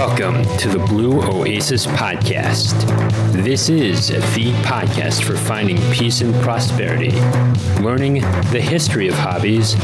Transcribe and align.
Welcome 0.00 0.42
to 0.56 0.68
the 0.70 0.78
Blue 0.78 1.20
Oasis 1.20 1.84
Podcast. 1.84 2.72
This 3.44 3.68
is 3.68 4.08
the 4.08 4.50
podcast 4.62 5.22
for 5.22 5.36
finding 5.36 5.76
peace 5.92 6.22
and 6.22 6.34
prosperity, 6.36 7.10
learning 7.82 8.22
the 8.50 8.62
history 8.62 9.08
of 9.08 9.14
hobbies, 9.14 9.76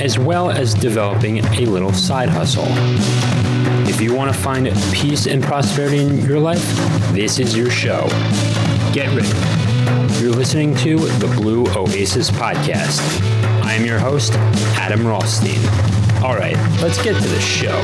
as 0.00 0.20
well 0.20 0.52
as 0.52 0.72
developing 0.72 1.44
a 1.46 1.66
little 1.66 1.92
side 1.92 2.28
hustle. 2.28 2.68
If 3.88 4.00
you 4.00 4.14
want 4.14 4.32
to 4.32 4.40
find 4.40 4.68
peace 4.92 5.26
and 5.26 5.42
prosperity 5.42 5.98
in 5.98 6.24
your 6.24 6.38
life, 6.38 6.64
this 7.10 7.40
is 7.40 7.56
your 7.56 7.68
show. 7.68 8.06
Get 8.92 9.08
ready. 9.16 10.22
You're 10.22 10.30
listening 10.30 10.76
to 10.76 10.96
the 10.96 11.26
Blue 11.34 11.66
Oasis 11.74 12.30
Podcast. 12.30 13.00
I 13.64 13.72
am 13.72 13.84
your 13.84 13.98
host, 13.98 14.34
Adam 14.78 15.04
Rothstein. 15.04 15.58
All 16.22 16.36
right, 16.36 16.56
let's 16.80 17.02
get 17.02 17.20
to 17.20 17.28
the 17.28 17.40
show. 17.40 17.74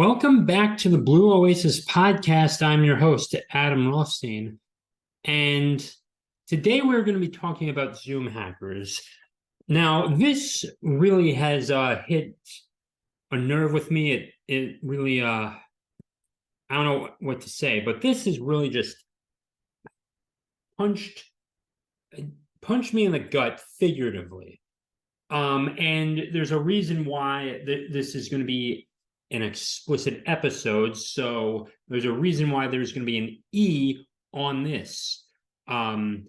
Welcome 0.00 0.46
back 0.46 0.78
to 0.78 0.88
the 0.88 0.96
Blue 0.96 1.30
Oasis 1.30 1.84
podcast. 1.84 2.62
I'm 2.62 2.84
your 2.84 2.96
host, 2.96 3.34
Adam 3.52 3.86
Rothstein. 3.86 4.58
And 5.24 5.94
today 6.48 6.80
we're 6.80 7.02
going 7.02 7.20
to 7.20 7.20
be 7.20 7.28
talking 7.28 7.68
about 7.68 7.98
Zoom 7.98 8.26
hackers. 8.26 9.02
Now, 9.68 10.06
this 10.06 10.64
really 10.80 11.34
has 11.34 11.70
uh, 11.70 12.00
hit 12.06 12.34
a 13.30 13.36
nerve 13.36 13.74
with 13.74 13.90
me. 13.90 14.12
It 14.12 14.30
it 14.48 14.76
really 14.82 15.20
uh 15.20 15.50
I 15.50 16.74
don't 16.74 16.86
know 16.86 17.10
what 17.20 17.42
to 17.42 17.50
say, 17.50 17.80
but 17.80 18.00
this 18.00 18.26
is 18.26 18.38
really 18.38 18.70
just 18.70 18.96
punched 20.78 21.24
punched 22.62 22.94
me 22.94 23.04
in 23.04 23.12
the 23.12 23.18
gut 23.18 23.60
figuratively. 23.78 24.62
Um, 25.28 25.76
and 25.78 26.22
there's 26.32 26.52
a 26.52 26.58
reason 26.58 27.04
why 27.04 27.60
th- 27.66 27.92
this 27.92 28.14
is 28.14 28.30
going 28.30 28.40
to 28.40 28.46
be 28.46 28.86
an 29.30 29.42
explicit 29.42 30.22
episode. 30.26 30.96
So 30.96 31.68
there's 31.88 32.04
a 32.04 32.12
reason 32.12 32.50
why 32.50 32.66
there's 32.66 32.92
going 32.92 33.06
to 33.06 33.12
be 33.12 33.18
an 33.18 33.42
E 33.52 34.04
on 34.32 34.62
this 34.62 35.26
um, 35.68 36.26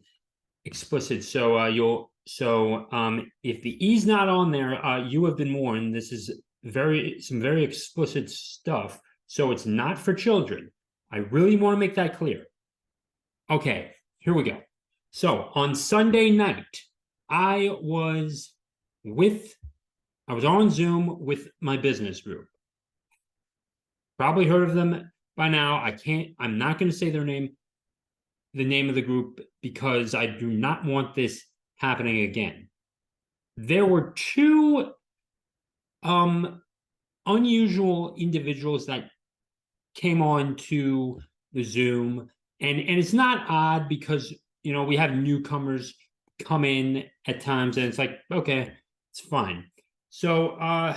explicit. 0.66 1.24
So 1.24 1.58
uh, 1.60 1.68
you'll 1.68 2.12
so 2.28 2.88
um, 2.92 3.32
if 3.44 3.62
the 3.62 3.84
E's 3.86 4.06
not 4.06 4.30
on 4.30 4.52
there, 4.52 4.84
uh, 4.86 5.04
you 5.04 5.26
have 5.26 5.38
been 5.38 5.54
warned. 5.54 5.96
This 5.96 6.12
is 6.12 6.42
very 6.64 7.20
some 7.20 7.42
very 7.42 7.64
explicit 7.64 8.30
stuff. 8.30 9.00
So 9.28 9.52
it's 9.52 9.66
not 9.66 9.98
for 9.98 10.14
children. 10.14 10.72
I 11.12 11.18
really 11.18 11.56
want 11.56 11.76
to 11.76 11.80
make 11.80 11.96
that 11.96 12.18
clear. 12.18 12.46
Okay, 13.50 13.92
here 14.20 14.34
we 14.34 14.44
go. 14.44 14.60
So 15.12 15.50
on 15.56 15.76
Sunday 15.76 16.30
night, 16.30 16.82
I 17.30 17.76
was 17.82 18.54
with 19.04 19.54
I 20.28 20.34
was 20.34 20.46
on 20.46 20.70
Zoom 20.70 21.18
with 21.20 21.50
my 21.60 21.76
business 21.78 22.22
group. 22.22 22.48
Probably 24.22 24.46
heard 24.46 24.70
of 24.70 24.76
them 24.76 25.12
by 25.36 25.50
now. 25.50 25.84
I 25.84 25.94
can't, 25.94 26.36
I'm 26.38 26.60
not 26.60 26.78
going 26.78 26.92
to 26.92 26.96
say 26.96 27.10
their 27.10 27.26
name, 27.26 27.58
the 28.54 28.64
name 28.64 28.88
of 28.88 28.94
the 28.94 29.02
group, 29.02 29.42
because 29.64 30.14
I 30.14 30.28
do 30.28 30.46
not 30.46 30.86
want 30.86 31.16
this 31.16 31.44
happening 31.78 32.20
again. 32.20 32.70
There 33.58 33.88
were 33.88 34.14
two 34.16 34.92
um 36.04 36.62
unusual 37.26 38.14
individuals 38.16 38.86
that 38.86 39.10
came 39.96 40.22
on 40.22 40.56
to 40.70 41.20
the 41.54 41.64
Zoom. 41.64 42.30
And 42.60 42.80
and 42.80 43.00
it's 43.00 43.14
not 43.14 43.50
odd 43.50 43.90
because 43.90 44.32
you 44.62 44.72
know 44.72 44.84
we 44.84 44.98
have 44.98 45.16
newcomers 45.16 45.96
come 46.44 46.64
in 46.64 47.06
at 47.26 47.42
times 47.42 47.78
and 47.78 47.88
it's 47.88 47.98
like, 47.98 48.20
okay, 48.32 48.72
it's 49.10 49.22
fine. 49.22 49.66
So 50.12 50.50
uh 50.58 50.96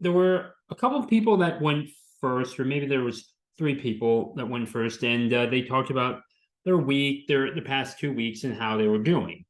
there 0.00 0.12
were 0.12 0.54
a 0.70 0.74
couple 0.74 0.98
of 0.98 1.06
people 1.06 1.36
that 1.36 1.60
went 1.60 1.90
first, 2.20 2.58
or 2.58 2.64
maybe 2.64 2.86
there 2.86 3.02
was 3.02 3.32
three 3.58 3.74
people 3.74 4.34
that 4.36 4.48
went 4.48 4.68
first, 4.68 5.02
and 5.02 5.32
uh, 5.32 5.46
they 5.46 5.62
talked 5.62 5.90
about 5.90 6.20
their 6.64 6.76
week, 6.76 7.26
their 7.28 7.54
the 7.54 7.62
past 7.62 7.98
two 7.98 8.12
weeks, 8.12 8.44
and 8.44 8.54
how 8.54 8.76
they 8.76 8.86
were 8.86 8.98
doing. 8.98 9.44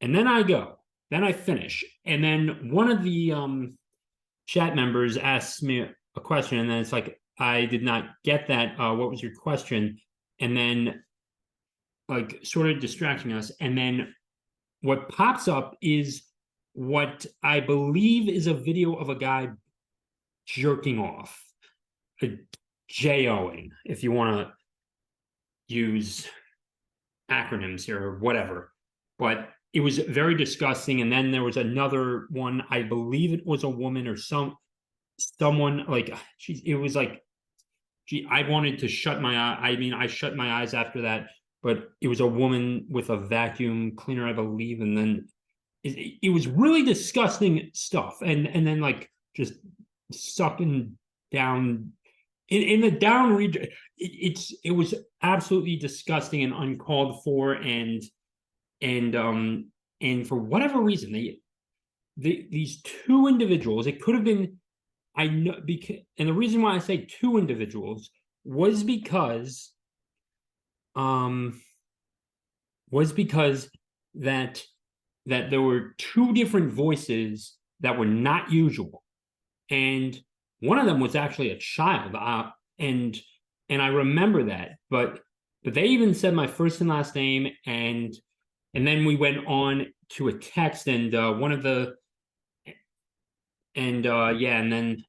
And 0.00 0.14
then 0.14 0.26
I 0.26 0.42
go, 0.42 0.78
then 1.10 1.24
I 1.24 1.32
finish, 1.32 1.84
and 2.04 2.22
then 2.22 2.70
one 2.70 2.90
of 2.90 3.02
the 3.02 3.32
um, 3.32 3.78
chat 4.46 4.76
members 4.76 5.16
asks 5.16 5.62
me 5.62 5.80
a 6.16 6.20
question, 6.20 6.58
and 6.58 6.70
then 6.70 6.78
it's 6.78 6.92
like 6.92 7.20
I 7.38 7.66
did 7.66 7.82
not 7.82 8.10
get 8.24 8.48
that. 8.48 8.78
Uh, 8.78 8.94
what 8.94 9.10
was 9.10 9.22
your 9.22 9.34
question? 9.34 9.98
And 10.40 10.56
then 10.56 11.02
like 12.08 12.40
sort 12.44 12.70
of 12.70 12.80
distracting 12.80 13.32
us, 13.32 13.50
and 13.60 13.76
then 13.76 14.14
what 14.82 15.08
pops 15.08 15.48
up 15.48 15.76
is 15.80 16.22
what 16.74 17.24
I 17.42 17.60
believe 17.60 18.28
is 18.28 18.46
a 18.46 18.54
video 18.54 18.94
of 18.94 19.08
a 19.08 19.14
guy 19.14 19.48
jerking 20.46 20.98
off 20.98 21.40
JOing, 22.90 23.70
if 23.84 24.02
you 24.02 24.12
want 24.12 24.46
to 24.46 25.74
use 25.74 26.28
acronyms 27.30 27.82
here 27.82 28.02
or 28.02 28.18
whatever. 28.18 28.72
But 29.18 29.48
it 29.72 29.80
was 29.80 29.98
very 29.98 30.36
disgusting. 30.36 31.00
And 31.00 31.10
then 31.10 31.30
there 31.30 31.42
was 31.42 31.56
another 31.56 32.26
one, 32.30 32.62
I 32.70 32.82
believe 32.82 33.32
it 33.32 33.46
was 33.46 33.64
a 33.64 33.68
woman 33.68 34.06
or 34.06 34.16
some 34.16 34.56
someone 35.38 35.84
like 35.88 36.12
she 36.38 36.60
it 36.66 36.74
was 36.74 36.96
like 36.96 37.22
gee, 38.06 38.26
I 38.30 38.48
wanted 38.48 38.78
to 38.80 38.88
shut 38.88 39.20
my 39.20 39.36
eye. 39.36 39.70
I 39.70 39.76
mean, 39.76 39.94
I 39.94 40.06
shut 40.06 40.36
my 40.36 40.60
eyes 40.60 40.74
after 40.74 41.02
that, 41.02 41.28
but 41.62 41.90
it 42.00 42.08
was 42.08 42.20
a 42.20 42.26
woman 42.26 42.86
with 42.88 43.10
a 43.10 43.16
vacuum 43.16 43.96
cleaner, 43.96 44.28
I 44.28 44.32
believe, 44.32 44.80
and 44.80 44.96
then 44.96 45.28
it, 45.82 46.18
it 46.22 46.30
was 46.30 46.46
really 46.46 46.82
disgusting 46.82 47.70
stuff. 47.72 48.18
And 48.22 48.46
and 48.46 48.66
then 48.66 48.80
like 48.80 49.10
just 49.34 49.54
sucking 50.12 50.96
down 51.32 51.92
in, 52.48 52.62
in 52.62 52.80
the 52.80 52.90
down 52.90 53.34
region, 53.34 53.64
it, 53.64 53.70
it's 53.98 54.54
it 54.64 54.72
was 54.72 54.94
absolutely 55.22 55.76
disgusting 55.76 56.42
and 56.42 56.52
uncalled 56.52 57.22
for, 57.24 57.52
and 57.52 58.02
and 58.80 59.16
um 59.16 59.66
and 60.00 60.26
for 60.26 60.36
whatever 60.36 60.80
reason, 60.80 61.12
they, 61.12 61.38
the 62.16 62.46
these 62.50 62.82
two 62.82 63.26
individuals, 63.26 63.86
it 63.86 64.02
could 64.02 64.14
have 64.14 64.24
been, 64.24 64.58
I 65.16 65.28
know 65.28 65.56
because, 65.64 65.96
and 66.18 66.28
the 66.28 66.34
reason 66.34 66.62
why 66.62 66.74
I 66.74 66.78
say 66.78 67.06
two 67.06 67.38
individuals 67.38 68.10
was 68.44 68.84
because, 68.84 69.72
um, 70.94 71.60
was 72.90 73.12
because 73.12 73.70
that 74.16 74.62
that 75.26 75.50
there 75.50 75.62
were 75.62 75.94
two 75.96 76.34
different 76.34 76.72
voices 76.72 77.54
that 77.80 77.98
were 77.98 78.06
not 78.06 78.52
usual, 78.52 79.02
and 79.70 80.18
one 80.64 80.78
of 80.78 80.86
them 80.86 81.00
was 81.00 81.14
actually 81.14 81.50
a 81.50 81.58
child, 81.58 82.14
uh, 82.14 82.50
and 82.78 83.16
and 83.68 83.82
I 83.82 83.88
remember 83.88 84.44
that. 84.44 84.76
But 84.90 85.20
but 85.62 85.74
they 85.74 85.84
even 85.86 86.14
said 86.14 86.34
my 86.34 86.46
first 86.46 86.80
and 86.80 86.90
last 86.90 87.14
name, 87.14 87.48
and 87.66 88.14
and 88.74 88.86
then 88.86 89.04
we 89.04 89.16
went 89.16 89.46
on 89.46 89.86
to 90.10 90.28
a 90.28 90.32
text, 90.32 90.88
and 90.88 91.14
uh, 91.14 91.32
one 91.32 91.52
of 91.52 91.62
the 91.62 91.94
and 93.74 94.06
uh, 94.06 94.32
yeah, 94.36 94.58
and 94.58 94.72
then 94.72 95.04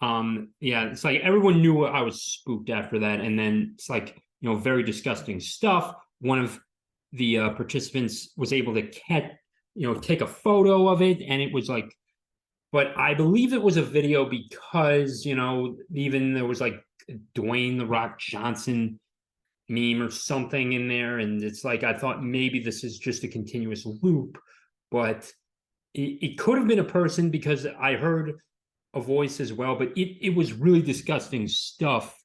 um 0.00 0.50
yeah, 0.60 0.84
it's 0.84 1.04
like 1.04 1.20
everyone 1.20 1.62
knew 1.62 1.84
I 1.84 2.02
was 2.02 2.22
spooked 2.22 2.70
after 2.70 2.98
that, 3.00 3.20
and 3.20 3.38
then 3.38 3.72
it's 3.74 3.88
like 3.88 4.16
you 4.40 4.48
know 4.48 4.56
very 4.56 4.82
disgusting 4.82 5.40
stuff. 5.40 5.94
One 6.20 6.40
of 6.40 6.60
the 7.12 7.38
uh, 7.38 7.50
participants 7.50 8.32
was 8.36 8.52
able 8.52 8.74
to 8.74 8.82
catch 8.82 9.30
you 9.74 9.86
know 9.86 9.98
take 9.98 10.20
a 10.20 10.26
photo 10.26 10.88
of 10.88 11.02
it, 11.02 11.22
and 11.22 11.40
it 11.40 11.52
was 11.52 11.68
like 11.68 11.94
but 12.72 12.96
I 12.96 13.12
believe 13.12 13.52
it 13.52 13.62
was 13.62 13.76
a 13.76 13.82
video 13.82 14.24
because 14.24 15.24
you 15.24 15.34
know 15.34 15.76
even 15.94 16.34
there 16.34 16.46
was 16.46 16.60
like 16.60 16.82
Dwayne 17.34 17.78
the 17.78 17.86
Rock 17.86 18.18
Johnson 18.18 18.98
meme 19.68 20.02
or 20.02 20.10
something 20.10 20.72
in 20.72 20.88
there, 20.88 21.18
and 21.18 21.42
it's 21.42 21.64
like 21.64 21.84
I 21.84 21.94
thought 21.94 22.24
maybe 22.24 22.60
this 22.60 22.82
is 22.82 22.98
just 22.98 23.24
a 23.24 23.28
continuous 23.28 23.86
loop, 23.86 24.38
but 24.90 25.30
it, 25.94 26.18
it 26.22 26.38
could 26.38 26.58
have 26.58 26.66
been 26.66 26.78
a 26.78 26.84
person 26.84 27.30
because 27.30 27.66
I 27.66 27.94
heard 27.94 28.32
a 28.94 29.00
voice 29.00 29.40
as 29.40 29.52
well, 29.52 29.76
but 29.76 29.88
it 29.96 30.18
it 30.20 30.34
was 30.34 30.52
really 30.52 30.82
disgusting 30.82 31.46
stuff 31.48 32.18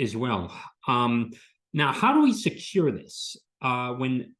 as 0.00 0.16
well. 0.16 0.52
Um, 0.88 1.30
now, 1.72 1.92
how 1.92 2.14
do 2.14 2.22
we 2.22 2.32
secure 2.32 2.90
this? 2.90 3.36
Uh, 3.60 3.92
when 3.94 4.34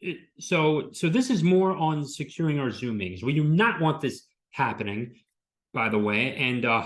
it, 0.00 0.18
so 0.38 0.90
so 0.92 1.08
this 1.08 1.30
is 1.30 1.42
more 1.42 1.72
on 1.72 2.06
securing 2.06 2.58
our 2.58 2.70
Zoom 2.70 2.98
meetings. 2.98 3.22
We 3.22 3.34
do 3.34 3.44
not 3.44 3.80
want 3.80 4.00
this 4.00 4.26
happening, 4.52 5.16
by 5.74 5.88
the 5.88 5.98
way. 5.98 6.36
And 6.36 6.64
uh 6.64 6.84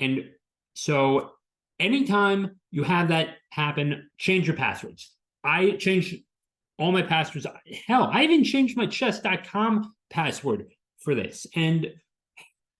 and 0.00 0.30
so 0.74 1.32
anytime 1.78 2.60
you 2.70 2.82
have 2.82 3.08
that 3.08 3.36
happen, 3.50 4.08
change 4.18 4.46
your 4.46 4.56
passwords. 4.56 5.12
I 5.44 5.72
changed 5.72 6.16
all 6.78 6.92
my 6.92 7.02
passwords. 7.02 7.46
Hell, 7.86 8.08
I 8.12 8.24
even 8.24 8.44
changed 8.44 8.76
my 8.76 8.86
chess.com 8.86 9.94
password 10.10 10.66
for 10.98 11.14
this. 11.14 11.46
And 11.54 11.88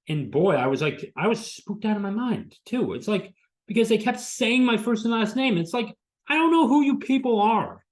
and 0.09 0.31
boy, 0.31 0.55
I 0.55 0.67
was 0.67 0.83
like, 0.83 1.13
I 1.17 1.29
was 1.29 1.45
spooked 1.45 1.85
out 1.85 1.97
of 1.97 2.03
my 2.03 2.11
mind 2.11 2.57
too. 2.67 2.95
It's 2.95 3.09
like 3.09 3.33
because 3.67 3.89
they 3.89 3.99
kept 3.99 4.21
saying 4.21 4.65
my 4.65 4.77
first 4.77 5.05
and 5.05 5.15
last 5.15 5.37
name. 5.37 5.57
It's 5.57 5.73
like, 5.73 5.95
I 6.29 6.35
don't 6.35 6.51
know 6.51 6.69
who 6.69 6.83
you 6.83 6.99
people 6.99 7.41
are. 7.41 7.85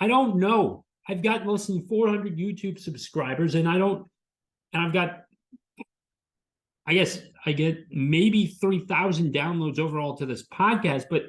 I 0.00 0.06
don't 0.06 0.36
know. 0.36 0.84
I've 1.08 1.22
got 1.22 1.46
less 1.46 1.66
than 1.66 1.86
400 1.86 2.36
YouTube 2.36 2.78
subscribers, 2.78 3.54
and 3.54 3.66
I 3.68 3.78
don't 3.78 4.06
and 4.72 4.82
I've 4.82 4.92
got 4.92 5.24
I 6.86 6.94
guess 6.94 7.20
I 7.44 7.52
get 7.52 7.84
maybe 7.90 8.46
3,000 8.46 9.34
downloads 9.34 9.78
overall 9.78 10.16
to 10.16 10.24
this 10.24 10.48
podcast, 10.48 11.04
but 11.10 11.26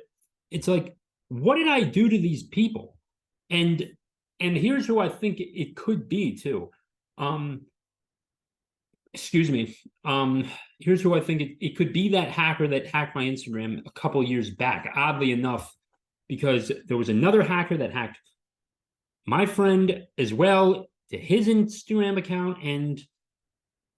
it's 0.51 0.69
like, 0.69 0.95
what 1.27 1.57
did 1.57 1.67
I 1.67 1.81
do 1.81 2.07
to 2.07 2.17
these 2.17 2.43
people? 2.43 2.97
And 3.49 3.85
and 4.39 4.55
here's 4.55 4.87
who 4.87 4.99
I 4.99 5.09
think 5.09 5.37
it 5.39 5.75
could 5.75 6.07
be 6.07 6.37
too. 6.37 6.69
Um, 7.17 7.65
excuse 9.13 9.51
me. 9.51 9.75
Um, 10.05 10.49
here's 10.79 11.01
who 11.01 11.13
I 11.13 11.19
think 11.19 11.41
it, 11.41 11.57
it 11.59 11.75
could 11.75 11.91
be 11.91 12.09
that 12.09 12.29
hacker 12.29 12.69
that 12.69 12.87
hacked 12.87 13.15
my 13.15 13.25
Instagram 13.25 13.85
a 13.85 13.91
couple 13.91 14.23
years 14.23 14.49
back, 14.49 14.93
oddly 14.95 15.33
enough, 15.33 15.75
because 16.29 16.71
there 16.87 16.95
was 16.95 17.09
another 17.09 17.43
hacker 17.43 17.75
that 17.77 17.91
hacked 17.91 18.19
my 19.27 19.45
friend 19.45 20.03
as 20.17 20.33
well 20.33 20.87
to 21.09 21.17
his 21.17 21.49
Instagram 21.49 22.17
account, 22.17 22.63
and 22.63 23.01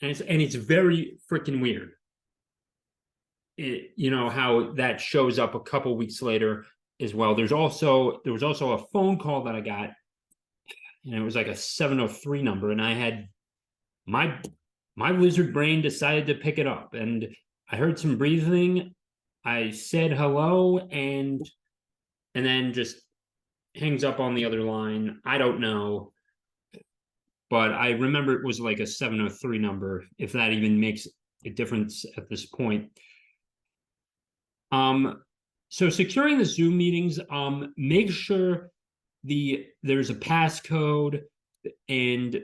and 0.01 0.12
it's 0.12 0.21
and 0.21 0.42
it's 0.42 0.56
very 0.56 1.18
freaking 1.31 1.62
weird. 1.62 1.92
It, 3.57 3.92
you 3.95 4.12
know 4.12 4.30
how 4.30 4.74
that 4.74 5.00
shows 5.01 5.39
up 5.39 5.56
a 5.56 5.59
couple 5.59 5.95
weeks 5.95 6.21
later 6.21 6.65
as 7.00 7.13
well. 7.13 7.36
There's 7.36 7.51
also 7.51 8.21
there 8.24 8.33
was 8.33 8.44
also 8.44 8.74
a 8.74 8.86
phone 8.88 9.18
call 9.19 9.44
that 9.44 9.56
I 9.56 9.62
got, 9.62 9.92
and 11.06 11.15
it 11.15 11.21
was 11.21 11.36
like 11.36 11.48
a 11.48 11.56
703 11.56 12.42
number, 12.42 12.71
and 12.71 12.81
I 12.81 12.94
had 12.94 13.27
my 14.06 14.39
my 14.95 15.12
lizard 15.12 15.53
brain 15.53 15.81
decided 15.81 16.27
to 16.27 16.36
pick 16.36 16.57
it 16.57 16.68
up, 16.68 16.94
and 16.94 17.27
I 17.69 17.75
heard 17.75 18.00
some 18.00 18.18
breathing. 18.18 18.94
I 19.45 19.71
said 19.71 20.13
hello, 20.13 20.80
and 20.80 21.48
and 22.36 22.45
then 22.45 22.74
just 22.74 22.98
hangs 23.75 24.03
up 24.03 24.19
on 24.19 24.36
the 24.36 24.45
other 24.45 24.62
line. 24.62 25.19
I 25.25 25.38
don't 25.38 25.59
know. 25.59 26.12
But 27.51 27.74
I 27.74 27.89
remember 27.89 28.33
it 28.33 28.45
was 28.45 28.62
like 28.62 28.80
a 28.80 28.88
703 28.88 29.59
number, 29.59 30.06
if 30.18 30.31
that 30.31 30.53
even 30.53 30.80
makes 30.80 31.06
a 31.45 31.50
difference 31.50 32.06
at 32.15 32.30
this 32.30 32.45
point. 32.45 32.89
Um, 34.71 35.21
so 35.68 35.89
securing 35.89 36.38
the 36.38 36.45
Zoom 36.45 36.77
meetings, 36.77 37.19
um, 37.30 37.74
make 37.75 38.09
sure 38.09 38.71
the 39.25 39.65
there's 39.83 40.09
a 40.09 40.15
passcode 40.15 41.24
and 41.89 42.39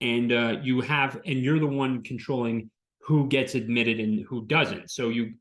and 0.00 0.32
uh, 0.32 0.58
you 0.62 0.82
have 0.82 1.20
and 1.26 1.40
you're 1.40 1.58
the 1.58 1.66
one 1.66 2.04
controlling 2.04 2.70
who 3.00 3.26
gets 3.26 3.56
admitted 3.56 3.98
and 3.98 4.24
who 4.24 4.46
doesn't. 4.46 4.88
So 4.88 5.08
you 5.08 5.34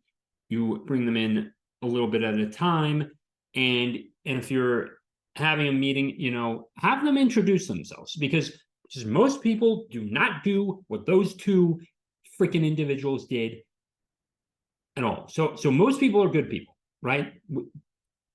you 0.50 0.84
bring 0.88 1.06
them 1.06 1.18
in 1.18 1.52
a 1.84 1.86
little 1.86 2.08
bit 2.08 2.24
at 2.24 2.34
a 2.34 2.50
time, 2.50 3.12
and 3.54 4.00
and 4.26 4.40
if 4.40 4.50
you're 4.50 4.98
having 5.36 5.68
a 5.68 5.72
meeting, 5.72 6.16
you 6.18 6.32
know, 6.32 6.70
have 6.78 7.06
them 7.06 7.16
introduce 7.16 7.68
themselves 7.68 8.16
because 8.16 8.52
because 8.88 9.06
most 9.06 9.42
people 9.42 9.86
do 9.90 10.04
not 10.06 10.44
do 10.44 10.84
what 10.88 11.06
those 11.06 11.36
two 11.36 11.80
freaking 12.40 12.66
individuals 12.66 13.28
did 13.28 13.58
at 14.96 15.04
all. 15.04 15.28
So 15.28 15.56
so 15.56 15.72
most 15.72 16.00
people 16.00 16.24
are 16.24 16.30
good 16.30 16.50
people, 16.50 16.78
right? 17.02 17.34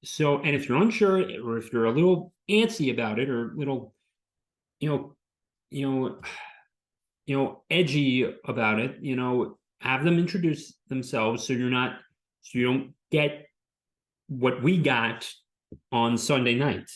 So 0.05 0.39
and 0.39 0.55
if 0.55 0.69
you're 0.69 0.83
unsure 0.83 1.23
or 1.45 1.59
if 1.59 1.73
you're 1.73 1.87
a 1.87 1.93
little 1.93 2.33
antsy 2.51 2.93
about 2.93 3.19
it 3.19 3.29
or 3.29 3.53
a 3.53 3.57
little, 3.57 3.95
you 4.81 4.89
know, 4.89 5.17
you 5.71 5.91
know, 5.91 6.21
you 7.27 7.37
know, 7.37 7.63
edgy 7.71 8.29
about 8.45 8.81
it, 8.81 8.97
you 9.01 9.15
know, 9.15 9.59
have 9.81 10.05
them 10.05 10.19
introduce 10.19 10.75
themselves 10.89 11.47
so 11.47 11.53
you're 11.53 11.71
not 11.71 11.97
so 12.43 12.59
you 12.59 12.67
don't 12.67 12.95
get 13.11 13.47
what 14.29 14.63
we 14.63 14.79
got 14.79 15.29
on 15.91 16.19
Sunday 16.19 16.55
night. 16.55 16.91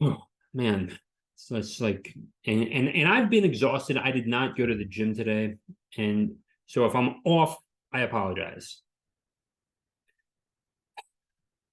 Oh 0.00 0.18
man, 0.52 0.98
so 1.42 1.56
it's 1.56 1.80
like, 1.80 2.14
and 2.46 2.62
and 2.62 2.88
and 2.88 3.08
I've 3.08 3.30
been 3.30 3.44
exhausted. 3.44 3.96
I 3.96 4.10
did 4.10 4.26
not 4.26 4.58
go 4.58 4.66
to 4.66 4.74
the 4.74 4.84
gym 4.84 5.14
today, 5.14 5.56
and 5.96 6.36
so 6.66 6.84
if 6.84 6.94
I'm 6.94 7.16
off, 7.24 7.56
I 7.94 8.00
apologize. 8.00 8.82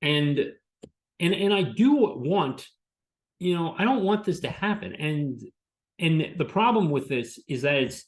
And 0.02 0.40
and 1.20 1.34
and 1.34 1.54
I 1.54 1.64
do 1.64 1.96
want, 1.96 2.66
you 3.40 3.56
know, 3.56 3.76
I 3.78 3.84
don't 3.84 4.06
want 4.06 4.24
this 4.24 4.40
to 4.40 4.50
happen. 4.50 4.94
And 4.94 5.42
and 6.00 6.36
the 6.38 6.46
problem 6.46 6.90
with 6.90 7.10
this 7.10 7.38
is 7.50 7.64
that 7.64 7.76
it's 7.76 8.06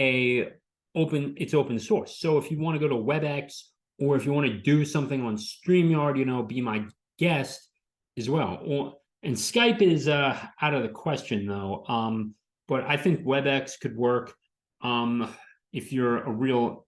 a 0.00 0.48
open, 0.96 1.34
it's 1.36 1.54
open 1.54 1.78
source. 1.78 2.18
So 2.18 2.36
if 2.36 2.50
you 2.50 2.58
want 2.58 2.74
to 2.74 2.80
go 2.80 2.88
to 2.88 3.00
WebEx 3.00 3.62
or 4.00 4.16
if 4.16 4.26
you 4.26 4.32
want 4.32 4.48
to 4.48 4.58
do 4.58 4.84
something 4.84 5.22
on 5.24 5.36
StreamYard, 5.36 6.18
you 6.18 6.24
know, 6.24 6.42
be 6.42 6.60
my 6.60 6.84
guest 7.16 7.70
as 8.18 8.28
well. 8.28 8.60
Or 8.64 8.96
and 9.26 9.34
Skype 9.34 9.82
is 9.82 10.06
uh, 10.06 10.38
out 10.62 10.72
of 10.72 10.84
the 10.84 10.88
question 10.88 11.46
though. 11.46 11.84
Um, 11.88 12.34
but 12.68 12.84
I 12.84 12.96
think 12.96 13.24
WebEx 13.24 13.80
could 13.80 13.96
work 13.96 14.32
um, 14.82 15.34
if 15.72 15.92
you're 15.92 16.22
a 16.22 16.30
real 16.30 16.86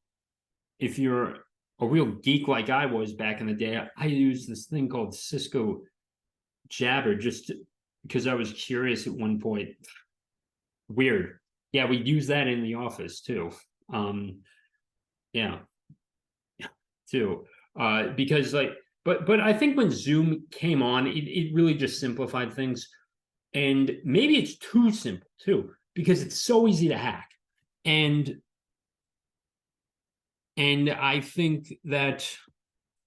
if 0.78 1.00
you're 1.00 1.34
a 1.80 1.86
real 1.86 2.06
geek 2.06 2.46
like 2.46 2.70
I 2.70 2.86
was 2.86 3.12
back 3.12 3.40
in 3.40 3.48
the 3.48 3.54
day. 3.54 3.84
I 3.96 4.06
used 4.06 4.48
this 4.48 4.66
thing 4.66 4.88
called 4.88 5.16
Cisco 5.16 5.82
Jabber 6.68 7.16
just 7.16 7.50
because 8.02 8.28
I 8.28 8.34
was 8.34 8.52
curious 8.52 9.08
at 9.08 9.12
one 9.12 9.40
point. 9.40 9.70
Weird. 10.88 11.40
Yeah, 11.72 11.86
we 11.86 11.96
use 11.96 12.28
that 12.28 12.46
in 12.46 12.62
the 12.62 12.76
office 12.76 13.20
too. 13.20 13.50
Um, 13.92 14.42
yeah, 15.32 15.58
too. 17.10 17.46
Uh, 17.78 18.08
because 18.16 18.54
like 18.54 18.70
but 19.04 19.26
but 19.26 19.40
I 19.40 19.52
think 19.52 19.76
when 19.76 19.90
Zoom 19.90 20.44
came 20.50 20.82
on, 20.82 21.06
it, 21.06 21.24
it 21.24 21.54
really 21.54 21.74
just 21.74 22.00
simplified 22.00 22.52
things. 22.52 22.88
And 23.54 23.96
maybe 24.04 24.36
it's 24.36 24.58
too 24.58 24.92
simple 24.92 25.28
too, 25.40 25.70
because 25.94 26.22
it's 26.22 26.40
so 26.40 26.68
easy 26.68 26.88
to 26.88 26.98
hack. 26.98 27.30
And 27.84 28.40
and 30.56 30.90
I 30.90 31.20
think 31.20 31.72
that 31.84 32.28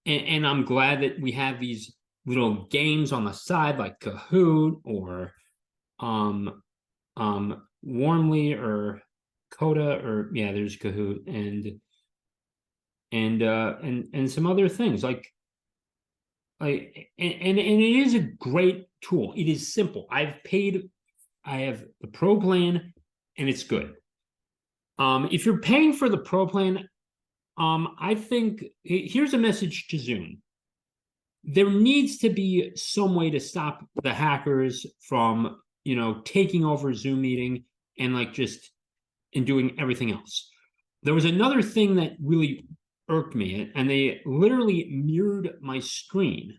and, 0.06 0.26
and 0.26 0.48
I'm 0.48 0.66
glad 0.66 1.02
that 1.02 1.20
we 1.20 1.34
have 1.34 1.60
these 1.60 1.94
little 2.26 2.66
games 2.68 3.12
on 3.12 3.26
the 3.26 3.34
side 3.34 3.78
like 3.78 4.00
Kahoot 4.00 4.80
or 4.84 5.34
um 6.00 6.62
um 7.18 7.64
Warmly 7.84 8.54
or 8.54 9.02
Coda 9.52 10.00
or 10.04 10.32
yeah, 10.34 10.52
there's 10.52 10.78
Kahoot 10.78 11.28
and 11.28 11.80
and 13.12 13.44
uh 13.44 13.76
and 13.84 14.08
and 14.14 14.32
some 14.32 14.48
other 14.48 14.70
things 14.70 15.04
like 15.04 15.28
and, 16.68 17.06
and 17.18 17.60
and 17.60 17.82
it 17.82 17.96
is 17.98 18.14
a 18.14 18.20
great 18.20 18.88
tool. 19.02 19.34
It 19.36 19.48
is 19.48 19.74
simple. 19.74 20.08
I've 20.12 20.44
paid 20.44 20.90
i 21.44 21.58
have 21.62 21.84
the 22.02 22.08
pro 22.08 22.40
plan 22.40 22.94
and 23.38 23.50
it's 23.50 23.64
good. 23.64 23.94
Um 25.00 25.28
if 25.32 25.46
you're 25.46 25.60
paying 25.60 25.94
for 25.94 26.10
the 26.10 26.20
pro 26.20 26.48
plan 26.48 26.88
um 27.58 27.96
i 28.00 28.16
think 28.16 28.64
here's 28.84 29.34
a 29.34 29.38
message 29.38 29.88
to 29.90 29.98
zoom. 29.98 30.42
There 31.44 31.72
needs 31.72 32.20
to 32.20 32.30
be 32.30 32.72
some 32.76 33.16
way 33.16 33.32
to 33.32 33.40
stop 33.40 33.84
the 34.04 34.14
hackers 34.14 34.86
from 35.02 35.58
you 35.84 35.96
know 35.96 36.22
taking 36.26 36.64
over 36.64 36.94
zoom 36.94 37.22
meeting 37.22 37.64
and 37.98 38.14
like 38.14 38.34
just 38.34 38.72
and 39.34 39.46
doing 39.46 39.80
everything 39.80 40.12
else. 40.12 40.50
There 41.04 41.14
was 41.14 41.26
another 41.26 41.62
thing 41.62 41.96
that 41.96 42.14
really 42.22 42.66
irked 43.10 43.36
me, 43.36 43.72
and 43.76 43.90
they 43.90 44.22
literally 44.26 44.90
mirrored 44.92 45.58
my 45.62 45.80
screen 45.80 46.58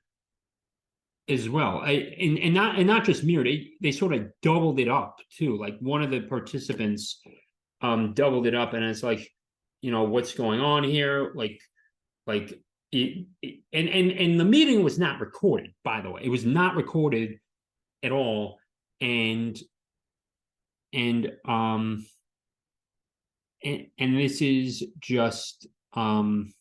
as 1.28 1.48
well. 1.48 1.80
I 1.84 2.14
and, 2.20 2.38
and 2.38 2.54
not 2.54 2.76
and 2.76 2.86
not 2.86 3.04
just 3.04 3.24
mirrored 3.24 3.46
it, 3.46 3.68
they 3.80 3.92
sort 3.92 4.12
of 4.14 4.26
doubled 4.42 4.80
it 4.80 4.88
up 4.88 5.18
too. 5.36 5.56
Like 5.58 5.78
one 5.80 6.02
of 6.02 6.10
the 6.10 6.20
participants 6.22 7.20
um 7.80 8.12
doubled 8.14 8.46
it 8.46 8.54
up, 8.54 8.74
and 8.74 8.84
it's 8.84 9.02
like, 9.02 9.28
you 9.80 9.90
know, 9.90 10.04
what's 10.04 10.34
going 10.34 10.60
on 10.60 10.84
here? 10.84 11.32
Like, 11.34 11.60
like 12.26 12.52
it, 12.90 13.26
it, 13.40 13.60
and 13.72 13.88
and 13.88 14.10
and 14.12 14.40
the 14.40 14.44
meeting 14.44 14.82
was 14.82 14.98
not 14.98 15.20
recorded, 15.20 15.72
by 15.84 16.00
the 16.00 16.10
way. 16.10 16.22
It 16.24 16.28
was 16.28 16.44
not 16.44 16.76
recorded 16.76 17.38
at 18.02 18.12
all, 18.12 18.58
and 19.00 19.58
and 20.92 21.32
um 21.46 22.04
and, 23.64 23.86
and 23.98 24.18
this 24.18 24.42
is 24.42 24.84
just 24.98 25.66
um 25.94 26.52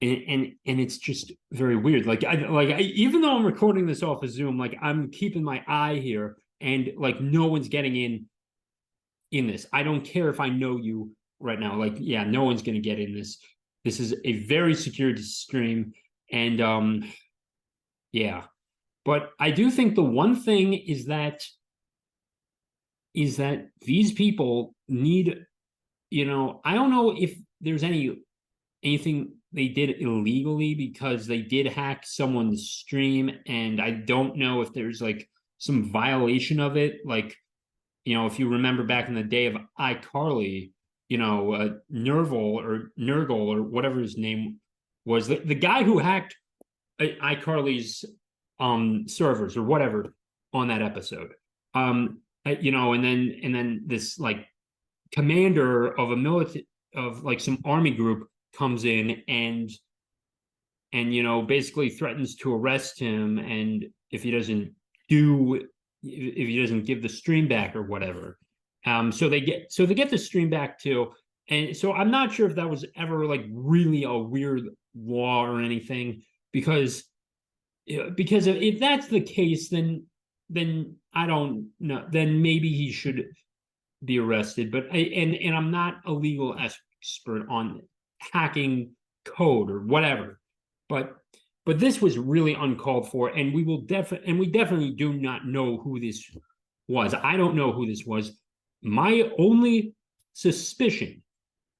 and 0.00 0.22
and, 0.28 0.52
and 0.66 0.80
it's 0.80 0.98
just 0.98 1.32
very 1.52 1.76
weird. 1.76 2.06
Like 2.06 2.24
i 2.24 2.34
like 2.34 2.70
I, 2.70 2.80
even 2.80 3.20
though 3.20 3.36
i'm 3.36 3.46
recording 3.46 3.86
this 3.86 4.02
off 4.02 4.22
of 4.22 4.30
zoom 4.30 4.58
like 4.58 4.76
i'm 4.80 5.10
keeping 5.10 5.42
my 5.42 5.62
eye 5.66 5.96
here 5.96 6.36
and 6.60 6.90
like 6.96 7.20
no 7.20 7.46
one's 7.46 7.68
getting 7.68 7.96
in 7.96 8.26
in 9.30 9.46
this. 9.46 9.66
I 9.72 9.82
don't 9.82 10.04
care 10.04 10.28
if 10.30 10.40
i 10.40 10.48
know 10.48 10.76
you 10.76 11.12
right 11.40 11.60
now. 11.60 11.76
Like 11.76 11.94
yeah 11.98 12.24
no 12.24 12.44
one's 12.44 12.62
going 12.62 12.74
to 12.74 12.80
get 12.80 12.98
in 12.98 13.14
this. 13.14 13.38
This 13.84 14.00
is 14.00 14.14
a 14.24 14.44
very 14.44 14.74
secure 14.74 15.16
stream 15.16 15.92
and 16.30 16.60
um 16.60 17.12
yeah. 18.12 18.44
But 19.04 19.30
i 19.40 19.50
do 19.50 19.70
think 19.70 19.94
the 19.94 20.02
one 20.02 20.36
thing 20.36 20.74
is 20.74 21.06
that 21.06 21.42
is 23.14 23.38
that 23.38 23.68
these 23.80 24.12
people 24.12 24.74
need 24.86 25.44
you 26.10 26.24
know 26.24 26.60
i 26.64 26.74
don't 26.74 26.90
know 26.90 27.14
if 27.16 27.36
there's 27.60 27.82
any 27.82 28.16
anything 28.82 29.32
they 29.52 29.68
did 29.68 29.90
it 29.90 30.00
illegally 30.00 30.74
because 30.74 31.26
they 31.26 31.40
did 31.42 31.66
hack 31.66 32.02
someone's 32.04 32.70
stream 32.70 33.30
and 33.46 33.80
I 33.80 33.90
don't 33.90 34.36
know 34.36 34.60
if 34.60 34.72
there's 34.72 35.00
like 35.00 35.28
some 35.58 35.90
violation 35.90 36.60
of 36.60 36.76
it 36.76 36.98
like 37.04 37.36
you 38.08 38.14
know, 38.14 38.24
if 38.24 38.38
you 38.38 38.48
remember 38.48 38.84
back 38.84 39.08
in 39.08 39.14
the 39.14 39.22
day 39.22 39.44
of 39.44 39.56
iCarly, 39.78 40.70
you 41.10 41.18
know, 41.18 41.52
uh, 41.52 41.68
Nerval 41.92 42.32
or 42.32 42.90
Nergal 42.98 43.48
or 43.48 43.62
whatever 43.62 44.00
his 44.00 44.16
name 44.16 44.60
was, 45.04 45.28
the, 45.28 45.36
the 45.44 45.54
guy 45.54 45.82
who 45.82 45.98
hacked 45.98 46.34
iCarly's 46.98 48.06
um 48.58 49.06
servers 49.06 49.58
or 49.58 49.62
whatever 49.62 50.14
on 50.54 50.68
that 50.68 50.80
episode. 50.80 51.32
Um, 51.74 52.22
uh, 52.46 52.54
you 52.58 52.72
know, 52.72 52.94
and 52.94 53.04
then 53.04 53.40
and 53.42 53.54
then 53.54 53.82
this 53.84 54.18
like 54.18 54.46
commander 55.12 55.88
of 55.88 56.10
a 56.10 56.16
military 56.16 56.66
of 56.94 57.24
like 57.24 57.40
some 57.40 57.58
army 57.66 57.90
group 57.90 58.26
comes 58.56 58.84
in 58.84 59.22
and 59.28 59.70
and 60.92 61.14
you 61.14 61.22
know 61.22 61.42
basically 61.42 61.90
threatens 61.90 62.36
to 62.36 62.54
arrest 62.54 62.98
him. 62.98 63.38
And 63.38 63.86
if 64.10 64.22
he 64.22 64.30
doesn't 64.30 64.72
do 65.08 65.60
if 66.02 66.48
he 66.48 66.60
doesn't 66.60 66.86
give 66.86 67.02
the 67.02 67.08
stream 67.08 67.48
back 67.48 67.74
or 67.74 67.82
whatever. 67.82 68.38
Um 68.86 69.12
so 69.12 69.28
they 69.28 69.40
get 69.40 69.72
so 69.72 69.86
they 69.86 69.94
get 69.94 70.10
the 70.10 70.18
stream 70.18 70.48
back 70.50 70.78
too 70.78 71.12
and 71.50 71.76
so 71.76 71.92
i'm 71.92 72.10
not 72.10 72.32
sure 72.32 72.48
if 72.48 72.54
that 72.56 72.68
was 72.68 72.84
ever 72.96 73.26
like 73.26 73.44
really 73.50 74.04
a 74.04 74.12
weird 74.16 74.62
law 74.94 75.44
or 75.44 75.60
anything. 75.60 76.22
Because 76.52 77.04
because 78.14 78.46
if 78.46 78.78
that's 78.78 79.08
the 79.08 79.20
case 79.20 79.68
then 79.68 80.04
then 80.50 80.94
i 81.14 81.26
don't 81.26 81.68
know. 81.80 82.06
Then 82.10 82.42
maybe 82.42 82.72
he 82.72 82.92
should 82.92 83.24
be 84.04 84.18
arrested. 84.18 84.70
But 84.70 84.86
I, 84.92 84.98
and 84.98 85.34
and 85.34 85.54
i'm 85.54 85.70
not 85.70 86.00
a 86.06 86.12
legal 86.12 86.56
expert 86.58 87.46
on 87.50 87.82
hacking 88.18 88.92
code 89.24 89.70
or 89.70 89.80
whatever. 89.80 90.40
But 90.88 91.16
but 91.66 91.78
this 91.78 92.00
was 92.00 92.16
really 92.16 92.54
uncalled 92.54 93.10
for 93.10 93.28
and 93.28 93.52
we 93.52 93.62
will 93.62 93.82
definitely 93.82 94.28
and 94.28 94.38
we 94.38 94.46
definitely 94.46 94.92
do 94.92 95.12
not 95.12 95.46
know 95.46 95.76
who 95.76 96.00
this 96.00 96.24
was. 96.88 97.14
I 97.14 97.36
don't 97.36 97.56
know 97.56 97.72
who 97.72 97.86
this 97.86 98.04
was. 98.06 98.38
My 98.82 99.30
only 99.38 99.94
suspicion 100.32 101.22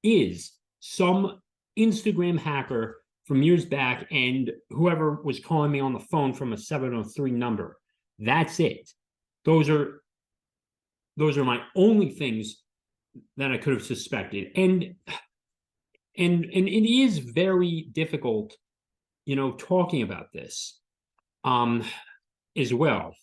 is 0.02 0.52
some 0.80 1.40
instagram 1.78 2.38
hacker 2.38 2.98
from 3.24 3.42
years 3.42 3.64
back 3.64 4.06
and 4.10 4.50
whoever 4.70 5.22
was 5.22 5.40
calling 5.40 5.70
me 5.70 5.80
on 5.80 5.92
the 5.92 6.00
phone 6.00 6.32
from 6.32 6.52
a 6.52 6.56
703 6.56 7.30
number. 7.30 7.78
That's 8.18 8.58
it. 8.60 8.90
Those 9.44 9.68
are 9.68 10.02
those 11.16 11.36
are 11.36 11.44
my 11.44 11.60
only 11.74 12.10
things 12.10 12.62
that 13.36 13.50
i 13.50 13.56
could 13.56 13.72
have 13.72 13.84
suspected. 13.84 14.52
And 14.54 14.94
and 16.18 16.44
and 16.44 16.68
it 16.68 16.90
is 16.90 17.18
very 17.18 17.88
difficult 17.92 18.54
you 19.24 19.36
know 19.36 19.52
talking 19.52 20.02
about 20.02 20.32
this 20.32 20.80
um 21.44 21.82
as 22.56 22.74
well. 22.74 23.14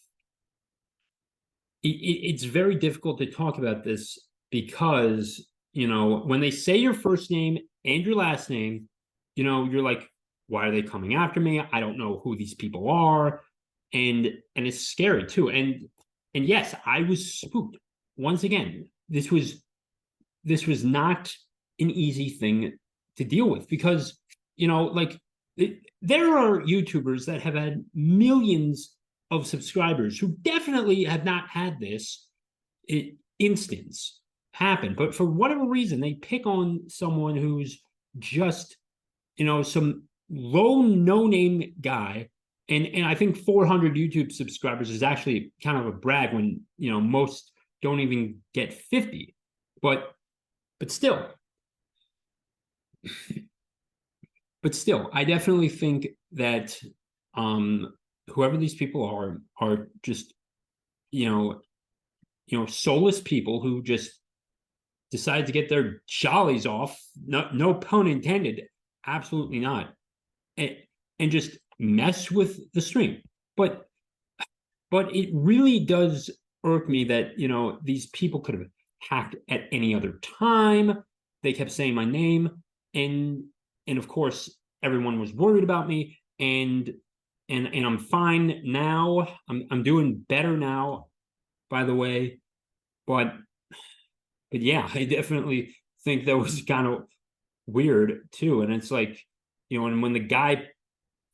It, 1.83 1.89
it, 1.89 2.29
it's 2.29 2.43
very 2.43 2.75
difficult 2.75 3.19
to 3.19 3.27
talk 3.27 3.57
about 3.57 3.83
this 3.83 4.17
because 4.51 5.45
you 5.73 5.87
know 5.87 6.19
when 6.19 6.39
they 6.39 6.51
say 6.51 6.77
your 6.77 6.93
first 6.93 7.29
name 7.29 7.57
and 7.83 8.05
your 8.05 8.15
last 8.15 8.49
name 8.49 8.87
you 9.35 9.43
know 9.43 9.65
you're 9.65 9.83
like 9.83 10.09
why 10.47 10.67
are 10.67 10.71
they 10.71 10.83
coming 10.83 11.15
after 11.15 11.39
me? 11.39 11.59
I 11.73 11.79
don't 11.79 11.97
know 11.97 12.21
who 12.23 12.35
these 12.35 12.53
people 12.53 12.89
are. 12.89 13.41
And 13.93 14.27
and 14.55 14.67
it's 14.67 14.87
scary 14.87 15.25
too. 15.25 15.49
And 15.49 15.87
and 16.33 16.45
yes 16.45 16.75
i 16.85 17.01
was 17.01 17.33
spooked. 17.33 17.77
Once 18.17 18.43
again 18.43 18.89
this 19.09 19.31
was 19.31 19.61
this 20.43 20.65
was 20.65 20.83
not 20.83 21.33
an 21.79 21.91
easy 21.91 22.29
thing 22.29 22.77
to 23.17 23.23
deal 23.23 23.49
with 23.49 23.67
because 23.69 24.19
you 24.55 24.67
know 24.67 24.85
like 24.85 25.19
it, 25.57 25.79
there 26.01 26.37
are 26.37 26.61
youtubers 26.61 27.25
that 27.25 27.41
have 27.41 27.55
had 27.55 27.83
millions 27.93 28.95
of 29.31 29.47
subscribers 29.47 30.19
who 30.19 30.35
definitely 30.41 31.03
have 31.03 31.25
not 31.25 31.47
had 31.49 31.79
this 31.79 32.27
it, 32.87 33.15
instance 33.39 34.19
happen. 34.53 34.95
But 34.95 35.15
for 35.15 35.25
whatever 35.25 35.65
reason 35.65 35.99
they 35.99 36.13
pick 36.13 36.45
on 36.45 36.83
someone 36.87 37.35
who's 37.35 37.81
just 38.19 38.77
you 39.35 39.45
know 39.45 39.63
some 39.63 40.03
low 40.29 40.81
no 40.81 41.27
name 41.27 41.73
guy. 41.81 42.29
And 42.67 42.87
and 42.87 43.05
i 43.05 43.13
think 43.13 43.37
400 43.37 43.93
youtube 43.93 44.31
subscribers 44.31 44.89
is 44.89 45.03
actually 45.03 45.51
kind 45.63 45.77
of 45.77 45.85
a 45.85 45.91
brag 45.91 46.33
when 46.33 46.61
you 46.79 46.89
know 46.89 46.99
most 46.99 47.51
don't 47.83 47.99
even 47.99 48.39
get 48.55 48.73
50 48.73 49.35
but 49.83 50.15
but 50.79 50.89
still 50.89 51.29
but 54.63 54.75
still 54.75 55.09
i 55.13 55.23
definitely 55.23 55.69
think 55.69 56.07
that 56.31 56.77
um 57.35 57.93
whoever 58.29 58.57
these 58.57 58.75
people 58.75 59.03
are 59.05 59.41
are 59.59 59.89
just 60.03 60.33
you 61.11 61.29
know 61.29 61.61
you 62.47 62.59
know 62.59 62.65
soulless 62.65 63.21
people 63.21 63.61
who 63.61 63.81
just 63.81 64.19
decide 65.11 65.45
to 65.45 65.51
get 65.51 65.69
their 65.69 66.01
jollies 66.07 66.65
off 66.65 66.99
no 67.25 67.47
no 67.53 67.73
pun 67.73 68.07
intended 68.07 68.63
absolutely 69.05 69.59
not 69.59 69.93
and, 70.57 70.75
and 71.19 71.31
just 71.31 71.57
mess 71.79 72.31
with 72.31 72.71
the 72.73 72.81
string. 72.81 73.21
but 73.55 73.87
but 74.91 75.13
it 75.15 75.29
really 75.33 75.79
does 75.79 76.29
irk 76.63 76.89
me 76.89 77.03
that 77.03 77.37
you 77.37 77.47
know 77.47 77.77
these 77.83 78.07
people 78.07 78.39
could 78.39 78.55
have 78.55 78.67
hacked 78.99 79.35
at 79.49 79.65
any 79.71 79.93
other 79.93 80.19
time 80.39 81.03
they 81.43 81.53
kept 81.53 81.71
saying 81.71 81.93
my 81.93 82.05
name 82.05 82.63
and 82.95 83.43
and 83.87 83.97
of 83.97 84.07
course 84.07 84.55
everyone 84.81 85.19
was 85.19 85.33
worried 85.33 85.63
about 85.63 85.87
me 85.87 86.17
and 86.39 86.93
and 87.49 87.67
and 87.73 87.85
I'm 87.85 87.99
fine 87.99 88.61
now. 88.65 89.27
I'm 89.49 89.67
I'm 89.71 89.83
doing 89.83 90.25
better 90.27 90.57
now, 90.57 91.07
by 91.69 91.83
the 91.83 91.93
way. 91.93 92.39
But 93.05 93.33
but 94.51 94.61
yeah, 94.61 94.89
I 94.93 95.05
definitely 95.05 95.75
think 96.03 96.25
that 96.25 96.37
was 96.37 96.61
kind 96.67 96.87
of 96.87 97.03
weird 97.67 98.29
too. 98.31 98.61
And 98.61 98.73
it's 98.73 98.91
like, 98.91 99.21
you 99.69 99.79
know, 99.79 99.87
and 99.87 100.01
when 100.01 100.13
the 100.13 100.19
guy 100.19 100.67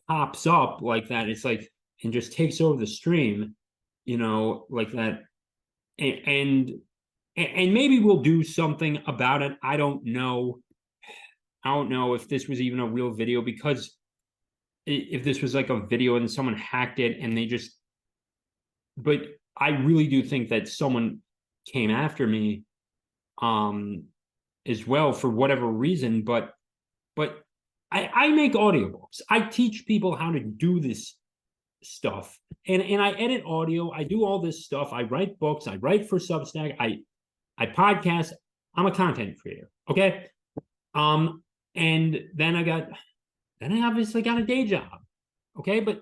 pops 0.08 0.48
up 0.48 0.82
like 0.82 1.10
that, 1.10 1.30
it's 1.30 1.46
like 1.46 1.70
and 2.03 2.12
just 2.12 2.34
takes 2.34 2.60
over 2.60 2.80
the 2.80 2.88
stream, 2.88 3.56
you 4.06 4.18
know, 4.18 4.65
like 4.70 4.91
that. 4.94 5.22
And 6.00 6.20
and 6.25 6.72
and 7.38 7.74
maybe 7.74 8.00
we'll 8.00 8.22
do 8.22 8.44
something 8.44 9.01
about 9.08 9.41
it. 9.41 9.53
I 9.63 9.77
don't 9.77 10.03
know. 10.03 10.60
I 11.63 11.74
don't 11.74 11.89
know 11.89 12.13
if 12.13 12.27
this 12.27 12.48
was 12.48 12.60
even 12.62 12.80
a 12.80 12.88
real 12.88 13.12
video 13.12 13.41
because 13.41 13.96
if 14.86 15.24
this 15.24 15.41
was 15.41 15.53
like 15.53 15.70
a 15.70 15.80
video 15.80 16.15
and 16.15 16.30
someone 16.30 16.56
hacked 16.56 17.00
it 17.00 17.20
and 17.20 17.38
they 17.38 17.46
just 17.46 17.77
but 18.98 19.22
I 19.56 19.70
really 19.70 20.08
do 20.08 20.24
think 20.24 20.50
that 20.50 20.68
someone 20.68 21.20
came 21.72 21.91
after 21.91 22.25
me 22.25 22.63
um 23.41 24.06
as 24.68 24.88
well 24.88 25.13
for 25.13 25.30
whatever 25.30 25.68
reason 25.68 26.24
but 26.24 26.53
but 27.15 27.44
I 27.91 28.10
I 28.13 28.27
make 28.30 28.53
audiobooks. 28.53 29.22
I 29.30 29.41
teach 29.41 29.86
people 29.86 30.15
how 30.15 30.32
to 30.32 30.39
do 30.39 30.80
this 30.80 31.15
stuff 31.84 32.39
and 32.68 32.82
and 32.82 33.01
I 33.01 33.12
edit 33.12 33.44
audio. 33.46 33.91
I 33.91 34.03
do 34.03 34.24
all 34.24 34.39
this 34.39 34.65
stuff. 34.65 34.94
I 34.94 35.03
write 35.03 35.39
books. 35.39 35.68
I 35.68 35.75
write 35.77 36.10
for 36.10 36.18
Substack. 36.18 36.75
I 36.80 37.00
I 37.58 37.68
podcast. 37.68 38.32
I'm 38.75 38.86
a 38.86 38.91
content 38.91 39.38
creator. 39.41 39.70
Okay. 39.89 40.27
Um, 40.96 41.44
and 41.75 42.20
then 42.34 42.56
I 42.56 42.63
got 42.63 42.90
then 43.60 43.74
I 43.74 43.88
obviously 43.88 44.22
got 44.22 44.40
a 44.40 44.46
day 44.46 44.66
job. 44.66 45.00
Okay, 45.58 45.80
but 45.80 46.01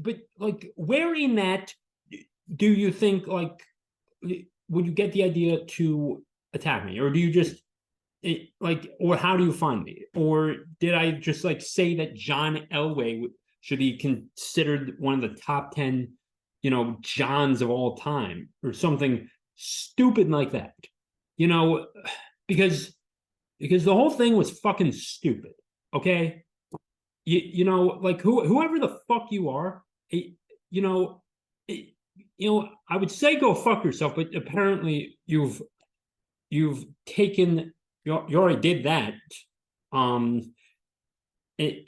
but 0.00 0.18
like 0.38 0.72
where 0.76 1.14
in 1.14 1.36
that 1.36 1.72
do 2.54 2.66
you 2.66 2.92
think 2.92 3.26
like 3.26 3.60
would 4.68 4.86
you 4.86 4.92
get 4.92 5.12
the 5.12 5.22
idea 5.22 5.64
to 5.64 6.24
attack 6.52 6.84
me? 6.84 6.98
Or 6.98 7.10
do 7.10 7.18
you 7.18 7.32
just 7.32 7.62
it, 8.22 8.48
like 8.60 8.90
or 8.98 9.16
how 9.16 9.36
do 9.36 9.44
you 9.44 9.52
find 9.52 9.84
me? 9.84 10.04
Or 10.14 10.56
did 10.80 10.94
i 10.94 11.10
just 11.12 11.44
like 11.44 11.60
say 11.60 11.96
that 11.96 12.14
john 12.14 12.66
elway 12.72 13.24
should 13.60 13.78
be 13.78 13.96
considered 13.96 14.94
one 14.98 15.14
of 15.14 15.20
the 15.22 15.40
top 15.40 15.74
10 15.74 16.12
you 16.62 16.70
know 16.70 16.96
johns 17.00 17.62
of 17.62 17.70
all 17.70 17.96
time 17.96 18.48
or 18.62 18.72
something 18.72 19.28
stupid 19.54 20.30
like 20.30 20.52
that? 20.52 20.74
You 21.36 21.48
know 21.48 21.86
because 22.46 22.94
because 23.58 23.84
the 23.84 23.94
whole 23.94 24.10
thing 24.10 24.36
was 24.36 24.58
fucking 24.60 24.92
stupid 24.92 25.52
okay 25.94 26.44
you, 27.26 27.40
you 27.44 27.64
know, 27.64 27.98
like 28.00 28.22
who, 28.22 28.46
whoever 28.46 28.78
the 28.78 29.00
fuck 29.08 29.26
you 29.30 29.50
are, 29.50 29.82
you 30.10 30.82
know, 30.82 31.22
you 31.68 31.90
know, 32.40 32.68
I 32.88 32.96
would 32.96 33.10
say 33.10 33.36
go 33.36 33.54
fuck 33.54 33.84
yourself, 33.84 34.14
but 34.14 34.34
apparently 34.34 35.18
you've 35.26 35.60
you've 36.48 36.84
taken 37.04 37.74
you, 38.04 38.24
you 38.28 38.38
already 38.38 38.60
did 38.60 38.84
that. 38.84 39.14
Um, 39.92 40.54
it, 41.58 41.86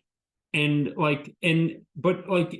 and 0.53 0.95
like 0.97 1.35
and 1.43 1.83
but 1.95 2.29
like 2.29 2.53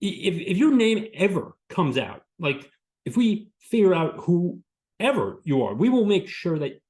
if 0.00 0.34
if 0.34 0.56
your 0.56 0.74
name 0.74 1.06
ever 1.14 1.56
comes 1.68 1.98
out, 1.98 2.22
like 2.38 2.70
if 3.04 3.16
we 3.16 3.48
figure 3.60 3.94
out 3.94 4.18
whoever 4.18 5.40
you 5.42 5.64
are, 5.64 5.74
we 5.74 5.88
will 5.88 6.04
make 6.04 6.28
sure 6.28 6.58
that 6.58 6.80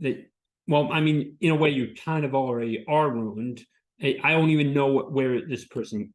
that 0.00 0.26
well, 0.72 0.88
I 0.92 1.00
mean, 1.00 1.36
in 1.40 1.50
a 1.50 1.54
way, 1.54 1.70
you 1.70 1.94
kind 2.04 2.24
of 2.24 2.34
already 2.34 2.84
are 2.88 3.10
ruined 3.10 3.64
I 4.02 4.32
don't 4.32 4.50
even 4.50 4.74
know 4.74 5.00
where 5.02 5.46
this 5.46 5.64
person 5.64 6.12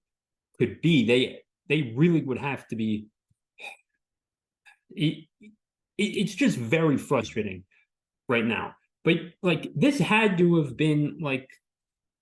could 0.57 0.81
be. 0.81 1.05
They 1.05 1.39
they 1.69 1.93
really 1.95 2.21
would 2.21 2.37
have 2.37 2.67
to 2.67 2.75
be. 2.75 3.07
it, 4.89 5.25
it's 5.97 6.35
just 6.35 6.57
very 6.57 6.97
frustrating 6.97 7.63
right 8.27 8.45
now. 8.45 8.75
But 9.03 9.17
like 9.41 9.71
this 9.73 9.99
had 9.99 10.37
to 10.37 10.57
have 10.57 10.75
been 10.75 11.17
like, 11.21 11.49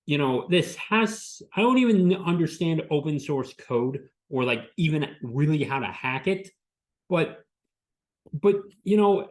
you 0.05 0.17
know, 0.17 0.47
this 0.49 0.75
has 0.75 1.41
I 1.55 1.61
don't 1.61 1.79
even 1.79 2.13
understand 2.13 2.83
open 2.91 3.19
source 3.19 3.53
code 3.53 4.07
or 4.29 4.43
like 4.43 4.65
even 4.77 5.15
really 5.23 5.63
how 5.63 5.79
to 5.79 5.87
hack 5.87 6.27
it, 6.27 6.49
but 7.09 7.39
but 8.33 8.55
you 8.83 8.97
know 8.97 9.29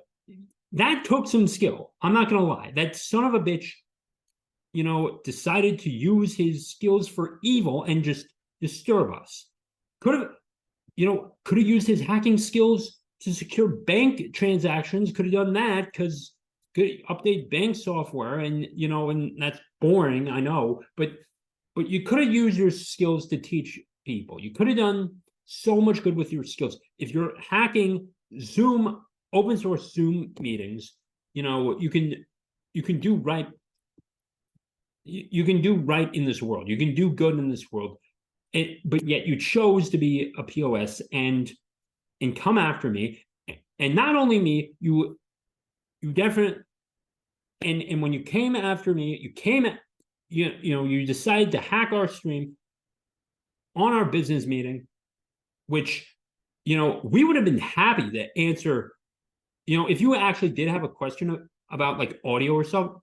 that 0.75 1.05
took 1.05 1.29
some 1.29 1.47
skill. 1.47 1.93
I'm 2.03 2.13
not 2.13 2.29
gonna 2.29 2.45
lie. 2.45 2.73
That 2.75 2.97
son 2.97 3.25
of 3.25 3.35
a 3.35 3.41
bitch, 3.41 3.71
you 4.73 4.83
know, 4.83 5.21
decided 5.25 5.79
to 5.81 5.91
use 5.91 6.37
his 6.37 6.69
skills 6.69 7.09
for 7.09 7.39
evil 7.43 7.85
and 7.85 8.03
just 8.03 8.27
disturb 8.61 9.13
us. 9.13 9.49
Could 10.01 10.15
have, 10.15 10.29
you 10.97 11.07
know, 11.07 11.37
could 11.45 11.59
have 11.59 11.67
used 11.67 11.87
his 11.87 12.01
hacking 12.01 12.39
skills 12.39 12.99
to 13.21 13.33
secure 13.33 13.69
bank 13.69 14.35
transactions. 14.35 15.13
Could 15.13 15.27
have 15.27 15.35
done 15.35 15.53
that 15.55 15.87
because 15.87 16.35
could 16.75 17.05
update 17.09 17.51
bank 17.51 17.77
software 17.77 18.41
and 18.41 18.67
you 18.75 18.89
know, 18.89 19.11
and 19.11 19.41
that's 19.41 19.61
boring, 19.81 20.29
I 20.29 20.41
know, 20.41 20.83
but 20.97 21.13
but 21.77 21.89
you 21.89 22.03
could 22.03 22.19
have 22.19 22.33
used 22.33 22.59
your 22.59 22.71
skills 22.71 23.29
to 23.29 23.39
teach 23.39 23.81
people. 24.05 24.41
You 24.41 24.53
could 24.53 24.69
have 24.69 24.77
done 24.77 25.17
so 25.45 25.81
much 25.81 26.03
good 26.03 26.17
with 26.17 26.33
your 26.33 26.45
skills. 26.45 26.79
If 26.99 27.13
you're 27.13 27.33
hacking 27.39 28.09
Zoom 28.41 29.03
open 29.35 29.59
source 29.59 29.93
Zoom 29.93 30.33
meetings, 30.41 30.95
you 31.35 31.43
know, 31.43 31.79
you 31.79 31.91
can 31.91 32.25
you 32.73 32.83
can 32.83 33.01
do 33.01 33.17
right. 33.17 33.49
You, 35.05 35.27
you 35.31 35.45
can 35.45 35.61
do 35.61 35.77
right 35.77 36.13
in 36.15 36.25
this 36.25 36.41
world. 36.41 36.69
You 36.69 36.77
can 36.79 36.95
do 36.95 37.11
good 37.11 37.39
in 37.39 37.51
this 37.51 37.71
world. 37.71 37.99
It, 38.53 38.79
but 38.85 39.07
yet 39.07 39.27
you 39.27 39.37
chose 39.37 39.91
to 39.91 39.99
be 39.99 40.33
a 40.39 40.45
POS 40.45 41.03
and 41.13 41.51
and 42.21 42.37
come 42.37 42.57
after 42.57 42.89
me. 42.89 43.25
And 43.79 43.95
not 43.95 44.15
only 44.15 44.39
me, 44.39 44.73
you 44.81 45.19
you 46.01 46.13
definitely 46.13 46.63
and 47.63 47.83
and 47.83 48.01
when 48.01 48.13
you 48.13 48.21
came 48.21 48.57
after 48.57 48.95
me, 48.95 49.19
you 49.21 49.31
came 49.31 49.67
at 49.67 49.81
you 50.29 50.53
you 50.63 50.75
know 50.75 50.85
you 50.85 51.05
decided 51.05 51.53
to 51.53 51.61
hack 51.61 51.93
our 51.93 52.09
stream 52.09 52.57
on 53.77 53.93
our 53.93 54.05
business 54.05 54.47
meeting, 54.47 54.87
which 55.67 56.07
you 56.65 56.77
know 56.77 57.01
we 57.03 57.25
would 57.25 57.37
have 57.37 57.45
been 57.45 57.59
happy 57.59 58.11
to 58.11 58.39
answer 58.39 58.94
you 59.67 59.79
know, 59.79 59.87
if 59.87 60.01
you 60.01 60.15
actually 60.15 60.51
did 60.51 60.69
have 60.69 60.85
a 60.85 60.89
question 60.89 61.49
about 61.71 61.99
like 61.99 62.21
audio 62.25 62.53
or 62.53 62.65
something, 62.65 63.01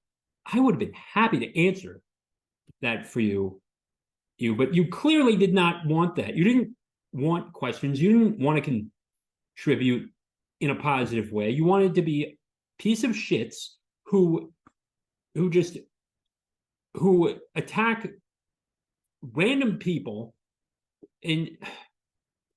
I 0.52 0.60
would 0.60 0.76
have 0.76 0.80
been 0.80 0.94
happy 0.94 1.40
to 1.40 1.68
answer 1.68 2.02
that 2.82 3.08
for 3.08 3.20
you. 3.20 3.62
You, 4.38 4.56
but 4.56 4.74
you 4.74 4.88
clearly 4.88 5.36
did 5.36 5.54
not 5.54 5.86
want 5.86 6.16
that. 6.16 6.36
You 6.36 6.44
didn't 6.44 6.76
want 7.14 7.54
questions. 7.54 8.02
You 8.02 8.18
didn't 8.18 8.40
want 8.40 8.64
to 8.64 8.84
contribute 9.56 10.10
in 10.62 10.72
a 10.72 10.76
positive 10.76 11.32
way. 11.32 11.50
You 11.52 11.66
wanted 11.66 11.96
to 11.96 12.02
be 12.02 12.24
a 12.24 12.38
piece 12.80 13.04
of 13.04 13.12
shits 13.12 13.68
who, 14.06 14.52
who 15.36 15.50
just, 15.50 15.78
who 16.96 17.36
attack 17.56 18.08
random 19.22 19.78
people 19.78 20.34
and 21.24 21.50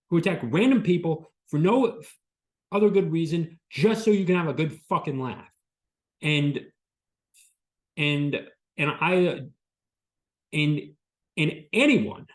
who 0.08 0.18
attack 0.18 0.40
random 0.42 0.82
people 0.82 1.30
for 1.48 1.58
no 1.58 2.00
other 2.74 2.90
good 2.90 3.10
reason, 3.12 3.58
just 3.70 4.04
so 4.04 4.10
you 4.10 4.26
can 4.26 4.36
have 4.36 4.48
a 4.48 4.52
good 4.52 4.78
fucking 4.88 5.20
laugh. 5.20 5.48
And 6.20 6.60
and 7.96 8.40
and 8.76 8.90
I 9.00 9.42
and 10.52 10.80
and 11.36 11.52
anyone, 11.72 12.26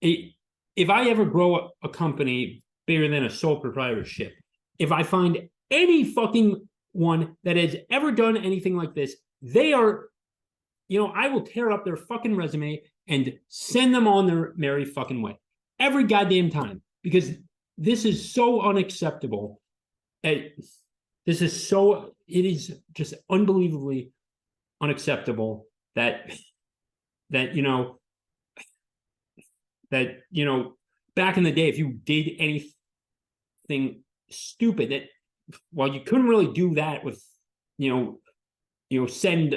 if 0.00 0.90
I 0.90 1.08
ever 1.08 1.24
grow 1.24 1.70
a, 1.82 1.88
company 1.88 2.62
bigger 2.86 3.08
than 3.08 3.24
a 3.24 3.30
sole 3.30 3.60
proprietorship, 3.60 4.34
if 4.78 4.92
I 4.92 5.02
find 5.02 5.48
any 5.70 6.04
fucking 6.04 6.68
one 6.92 7.36
that 7.44 7.56
has 7.56 7.76
ever 7.90 8.12
done 8.12 8.36
anything 8.36 8.76
like 8.76 8.94
this, 8.94 9.16
they 9.42 9.72
are, 9.72 10.06
you 10.88 10.98
know, 10.98 11.12
I 11.14 11.28
will 11.28 11.42
tear 11.42 11.72
up 11.72 11.84
their 11.84 11.96
fucking 11.96 12.36
resume 12.36 12.82
and 13.08 13.34
send 13.48 13.94
them 13.94 14.06
on 14.06 14.26
their 14.26 14.52
merry 14.56 14.84
fucking 14.84 15.22
way 15.22 15.38
every 15.78 16.04
goddamn 16.04 16.50
time 16.50 16.82
because 17.02 17.30
this 17.76 18.04
is 18.04 18.32
so 18.32 18.62
unacceptable. 18.62 19.60
This 20.22 21.42
is 21.42 21.68
so 21.68 22.14
it 22.26 22.44
is 22.44 22.78
just 22.92 23.14
unbelievably 23.30 24.10
unacceptable 24.80 25.66
that 25.94 26.30
that 27.30 27.54
you 27.54 27.62
know 27.62 27.98
that 29.90 30.20
you 30.30 30.44
know 30.44 30.74
back 31.14 31.36
in 31.36 31.44
the 31.44 31.52
day 31.52 31.68
if 31.68 31.78
you 31.78 31.98
did 32.04 32.30
anything 32.38 34.02
stupid 34.30 34.90
that 34.90 35.02
well 35.72 35.88
you 35.88 36.00
couldn't 36.00 36.28
really 36.28 36.52
do 36.52 36.74
that 36.74 37.04
with 37.04 37.22
you 37.78 37.90
know 37.90 38.18
you 38.90 39.00
know 39.00 39.06
send 39.06 39.56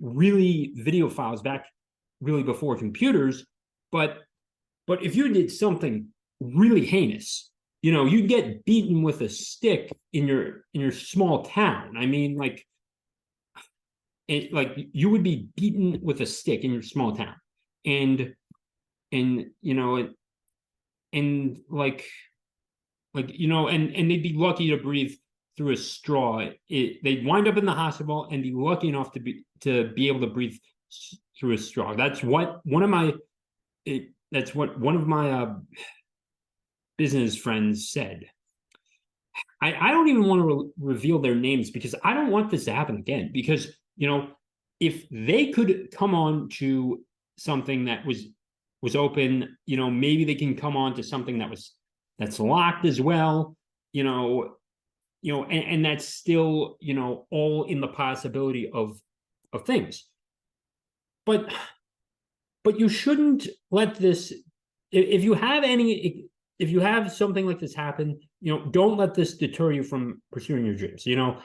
really 0.00 0.72
video 0.76 1.08
files 1.08 1.42
back 1.42 1.66
really 2.20 2.42
before 2.42 2.76
computers 2.76 3.44
but 3.92 4.18
but 4.86 5.02
if 5.02 5.16
you 5.16 5.32
did 5.32 5.50
something 5.50 6.08
really 6.40 6.84
heinous. 6.84 7.50
You 7.82 7.92
know, 7.92 8.04
you'd 8.04 8.28
get 8.28 8.64
beaten 8.64 9.02
with 9.02 9.20
a 9.20 9.28
stick 9.28 9.92
in 10.12 10.26
your 10.26 10.64
in 10.74 10.80
your 10.80 10.92
small 10.92 11.44
town. 11.44 11.96
I 11.96 12.06
mean, 12.06 12.36
like, 12.36 12.66
it, 14.28 14.52
like 14.52 14.76
you 14.92 15.10
would 15.10 15.22
be 15.22 15.48
beaten 15.56 16.00
with 16.02 16.20
a 16.20 16.26
stick 16.26 16.64
in 16.64 16.72
your 16.72 16.82
small 16.82 17.14
town, 17.14 17.36
and 17.84 18.34
and 19.12 19.46
you 19.60 19.74
know, 19.74 19.96
it 19.96 20.10
and 21.12 21.58
like, 21.70 22.04
like 23.14 23.30
you 23.38 23.46
know, 23.46 23.68
and 23.68 23.94
and 23.94 24.10
they'd 24.10 24.22
be 24.22 24.34
lucky 24.34 24.70
to 24.70 24.78
breathe 24.78 25.12
through 25.56 25.72
a 25.72 25.76
straw. 25.76 26.48
It, 26.68 27.02
they'd 27.04 27.24
wind 27.24 27.46
up 27.48 27.56
in 27.56 27.66
the 27.66 27.72
hospital 27.72 28.28
and 28.30 28.42
be 28.42 28.52
lucky 28.52 28.88
enough 28.88 29.12
to 29.12 29.20
be 29.20 29.44
to 29.60 29.92
be 29.94 30.08
able 30.08 30.20
to 30.20 30.26
breathe 30.26 30.56
through 31.38 31.52
a 31.52 31.58
straw. 31.58 31.94
That's 31.94 32.22
what 32.22 32.60
one 32.64 32.82
of 32.82 32.90
my 32.90 33.14
it, 33.84 34.08
that's 34.32 34.54
what 34.54 34.78
one 34.78 34.96
of 34.96 35.06
my 35.06 35.30
uh, 35.30 35.54
business 36.96 37.36
friends 37.36 37.90
said. 37.90 38.26
I, 39.62 39.74
I 39.88 39.90
don't 39.90 40.08
even 40.08 40.24
want 40.24 40.40
to 40.40 40.46
re- 40.46 40.94
reveal 40.94 41.18
their 41.18 41.34
names 41.34 41.70
because 41.70 41.94
I 42.04 42.14
don't 42.14 42.30
want 42.30 42.50
this 42.50 42.64
to 42.66 42.72
happen 42.72 42.96
again. 42.96 43.30
Because, 43.32 43.68
you 43.96 44.08
know, 44.08 44.28
if 44.80 45.06
they 45.10 45.50
could 45.50 45.90
come 45.90 46.14
on 46.14 46.48
to 46.50 47.02
something 47.38 47.86
that 47.86 48.04
was 48.06 48.28
was 48.82 48.94
open, 48.94 49.56
you 49.64 49.76
know, 49.76 49.90
maybe 49.90 50.24
they 50.24 50.34
can 50.34 50.54
come 50.54 50.76
on 50.76 50.94
to 50.94 51.02
something 51.02 51.38
that 51.38 51.50
was 51.50 51.72
that's 52.18 52.38
locked 52.38 52.84
as 52.84 53.00
well, 53.00 53.56
you 53.92 54.04
know, 54.04 54.56
you 55.22 55.32
know, 55.32 55.44
and, 55.44 55.64
and 55.64 55.84
that's 55.84 56.06
still, 56.06 56.76
you 56.80 56.94
know, 56.94 57.26
all 57.30 57.64
in 57.64 57.80
the 57.80 57.88
possibility 57.88 58.70
of 58.72 59.00
of 59.52 59.64
things. 59.64 60.04
But 61.24 61.52
but 62.62 62.78
you 62.78 62.88
shouldn't 62.88 63.48
let 63.70 63.96
this 63.96 64.32
if 64.92 65.24
you 65.24 65.34
have 65.34 65.64
any 65.64 66.25
if 66.58 66.70
you 66.70 66.80
have 66.80 67.12
something 67.12 67.46
like 67.46 67.60
this 67.60 67.74
happen, 67.74 68.18
you 68.40 68.54
know, 68.54 68.66
don't 68.70 68.96
let 68.96 69.14
this 69.14 69.36
deter 69.36 69.72
you 69.72 69.82
from 69.82 70.22
pursuing 70.32 70.64
your 70.64 70.74
dreams. 70.74 71.06
You 71.06 71.16
know, 71.16 71.38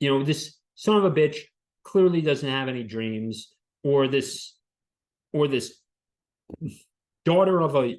you 0.00 0.10
know, 0.10 0.22
this 0.22 0.56
son 0.74 0.96
of 0.96 1.04
a 1.04 1.10
bitch 1.10 1.36
clearly 1.84 2.20
doesn't 2.20 2.48
have 2.48 2.68
any 2.68 2.82
dreams, 2.82 3.54
or 3.82 4.08
this, 4.08 4.54
or 5.32 5.48
this 5.48 5.74
daughter 7.24 7.60
of 7.60 7.76
a 7.76 7.96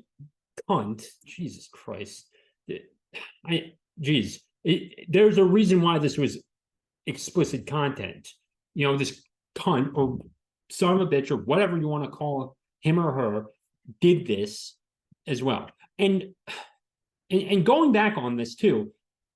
cunt. 0.70 1.06
Jesus 1.26 1.68
Christ. 1.72 2.28
I 3.46 3.74
geez, 4.00 4.42
it, 4.64 5.06
there's 5.10 5.40
a 5.40 5.44
reason 5.44 5.82
why 5.82 5.98
this 5.98 6.18
was 6.18 6.44
explicit 7.08 7.66
content. 7.66 8.30
You 8.76 8.88
know, 8.88 8.98
this 8.98 9.24
cunt 9.56 9.92
or 9.96 10.20
son 10.70 10.96
of 10.96 11.02
a 11.02 11.08
bitch 11.08 11.32
or 11.32 11.38
whatever 11.38 11.78
you 11.78 11.88
want 11.88 12.04
to 12.04 12.12
call 12.12 12.56
him 12.82 13.00
or 13.00 13.12
her 13.12 13.46
did 14.00 14.28
this 14.28 14.76
as 15.26 15.42
well 15.42 15.70
and 16.00 16.24
and, 17.30 17.42
and 17.42 17.66
going 17.66 17.92
back 17.92 18.18
on 18.18 18.36
this 18.36 18.56
too, 18.56 18.92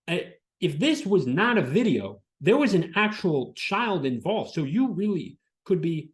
uh, 0.07 0.17
if 0.59 0.79
this 0.79 1.05
was 1.05 1.27
not 1.27 1.57
a 1.57 1.61
video, 1.61 2.21
there 2.41 2.57
was 2.57 2.73
an 2.73 2.93
actual 2.95 3.53
child 3.55 4.05
involved. 4.05 4.53
So 4.53 4.63
you 4.63 4.93
really 4.93 5.37
could 5.65 5.81
be 5.81 6.09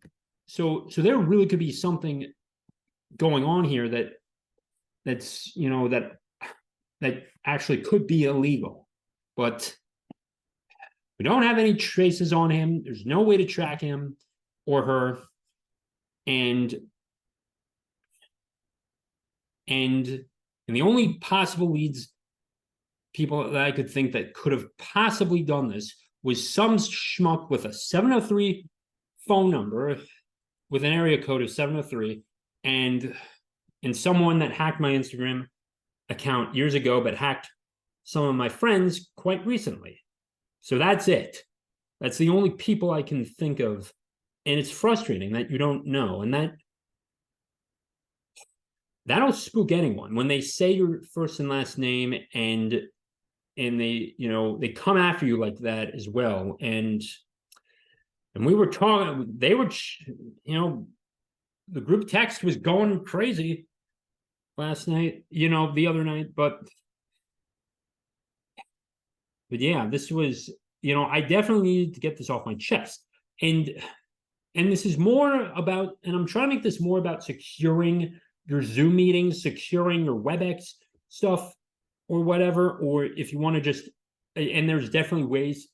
so 0.48 0.88
so 0.90 1.02
there 1.02 1.18
really 1.18 1.46
could 1.46 1.60
be 1.60 1.72
something 1.72 2.32
going 3.16 3.44
on 3.44 3.64
here 3.64 3.88
that 3.90 4.14
that's 5.06 5.56
you 5.56 5.70
know 5.70 5.88
that 5.88 6.18
that 7.02 7.24
actually 7.46 7.82
could 7.82 8.08
be 8.08 8.26
illegal. 8.26 8.88
But 9.38 9.74
we 11.18 11.24
don't 11.24 11.44
have 11.44 11.58
any 11.58 11.76
traces 11.76 12.34
on 12.34 12.50
him. 12.50 12.84
There's 12.84 13.06
no 13.06 13.22
way 13.22 13.38
to 13.38 13.46
track 13.46 13.82
him 13.82 14.18
or 14.66 14.84
her. 14.84 15.20
And 16.28 16.76
and 19.68 20.26
and 20.70 20.76
the 20.76 20.84
only 20.84 21.16
possible 21.16 21.72
leads 21.72 22.14
people 23.16 23.50
that 23.50 23.66
I 23.66 23.72
could 23.72 23.90
think 23.90 24.12
that 24.12 24.36
could 24.36 24.52
have 24.52 24.68
possibly 24.78 25.42
done 25.42 25.68
this 25.68 25.96
was 26.22 26.48
some 26.48 26.78
schmuck 26.78 27.50
with 27.50 27.66
a 27.66 27.74
703 27.74 28.68
phone 29.28 29.50
number 29.50 29.98
with 30.70 30.84
an 30.84 30.94
area 30.94 31.20
code 31.20 31.42
of 31.42 31.50
703 31.50 32.22
and 32.66 33.16
and 33.82 33.98
someone 33.98 34.38
that 34.40 34.52
hacked 34.52 34.80
my 34.80 34.92
Instagram 34.92 35.48
account 36.10 36.54
years 36.54 36.76
ago 36.76 37.02
but 37.02 37.16
hacked 37.16 37.50
some 38.04 38.26
of 38.26 38.36
my 38.36 38.48
friends 38.48 39.10
quite 39.18 39.44
recently. 39.48 40.00
So 40.62 40.78
that's 40.78 41.08
it. 41.08 41.36
That's 42.00 42.20
the 42.20 42.30
only 42.30 42.52
people 42.52 42.92
I 42.92 43.02
can 43.02 43.26
think 43.26 43.60
of. 43.60 43.92
And 44.46 44.60
it's 44.60 44.70
frustrating 44.70 45.34
that 45.34 45.50
you 45.50 45.58
don't 45.58 45.88
know. 45.88 46.22
And 46.22 46.32
that 46.36 46.52
that'll 49.10 49.34
spook 49.34 49.72
anyone. 49.72 50.16
When 50.16 50.28
they 50.28 50.40
say 50.40 50.72
your 50.72 51.02
first 51.02 51.40
and 51.40 51.50
last 51.50 51.78
name 51.78 52.14
and 52.34 52.82
and 53.58 53.80
they 53.80 54.14
you 54.18 54.32
know 54.32 54.58
they 54.58 54.70
come 54.70 54.98
after 54.98 55.26
you 55.26 55.38
like 55.38 55.58
that 55.60 55.94
as 55.96 56.08
well. 56.08 56.56
And 56.62 57.02
and 58.36 58.46
we 58.46 58.54
were 58.54 58.68
talking 58.68 59.26
they 59.38 59.56
were 59.56 59.70
you 60.46 60.60
know 60.60 60.88
the 61.72 61.82
group 61.82 62.08
text 62.08 62.44
was 62.44 62.56
going 62.56 63.04
crazy 63.04 63.66
last 64.58 64.88
night 64.88 65.24
you 65.30 65.50
know 65.50 65.74
the 65.74 65.88
other 65.88 66.04
night 66.04 66.28
but 66.36 66.60
but 69.50 69.60
yeah 69.60 69.88
this 69.88 70.12
was 70.12 70.52
you 70.82 70.94
know 70.94 71.06
i 71.06 71.22
definitely 71.22 71.64
needed 71.64 71.94
to 71.94 72.00
get 72.00 72.18
this 72.18 72.30
off 72.30 72.46
my 72.46 72.56
chest. 72.56 73.04
And 73.42 73.70
and 74.56 74.72
this 74.72 74.86
is 74.86 74.98
more 74.98 75.52
about 75.56 75.98
and 76.04 76.16
i'm 76.16 76.28
trying 76.28 76.50
to 76.50 76.56
make 76.56 76.64
this 76.64 76.82
more 76.82 77.00
about 77.00 77.24
securing 77.24 78.20
your 78.50 78.62
zoom 78.62 78.96
meetings 78.96 79.42
securing 79.42 80.04
your 80.06 80.20
webex 80.20 80.74
stuff 81.10 81.54
or 82.08 82.22
whatever 82.22 82.72
or 82.80 83.06
if 83.06 83.32
you 83.32 83.40
want 83.40 83.56
to 83.56 83.62
just 83.62 83.90
and 84.36 84.68
there's 84.68 84.90
definitely 84.90 85.28
ways 85.28 85.70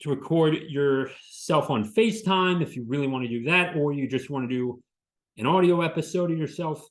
to 0.00 0.10
record 0.10 0.54
yourself 0.68 1.70
on 1.70 1.92
facetime 1.92 2.62
if 2.62 2.76
you 2.76 2.84
really 2.86 3.06
want 3.06 3.24
to 3.24 3.28
do 3.28 3.44
that 3.44 3.76
or 3.76 3.92
you 3.92 4.08
just 4.08 4.30
want 4.30 4.48
to 4.48 4.54
do 4.54 4.80
an 5.38 5.46
audio 5.46 5.80
episode 5.80 6.30
of 6.30 6.38
yourself 6.38 6.86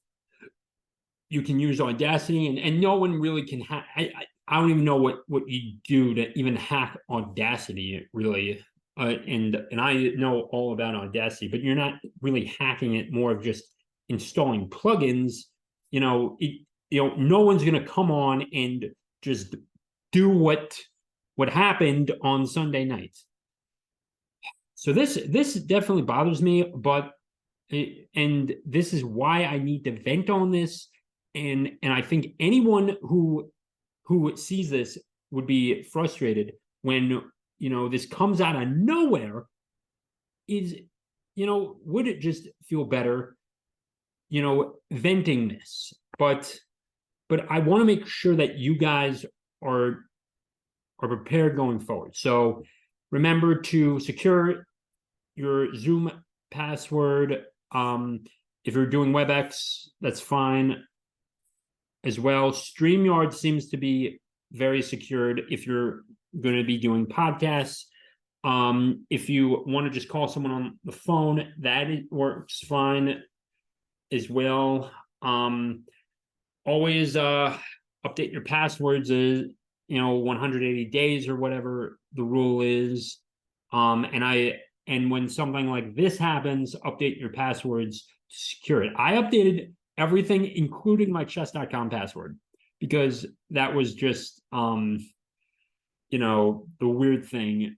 you 1.29 1.41
can 1.41 1.59
use 1.59 1.79
audacity 1.79 2.47
and, 2.47 2.59
and 2.59 2.79
no 2.79 2.95
one 2.95 3.19
really 3.19 3.45
can 3.45 3.61
ha- 3.61 3.85
I, 3.95 4.11
I 4.15 4.25
I 4.51 4.59
don't 4.59 4.69
even 4.69 4.83
know 4.83 4.97
what 4.97 5.21
what 5.27 5.47
you 5.47 5.77
do 5.87 6.13
to 6.13 6.37
even 6.37 6.57
hack 6.57 6.97
Audacity, 7.09 8.05
really. 8.13 8.63
Uh, 8.99 9.15
and 9.25 9.55
and 9.71 9.79
I 9.79 9.93
know 9.93 10.41
all 10.51 10.73
about 10.73 10.93
Audacity, 10.93 11.47
but 11.47 11.61
you're 11.61 11.73
not 11.73 11.93
really 12.21 12.53
hacking 12.59 12.95
it. 12.95 13.13
More 13.13 13.31
of 13.31 13.41
just 13.41 13.63
installing 14.11 14.69
plugins. 14.69 15.45
You 15.89 16.01
know, 16.01 16.37
it, 16.39 16.61
you 16.89 17.03
know, 17.03 17.15
no 17.15 17.39
one's 17.39 17.63
going 17.63 17.81
to 17.81 17.89
come 17.89 18.11
on 18.11 18.45
and 18.53 18.91
just 19.21 19.55
do 20.11 20.29
what 20.29 20.77
what 21.35 21.49
happened 21.49 22.11
on 22.21 22.45
Sunday 22.45 22.85
night. 22.85 23.17
So 24.75 24.93
this 24.93 25.19
this 25.27 25.55
definitely 25.55 26.03
bothers 26.03 26.41
me, 26.41 26.71
but 26.75 27.11
eh, 27.71 28.05
and 28.15 28.53
this 28.65 28.93
is 28.93 29.03
why 29.03 29.45
I 29.45 29.57
need 29.57 29.85
to 29.85 29.99
vent 30.03 30.29
on 30.29 30.51
this. 30.51 30.89
And 31.33 31.71
and 31.81 31.93
I 31.93 32.01
think 32.01 32.35
anyone 32.39 32.97
who 33.01 33.49
who 34.05 34.35
sees 34.35 34.69
this 34.69 34.97
would 35.31 35.47
be 35.47 35.83
frustrated 35.83 36.53
when 36.81 37.21
you 37.59 37.69
know 37.69 37.87
this 37.87 38.05
comes 38.05 38.41
out 38.41 38.61
of 38.61 38.67
nowhere 38.67 39.45
is 40.47 40.75
you 41.35 41.45
know 41.45 41.77
would 41.85 42.07
it 42.07 42.19
just 42.19 42.47
feel 42.65 42.83
better 42.83 43.37
you 44.31 44.41
know 44.41 44.73
venting 44.91 45.47
this 45.47 45.93
but 46.17 46.57
but 47.29 47.45
i 47.51 47.59
want 47.59 47.81
to 47.81 47.85
make 47.85 48.07
sure 48.07 48.35
that 48.35 48.57
you 48.57 48.75
guys 48.75 49.23
are 49.63 49.99
are 50.99 51.07
prepared 51.07 51.55
going 51.55 51.79
forward 51.79 52.15
so 52.15 52.63
remember 53.11 53.61
to 53.61 53.99
secure 53.99 54.65
your 55.35 55.75
zoom 55.75 56.11
password 56.49 57.43
um 57.71 58.23
if 58.65 58.73
you're 58.73 58.87
doing 58.87 59.11
webex 59.11 59.89
that's 60.01 60.19
fine 60.19 60.83
as 62.03 62.19
well. 62.19 62.51
StreamYard 62.51 63.33
seems 63.33 63.69
to 63.69 63.77
be 63.77 64.19
very 64.51 64.81
secured 64.81 65.43
if 65.49 65.67
you're 65.67 66.01
going 66.39 66.57
to 66.57 66.63
be 66.63 66.77
doing 66.77 67.05
podcasts. 67.05 67.85
Um, 68.43 69.05
if 69.09 69.29
you 69.29 69.63
want 69.67 69.85
to 69.85 69.91
just 69.91 70.09
call 70.09 70.27
someone 70.27 70.51
on 70.51 70.79
the 70.83 70.91
phone, 70.91 71.53
that 71.59 71.87
works 72.09 72.59
fine 72.59 73.21
as 74.11 74.29
well. 74.29 74.91
Um, 75.21 75.83
always 76.65 77.15
uh, 77.15 77.57
update 78.05 78.31
your 78.31 78.43
passwords, 78.43 79.11
uh, 79.11 79.43
you 79.87 80.01
know, 80.01 80.15
180 80.15 80.85
days 80.85 81.27
or 81.27 81.35
whatever 81.35 81.99
the 82.13 82.23
rule 82.23 82.61
is. 82.61 83.19
Um, 83.71 84.05
and 84.05 84.23
I 84.23 84.59
and 84.87 85.09
when 85.11 85.29
something 85.29 85.67
like 85.67 85.95
this 85.95 86.17
happens, 86.17 86.75
update 86.85 87.19
your 87.19 87.29
passwords 87.29 88.01
to 88.01 88.37
secure 88.37 88.83
it. 88.83 88.93
I 88.97 89.13
updated 89.13 89.73
everything, 89.97 90.45
including 90.45 91.11
my 91.11 91.23
chess.com 91.23 91.89
password, 91.89 92.37
because 92.79 93.25
that 93.51 93.73
was 93.73 93.93
just, 93.93 94.41
um, 94.51 94.97
you 96.09 96.19
know, 96.19 96.67
the 96.79 96.87
weird 96.87 97.25
thing, 97.25 97.77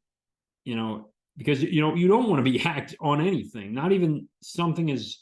you 0.64 0.76
know, 0.76 1.10
because, 1.38 1.62
you 1.62 1.82
know, 1.82 1.94
you 1.96 2.08
don't 2.08 2.30
want 2.30 2.44
to 2.44 2.50
be 2.50 2.58
hacked 2.70 2.96
on 3.00 3.22
anything, 3.22 3.74
not 3.74 3.92
even 3.92 4.28
something 4.42 4.90
as 4.90 5.18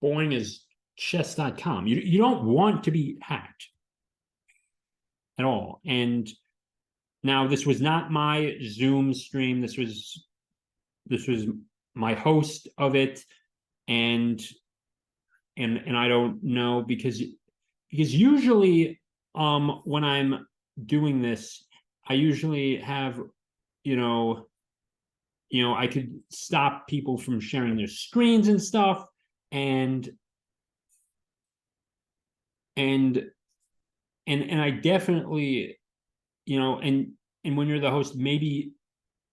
boring 0.00 0.34
as 0.34 0.60
chess.com. 0.96 1.86
You, 1.86 1.96
you 1.96 2.18
don't 2.18 2.44
want 2.44 2.84
to 2.84 2.90
be 2.90 3.18
hacked 3.20 3.68
at 5.38 5.44
all. 5.44 5.80
And 5.86 6.28
now 7.22 7.46
this 7.46 7.66
was 7.66 7.80
not 7.80 8.10
my 8.10 8.56
Zoom 8.62 9.14
stream. 9.14 9.60
This 9.60 9.76
was, 9.76 10.26
this 11.06 11.26
was 11.26 11.46
my 11.94 12.14
host 12.14 12.68
of 12.76 12.94
it. 12.94 13.24
And 13.86 14.40
and 15.58 15.78
and 15.84 15.96
I 15.96 16.08
don't 16.08 16.42
know 16.42 16.82
because 16.86 17.22
because 17.90 18.14
usually 18.14 19.00
um 19.34 19.82
when 19.84 20.04
I'm 20.04 20.46
doing 20.86 21.20
this, 21.20 21.64
I 22.08 22.14
usually 22.14 22.76
have 22.76 23.20
you 23.82 23.96
know 23.96 24.46
you 25.50 25.62
know 25.62 25.74
I 25.74 25.88
could 25.88 26.20
stop 26.30 26.86
people 26.86 27.18
from 27.18 27.40
sharing 27.40 27.76
their 27.76 27.88
screens 27.88 28.48
and 28.48 28.62
stuff 28.62 29.04
and 29.52 30.08
and 32.76 33.24
and 34.26 34.42
and 34.42 34.60
I 34.60 34.70
definitely 34.70 35.78
you 36.46 36.58
know 36.58 36.78
and 36.78 37.12
and 37.44 37.56
when 37.56 37.68
you're 37.68 37.80
the 37.80 37.90
host 37.90 38.16
maybe 38.16 38.72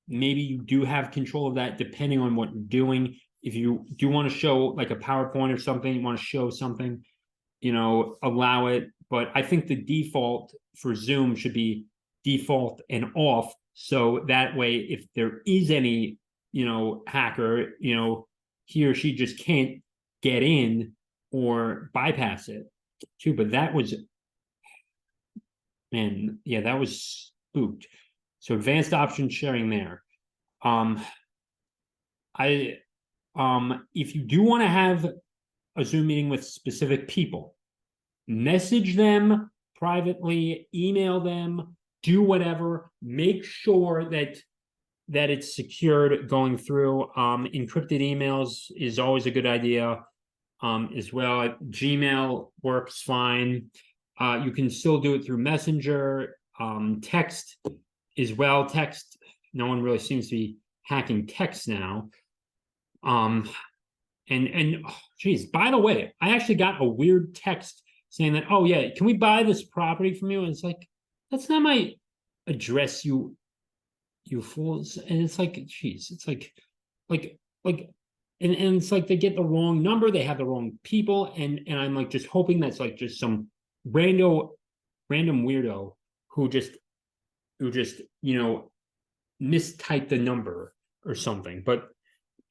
maybe 0.07 0.41
you 0.41 0.61
do 0.61 0.83
have 0.83 1.11
control 1.11 1.47
of 1.47 1.55
that 1.55 1.77
depending 1.77 2.19
on 2.19 2.35
what 2.35 2.53
you're 2.53 2.63
doing 2.63 3.17
if 3.45 3.53
you 3.53 3.85
do 3.95 4.09
want 4.09 4.29
to 4.29 4.35
show 4.35 4.57
like 4.69 4.89
a 4.89 4.95
PowerPoint 4.95 5.53
or 5.53 5.59
something, 5.59 5.93
you 5.93 6.01
want 6.01 6.17
to 6.17 6.25
show 6.25 6.49
something, 6.49 7.05
you 7.61 7.71
know, 7.71 8.17
allow 8.23 8.65
it. 8.65 8.89
But 9.09 9.29
I 9.35 9.43
think 9.43 9.67
the 9.67 9.75
default 9.75 10.51
for 10.75 10.95
Zoom 10.95 11.35
should 11.35 11.53
be 11.53 11.85
default 12.23 12.81
and 12.89 13.05
off. 13.15 13.53
So 13.75 14.25
that 14.27 14.57
way, 14.57 14.77
if 14.77 15.05
there 15.15 15.41
is 15.45 15.69
any, 15.69 16.17
you 16.53 16.65
know, 16.65 17.03
hacker, 17.05 17.75
you 17.79 17.95
know, 17.95 18.27
he 18.65 18.85
or 18.85 18.95
she 18.95 19.13
just 19.13 19.37
can't 19.37 19.83
get 20.25 20.41
in 20.41 20.91
or 21.31 21.91
bypass 21.93 22.49
it 22.49 22.65
too. 23.21 23.35
But 23.35 23.51
that 23.51 23.75
was, 23.75 23.93
man, 25.91 26.39
yeah, 26.43 26.61
that 26.61 26.79
was 26.79 27.31
spooked. 27.51 27.85
So 28.39 28.55
advanced 28.55 28.93
option 28.93 29.29
sharing 29.29 29.69
there. 29.69 30.01
Um, 30.63 30.99
I 32.37 32.77
um, 33.35 33.85
if 33.93 34.15
you 34.15 34.23
do 34.23 34.41
want 34.41 34.63
to 34.63 34.67
have 34.67 35.05
a 35.77 35.85
Zoom 35.85 36.07
meeting 36.07 36.29
with 36.29 36.43
specific 36.43 37.07
people, 37.07 37.55
message 38.27 38.95
them 38.95 39.51
privately, 39.75 40.67
email 40.73 41.19
them, 41.19 41.75
do 42.01 42.23
whatever. 42.23 42.89
Make 43.01 43.43
sure 43.43 44.09
that 44.09 44.37
that 45.09 45.29
it's 45.29 45.55
secured 45.55 46.27
going 46.27 46.57
through. 46.57 47.03
Um, 47.15 47.47
encrypted 47.53 48.01
emails 48.01 48.71
is 48.75 48.97
always 48.97 49.27
a 49.27 49.31
good 49.31 49.45
idea 49.45 49.99
um, 50.61 50.91
as 50.97 51.11
well. 51.11 51.55
Gmail 51.69 52.51
works 52.61 53.01
fine. 53.01 53.69
Uh, 54.19 54.41
you 54.43 54.51
can 54.51 54.69
still 54.69 54.99
do 54.99 55.15
it 55.15 55.25
through 55.25 55.37
Messenger, 55.37 56.37
um, 56.59 57.01
text 57.01 57.57
as 58.17 58.33
well. 58.33 58.65
Text, 58.65 59.17
no 59.53 59.67
one 59.67 59.81
really 59.81 59.99
seems 59.99 60.29
to 60.29 60.35
be 60.35 60.57
hacking 60.83 61.27
text 61.27 61.67
now. 61.67 62.09
Um, 63.03 63.49
and 64.29 64.47
and 64.47 64.83
oh, 64.87 64.97
geez, 65.19 65.47
by 65.47 65.69
the 65.69 65.77
way, 65.77 66.13
I 66.21 66.35
actually 66.35 66.55
got 66.55 66.81
a 66.81 66.85
weird 66.85 67.35
text 67.35 67.83
saying 68.09 68.33
that, 68.33 68.45
oh 68.49 68.65
yeah, 68.65 68.89
can 68.95 69.05
we 69.05 69.13
buy 69.13 69.43
this 69.43 69.63
property 69.63 70.13
from 70.13 70.31
you? 70.31 70.39
And 70.39 70.49
it's 70.49 70.63
like, 70.63 70.87
that's 71.29 71.49
not 71.49 71.61
my 71.61 71.93
address, 72.47 73.03
you 73.03 73.35
you 74.23 74.41
fools. 74.41 74.97
And 74.97 75.21
it's 75.21 75.37
like, 75.37 75.63
geez, 75.67 76.09
it's 76.11 76.27
like, 76.27 76.51
like, 77.09 77.37
like, 77.63 77.89
and, 78.41 78.53
and 78.53 78.77
it's 78.77 78.91
like 78.91 79.07
they 79.07 79.17
get 79.17 79.35
the 79.35 79.43
wrong 79.43 79.81
number, 79.81 80.11
they 80.11 80.23
have 80.23 80.37
the 80.37 80.45
wrong 80.45 80.77
people, 80.83 81.33
and 81.37 81.61
and 81.67 81.79
I'm 81.79 81.95
like 81.95 82.09
just 82.09 82.27
hoping 82.27 82.59
that's 82.59 82.79
like 82.79 82.97
just 82.97 83.19
some 83.19 83.47
random 83.85 84.49
random 85.09 85.45
weirdo 85.45 85.95
who 86.29 86.49
just 86.49 86.71
who 87.59 87.71
just 87.71 88.01
you 88.21 88.41
know 88.41 88.71
mistyped 89.41 90.09
the 90.09 90.17
number 90.17 90.73
or 91.05 91.15
something. 91.15 91.63
But 91.65 91.89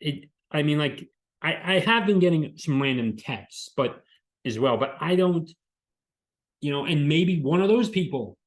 it 0.00 0.30
I 0.50 0.62
mean, 0.62 0.78
like 0.78 1.08
I, 1.42 1.74
I 1.74 1.78
have 1.80 2.06
been 2.06 2.20
getting 2.20 2.56
some 2.56 2.80
random 2.80 3.16
texts, 3.16 3.70
but 3.76 4.02
as 4.46 4.58
well, 4.58 4.76
but 4.76 4.96
I 5.00 5.16
don't, 5.16 5.50
you 6.60 6.70
know, 6.70 6.86
and 6.86 7.08
maybe 7.08 7.40
one 7.40 7.60
of 7.60 7.68
those 7.68 7.88
people 7.88 8.38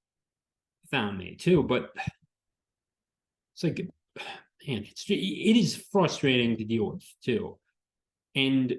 found 0.90 1.18
me 1.18 1.36
too, 1.36 1.64
but 1.64 1.92
it's 3.54 3.64
like, 3.64 3.88
man, 4.68 4.86
it's 4.90 5.06
it 5.10 5.58
is 5.58 5.76
frustrating 5.92 6.58
to 6.58 6.64
deal 6.64 6.92
with 6.92 7.04
too. 7.24 7.58
And 8.36 8.76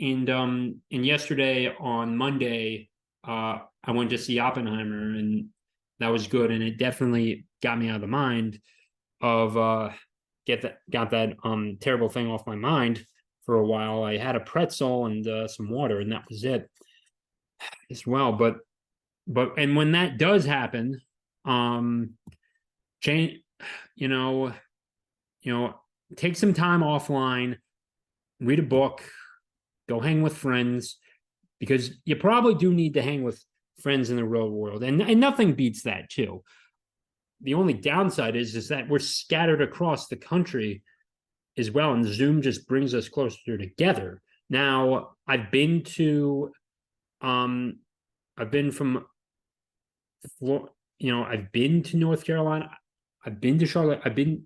and 0.00 0.28
um 0.30 0.80
and 0.90 1.06
yesterday 1.06 1.74
on 1.78 2.16
Monday, 2.16 2.90
uh, 3.26 3.58
I 3.84 3.90
went 3.92 4.10
to 4.10 4.18
see 4.18 4.38
Oppenheimer, 4.38 5.14
and 5.14 5.46
that 6.00 6.08
was 6.08 6.26
good, 6.26 6.50
and 6.50 6.62
it 6.62 6.78
definitely 6.78 7.46
got 7.62 7.78
me 7.78 7.88
out 7.88 7.96
of 7.96 8.00
the 8.00 8.06
mind 8.08 8.60
of 9.20 9.56
uh 9.56 9.90
get 10.46 10.62
that 10.62 10.78
got 10.90 11.10
that 11.10 11.36
um 11.44 11.78
terrible 11.80 12.08
thing 12.08 12.26
off 12.26 12.46
my 12.46 12.56
mind 12.56 13.06
for 13.46 13.56
a 13.56 13.66
while. 13.66 14.02
I 14.02 14.16
had 14.16 14.36
a 14.36 14.40
pretzel 14.40 15.06
and 15.06 15.26
uh, 15.26 15.48
some 15.48 15.70
water, 15.70 16.00
and 16.00 16.12
that 16.12 16.24
was 16.28 16.44
it 16.44 16.68
as 17.90 18.06
well. 18.06 18.32
But 18.32 18.56
but 19.26 19.54
and 19.58 19.76
when 19.76 19.92
that 19.92 20.18
does 20.18 20.44
happen, 20.44 21.00
um, 21.44 22.14
change, 23.00 23.40
you 23.94 24.08
know, 24.08 24.52
you 25.42 25.52
know, 25.52 25.74
take 26.16 26.36
some 26.36 26.54
time 26.54 26.80
offline, 26.80 27.56
read 28.40 28.58
a 28.58 28.62
book, 28.62 29.02
go 29.88 30.00
hang 30.00 30.22
with 30.22 30.36
friends, 30.36 30.98
because 31.60 31.90
you 32.04 32.16
probably 32.16 32.54
do 32.54 32.72
need 32.72 32.94
to 32.94 33.02
hang 33.02 33.22
with 33.22 33.42
friends 33.80 34.10
in 34.10 34.16
the 34.16 34.24
real 34.24 34.50
world, 34.50 34.82
and 34.82 35.02
and 35.02 35.20
nothing 35.20 35.54
beats 35.54 35.82
that 35.82 36.08
too. 36.10 36.42
The 37.40 37.54
only 37.54 37.74
downside 37.74 38.36
is 38.36 38.54
is 38.54 38.68
that 38.68 38.88
we're 38.88 38.98
scattered 38.98 39.62
across 39.62 40.08
the 40.08 40.16
country 40.16 40.82
as 41.58 41.70
well, 41.70 41.92
and 41.92 42.04
Zoom 42.04 42.42
just 42.42 42.66
brings 42.66 42.94
us 42.94 43.08
closer 43.08 43.58
together. 43.58 44.22
Now, 44.48 45.10
I've 45.26 45.50
been 45.50 45.82
to, 45.96 46.52
um, 47.20 47.78
I've 48.36 48.50
been 48.50 48.70
from, 48.70 49.06
you 50.40 50.68
know, 51.00 51.24
I've 51.24 51.50
been 51.52 51.82
to 51.84 51.96
North 51.96 52.24
Carolina, 52.24 52.70
I've 53.24 53.40
been 53.40 53.58
to 53.58 53.66
Charlotte, 53.66 54.00
I've 54.04 54.14
been, 54.14 54.44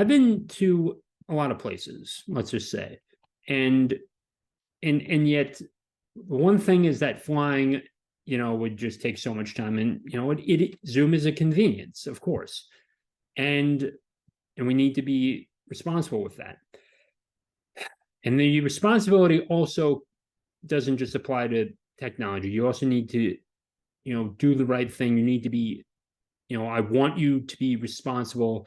I've 0.00 0.08
been 0.08 0.46
to 0.48 0.96
a 1.28 1.34
lot 1.34 1.50
of 1.50 1.58
places. 1.58 2.24
Let's 2.26 2.50
just 2.50 2.70
say, 2.70 2.98
and, 3.48 3.92
and 4.82 5.02
and 5.02 5.28
yet, 5.28 5.60
one 6.14 6.56
thing 6.56 6.86
is 6.86 7.00
that 7.00 7.22
flying, 7.22 7.82
you 8.24 8.38
know, 8.38 8.54
would 8.54 8.78
just 8.78 9.02
take 9.02 9.18
so 9.18 9.34
much 9.34 9.54
time, 9.54 9.76
and 9.76 10.00
you 10.06 10.18
know, 10.18 10.30
it, 10.30 10.40
it 10.40 10.78
Zoom 10.86 11.12
is 11.12 11.26
a 11.26 11.32
convenience, 11.32 12.06
of 12.06 12.18
course, 12.22 12.66
and 13.36 13.92
and 14.56 14.66
we 14.66 14.72
need 14.72 14.94
to 14.94 15.02
be 15.02 15.50
responsible 15.68 16.22
with 16.22 16.38
that. 16.38 16.56
And 18.24 18.40
the 18.40 18.60
responsibility 18.62 19.40
also 19.50 20.00
doesn't 20.64 20.96
just 20.96 21.14
apply 21.14 21.48
to 21.48 21.74
technology. 21.98 22.48
You 22.48 22.66
also 22.66 22.86
need 22.86 23.10
to, 23.10 23.36
you 24.04 24.14
know, 24.14 24.34
do 24.38 24.54
the 24.54 24.64
right 24.64 24.90
thing. 24.90 25.18
You 25.18 25.24
need 25.24 25.42
to 25.42 25.50
be, 25.50 25.84
you 26.48 26.58
know, 26.58 26.66
I 26.66 26.80
want 26.80 27.18
you 27.18 27.42
to 27.42 27.56
be 27.58 27.76
responsible 27.76 28.66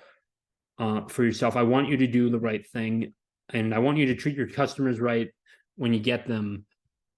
uh, 0.80 1.02
for 1.08 1.24
yourself. 1.24 1.56
I 1.56 1.64
want 1.64 1.90
you 1.90 1.98
to 1.98 2.08
do 2.08 2.30
the 2.30 2.40
right 2.40 2.66
thing, 2.72 3.14
and 3.50 3.74
I 3.74 3.80
want 3.80 3.98
you 3.98 4.08
to 4.08 4.16
treat 4.16 4.36
your 4.36 4.48
customers 4.48 5.00
right 5.00 5.30
when 5.76 5.94
you 5.94 6.00
get 6.00 6.28
them 6.28 6.66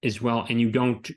as 0.03 0.21
well. 0.21 0.45
And 0.47 0.59
you 0.59 0.69
don't, 0.69 1.09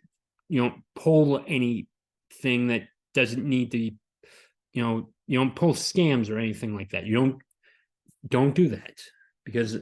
you 0.48 0.60
don't 0.60 0.82
pull 0.94 1.42
anything 1.46 2.68
that 2.68 2.82
doesn't 3.14 3.44
need 3.44 3.70
to, 3.72 3.78
you 3.78 4.82
know, 4.82 5.10
you 5.26 5.38
don't 5.38 5.54
pull 5.54 5.74
scams 5.74 6.30
or 6.30 6.38
anything 6.38 6.74
like 6.74 6.90
that. 6.90 7.06
You 7.06 7.14
don't 7.14 7.42
don't 8.26 8.54
do 8.54 8.68
that 8.68 9.00
because 9.44 9.76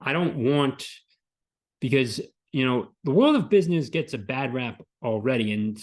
I 0.00 0.12
don't 0.12 0.36
want 0.36 0.86
because 1.80 2.20
you 2.52 2.66
know 2.66 2.88
the 3.04 3.10
world 3.10 3.36
of 3.36 3.50
business 3.50 3.88
gets 3.88 4.14
a 4.14 4.18
bad 4.18 4.54
rap 4.54 4.80
already 5.02 5.52
and 5.52 5.78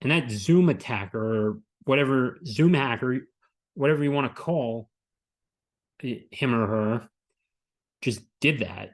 and 0.00 0.10
that 0.10 0.30
zoom 0.30 0.68
attacker 0.68 1.48
or 1.48 1.58
whatever 1.84 2.38
zoom 2.46 2.74
hacker 2.74 3.26
whatever 3.74 4.02
you 4.02 4.12
want 4.12 4.34
to 4.34 4.42
call 4.42 4.88
him 6.00 6.54
or 6.54 6.66
her 6.66 7.08
just 8.02 8.20
did 8.40 8.60
that 8.60 8.90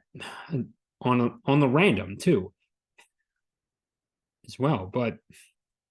on 1.01 1.21
a, 1.21 1.31
on 1.45 1.61
the 1.61 1.69
random 1.69 2.17
too 2.17 2.53
as 4.47 4.59
well. 4.59 4.91
But 4.93 5.19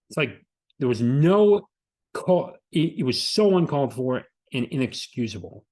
it's 0.10 0.18
like 0.18 0.42
there 0.80 0.88
was 0.88 1.02
no 1.02 1.68
call 2.14 2.56
it, 2.72 3.00
it 3.00 3.04
was 3.04 3.22
so 3.22 3.58
uncalled 3.58 3.94
for 3.94 4.24
and 4.54 4.66
inexcusable. 4.66 5.66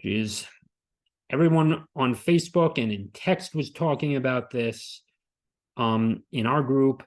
Geez, 0.00 0.46
everyone 1.30 1.84
on 1.94 2.14
Facebook 2.14 2.82
and 2.82 2.92
in 2.92 3.10
text 3.12 3.54
was 3.54 3.70
talking 3.70 4.16
about 4.16 4.50
this 4.50 5.02
um, 5.76 6.22
in 6.32 6.46
our 6.46 6.62
group, 6.62 7.02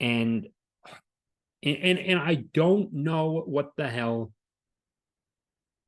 and 0.00 0.46
and 1.62 1.98
and 1.98 2.18
I 2.18 2.34
don't 2.52 2.92
know 2.92 3.42
what 3.46 3.72
the 3.76 3.88
hell 3.88 4.32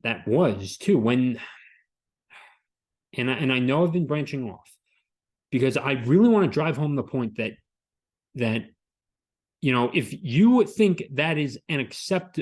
that 0.03 0.27
was 0.27 0.77
too. 0.77 0.99
When 0.99 1.41
and 3.17 3.31
I, 3.31 3.35
and 3.35 3.53
I 3.53 3.59
know 3.59 3.85
I've 3.85 3.93
been 3.93 4.07
branching 4.07 4.51
off 4.51 4.71
because 5.51 5.77
I 5.77 5.93
really 5.93 6.29
want 6.29 6.45
to 6.45 6.51
drive 6.51 6.77
home 6.77 6.97
the 6.97 7.03
point 7.03 7.37
that 7.39 7.53
that 8.35 8.63
you 9.61 9.73
know 9.73 9.91
if 9.95 10.13
you 10.13 10.65
think 10.65 11.05
that 11.15 11.39
is 11.39 11.59
an 11.69 11.81
accept 11.81 12.41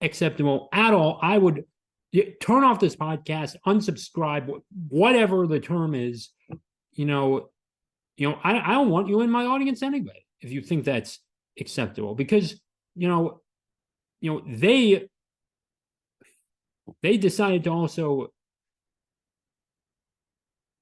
acceptable 0.00 0.68
at 0.72 0.92
all, 0.92 1.18
I 1.22 1.38
would 1.38 1.64
turn 2.40 2.64
off 2.64 2.80
this 2.80 2.96
podcast, 2.96 3.56
unsubscribe, 3.66 4.50
whatever 4.88 5.46
the 5.46 5.60
term 5.60 5.94
is. 5.94 6.30
You 6.92 7.06
know, 7.06 7.48
you 8.16 8.28
know, 8.28 8.38
I, 8.44 8.58
I 8.58 8.74
don't 8.74 8.90
want 8.90 9.08
you 9.08 9.22
in 9.22 9.30
my 9.30 9.46
audience 9.46 9.82
anyway. 9.82 10.24
If 10.40 10.50
you 10.52 10.60
think 10.60 10.84
that's 10.84 11.18
acceptable, 11.58 12.14
because 12.14 12.60
you 12.94 13.08
know, 13.08 13.40
you 14.20 14.32
know 14.32 14.42
they 14.46 15.08
they 17.02 17.16
decided 17.16 17.64
to 17.64 17.70
also 17.70 18.28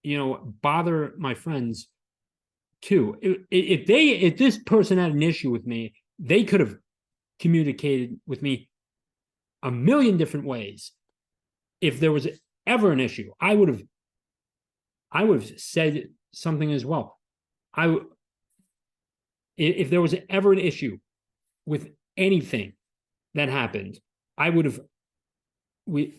you 0.02 0.16
know 0.16 0.54
bother 0.62 1.14
my 1.18 1.34
friends 1.34 1.88
too 2.82 3.16
if 3.50 3.86
they 3.86 4.08
if 4.08 4.38
this 4.38 4.58
person 4.58 4.98
had 4.98 5.12
an 5.12 5.22
issue 5.22 5.50
with 5.50 5.66
me 5.66 5.92
they 6.18 6.44
could 6.44 6.60
have 6.60 6.76
communicated 7.38 8.18
with 8.26 8.40
me 8.42 8.68
a 9.62 9.70
million 9.70 10.16
different 10.16 10.46
ways 10.46 10.92
if 11.80 12.00
there 12.00 12.12
was 12.12 12.28
ever 12.66 12.92
an 12.92 13.00
issue, 13.00 13.30
I 13.40 13.54
would 13.54 13.68
have 13.68 13.82
I 15.12 15.24
would 15.24 15.42
have 15.42 15.60
said 15.60 16.08
something 16.32 16.72
as 16.72 16.84
well. 16.84 17.18
I 17.74 17.96
if 19.56 19.90
there 19.90 20.00
was 20.00 20.14
ever 20.28 20.52
an 20.52 20.58
issue 20.58 20.98
with 21.66 21.90
anything 22.16 22.74
that 23.34 23.48
happened, 23.48 23.98
I 24.38 24.48
would 24.48 24.64
have 24.64 24.80
with 25.86 26.10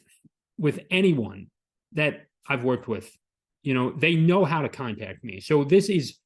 with 0.58 0.80
anyone 0.90 1.48
that 1.94 2.28
I've 2.48 2.64
worked 2.64 2.88
with, 2.88 3.10
you 3.64 3.74
know, 3.74 3.92
they 3.92 4.16
know 4.16 4.46
how 4.46 4.62
to 4.62 4.70
contact 4.70 5.24
me. 5.24 5.40
So 5.40 5.64
this 5.64 5.90
is 5.90 6.18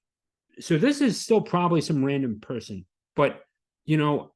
so 0.59 0.77
this 0.77 1.01
is 1.01 1.19
still 1.19 1.41
probably 1.41 1.81
some 1.81 2.03
random 2.03 2.39
person, 2.39 2.85
but 3.15 3.41
you 3.85 3.97
know, 3.97 4.31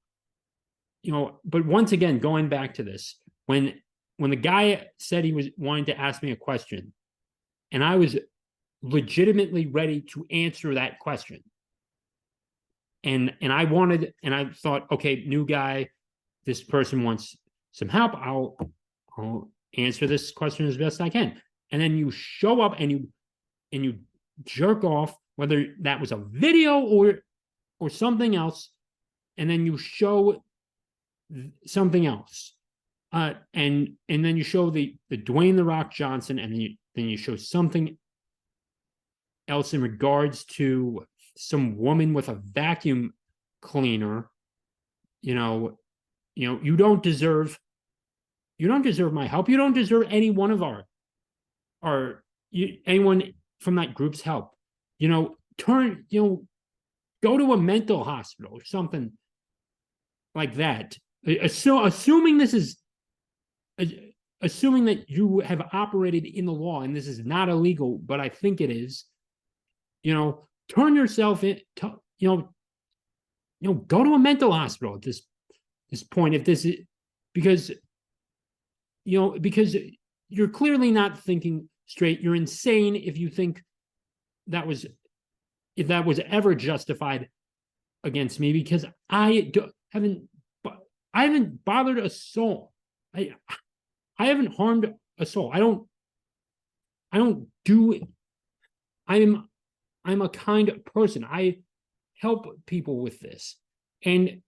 you 1.02 1.12
know, 1.12 1.40
but 1.46 1.66
once 1.66 1.92
again, 1.92 2.20
going 2.20 2.50
back 2.50 2.76
to 2.76 2.84
this, 2.84 3.20
when 3.46 3.74
when 4.18 4.30
the 4.30 4.36
guy 4.36 4.88
said 5.00 5.24
he 5.24 5.32
was 5.32 5.48
wanting 5.58 5.86
to 5.86 5.98
ask 5.98 6.22
me 6.22 6.32
a 6.32 6.36
question, 6.36 6.94
and 7.72 7.84
I 7.84 7.96
was 7.96 8.18
legitimately 8.82 9.68
ready 9.68 10.02
to 10.02 10.26
answer 10.30 10.76
that 10.76 11.00
question. 11.00 11.44
And 13.04 13.34
and 13.42 13.54
I 13.54 13.64
wanted, 13.64 14.14
and 14.24 14.36
I 14.36 14.50
thought, 14.50 14.92
okay, 14.92 15.24
new 15.26 15.46
guy, 15.46 15.90
this 16.46 16.62
person 16.62 17.04
wants 17.04 17.38
some 17.72 17.88
help. 17.88 18.14
I'll 18.16 18.58
I'll 19.20 19.52
answer 19.78 20.08
this 20.08 20.32
question 20.32 20.68
as 20.68 20.78
best 20.78 21.02
I 21.02 21.10
can. 21.10 21.42
And 21.72 21.82
then 21.82 21.98
you 21.98 22.12
show 22.12 22.62
up 22.62 22.76
and 22.80 22.92
you 22.92 23.08
and 23.72 23.84
you 23.84 24.00
jerk 24.46 24.84
off, 24.84 25.16
whether 25.36 25.68
that 25.82 26.00
was 26.00 26.12
a 26.12 26.18
video 26.18 26.80
or 26.80 27.20
or 27.80 27.90
something 27.90 28.36
else, 28.36 28.72
and 29.38 29.50
then 29.50 29.66
you 29.66 29.78
show 29.78 30.44
something 31.66 32.06
else 32.06 32.56
uh, 33.12 33.34
and 33.54 33.94
and 34.08 34.24
then 34.24 34.38
you 34.38 34.44
show 34.44 34.70
the 34.70 34.96
the 35.10 35.18
Dwayne 35.18 35.56
the 35.56 35.64
Rock 35.64 35.92
Johnson, 35.92 36.40
and 36.40 36.54
then 36.54 36.62
you 36.62 36.76
then 36.96 37.06
you 37.06 37.18
show 37.18 37.36
something 37.36 37.98
else 39.48 39.74
in 39.74 39.82
regards 39.82 40.46
to 40.46 41.06
some 41.36 41.78
woman 41.78 42.14
with 42.14 42.30
a 42.30 42.36
vacuum 42.36 43.14
cleaner. 43.62 44.30
You 45.22 45.36
know, 45.36 45.80
you 46.36 46.48
know, 46.48 46.60
you 46.62 46.78
don't 46.78 47.02
deserve 47.02 47.60
you 48.60 48.67
don't 48.67 48.84
deserve 48.84 49.13
my 49.13 49.26
help. 49.26 49.50
You 49.50 49.58
don't 49.58 49.74
deserve 49.74 50.06
any 50.10 50.30
one 50.30 50.52
of 50.52 50.62
our 50.62 50.86
our 51.82 52.24
you, 52.52 52.78
anyone 52.86 53.34
from 53.62 53.76
that 53.76 53.95
group's 53.95 54.22
help. 54.22 54.52
You 55.00 55.08
know, 55.08 55.38
turn 55.58 56.06
you 56.10 56.22
know, 56.22 56.48
go 57.24 57.38
to 57.38 57.54
a 57.54 57.58
mental 57.58 58.04
hospital 58.04 58.52
or 58.54 58.63
something 58.65 59.13
like 60.36 60.56
that. 60.56 60.98
Assu- 61.26 61.86
assuming 61.86 62.38
this 62.38 62.54
is 62.54 62.78
assuming 64.41 64.86
that 64.86 65.10
you 65.10 65.39
have 65.39 65.62
operated 65.72 66.26
in 66.26 66.45
the 66.45 66.52
law 66.52 66.82
and 66.82 66.95
this 66.95 67.08
is 67.08 67.26
not 67.26 67.50
illegal, 67.50 67.98
but 67.98 68.19
I 68.19 68.30
think 68.30 68.60
it 68.62 68.69
is, 68.69 69.06
you 70.04 70.13
know, 70.13 70.48
turn 70.69 70.95
yourself 70.95 71.43
in, 71.43 71.60
to, 71.78 71.95
you 72.19 72.28
know, 72.28 72.50
you 73.62 73.69
know, 73.69 73.76
go 73.76 74.04
to 74.04 74.13
a 74.13 74.19
mental 74.19 74.52
hospital 74.52 74.95
at 74.95 75.02
this 75.02 75.22
this 75.89 76.04
point 76.04 76.36
if 76.36 76.43
this 76.43 76.65
is 76.65 76.76
because 77.34 77.72
you 79.10 79.19
know, 79.19 79.39
because 79.39 79.76
you're 80.30 80.50
clearly 80.50 80.91
not 80.91 81.19
thinking 81.19 81.67
straight. 81.88 82.22
You're 82.22 82.36
insane 82.36 82.95
if 82.95 83.17
you 83.17 83.28
think 83.28 83.63
that 84.48 84.67
was 84.67 84.86
if 85.76 85.88
that 85.88 86.06
was 86.06 86.19
ever 86.19 86.54
justified 86.54 87.30
against 88.04 88.39
me 88.39 88.54
because 88.54 88.86
I 89.10 89.50
do, 89.52 89.72
haven't 89.89 90.30
I 91.12 91.24
haven't 91.24 91.65
bothered 91.65 91.98
a 91.98 92.10
soul. 92.10 92.72
I 93.15 93.34
I 94.19 94.28
haven't 94.28 94.54
harmed 94.56 94.93
a 95.17 95.26
soul. 95.26 95.50
I 95.52 95.58
don't 95.58 95.88
I 97.12 97.17
don't 97.17 97.48
do 97.65 98.00
I'm 99.08 99.50
I'm 100.06 100.22
a 100.22 100.30
kind 100.30 100.72
person. 100.86 101.26
I 101.26 101.58
help 102.22 102.45
people 102.67 103.02
with 103.02 103.19
this. 103.19 103.56
And 104.06 104.43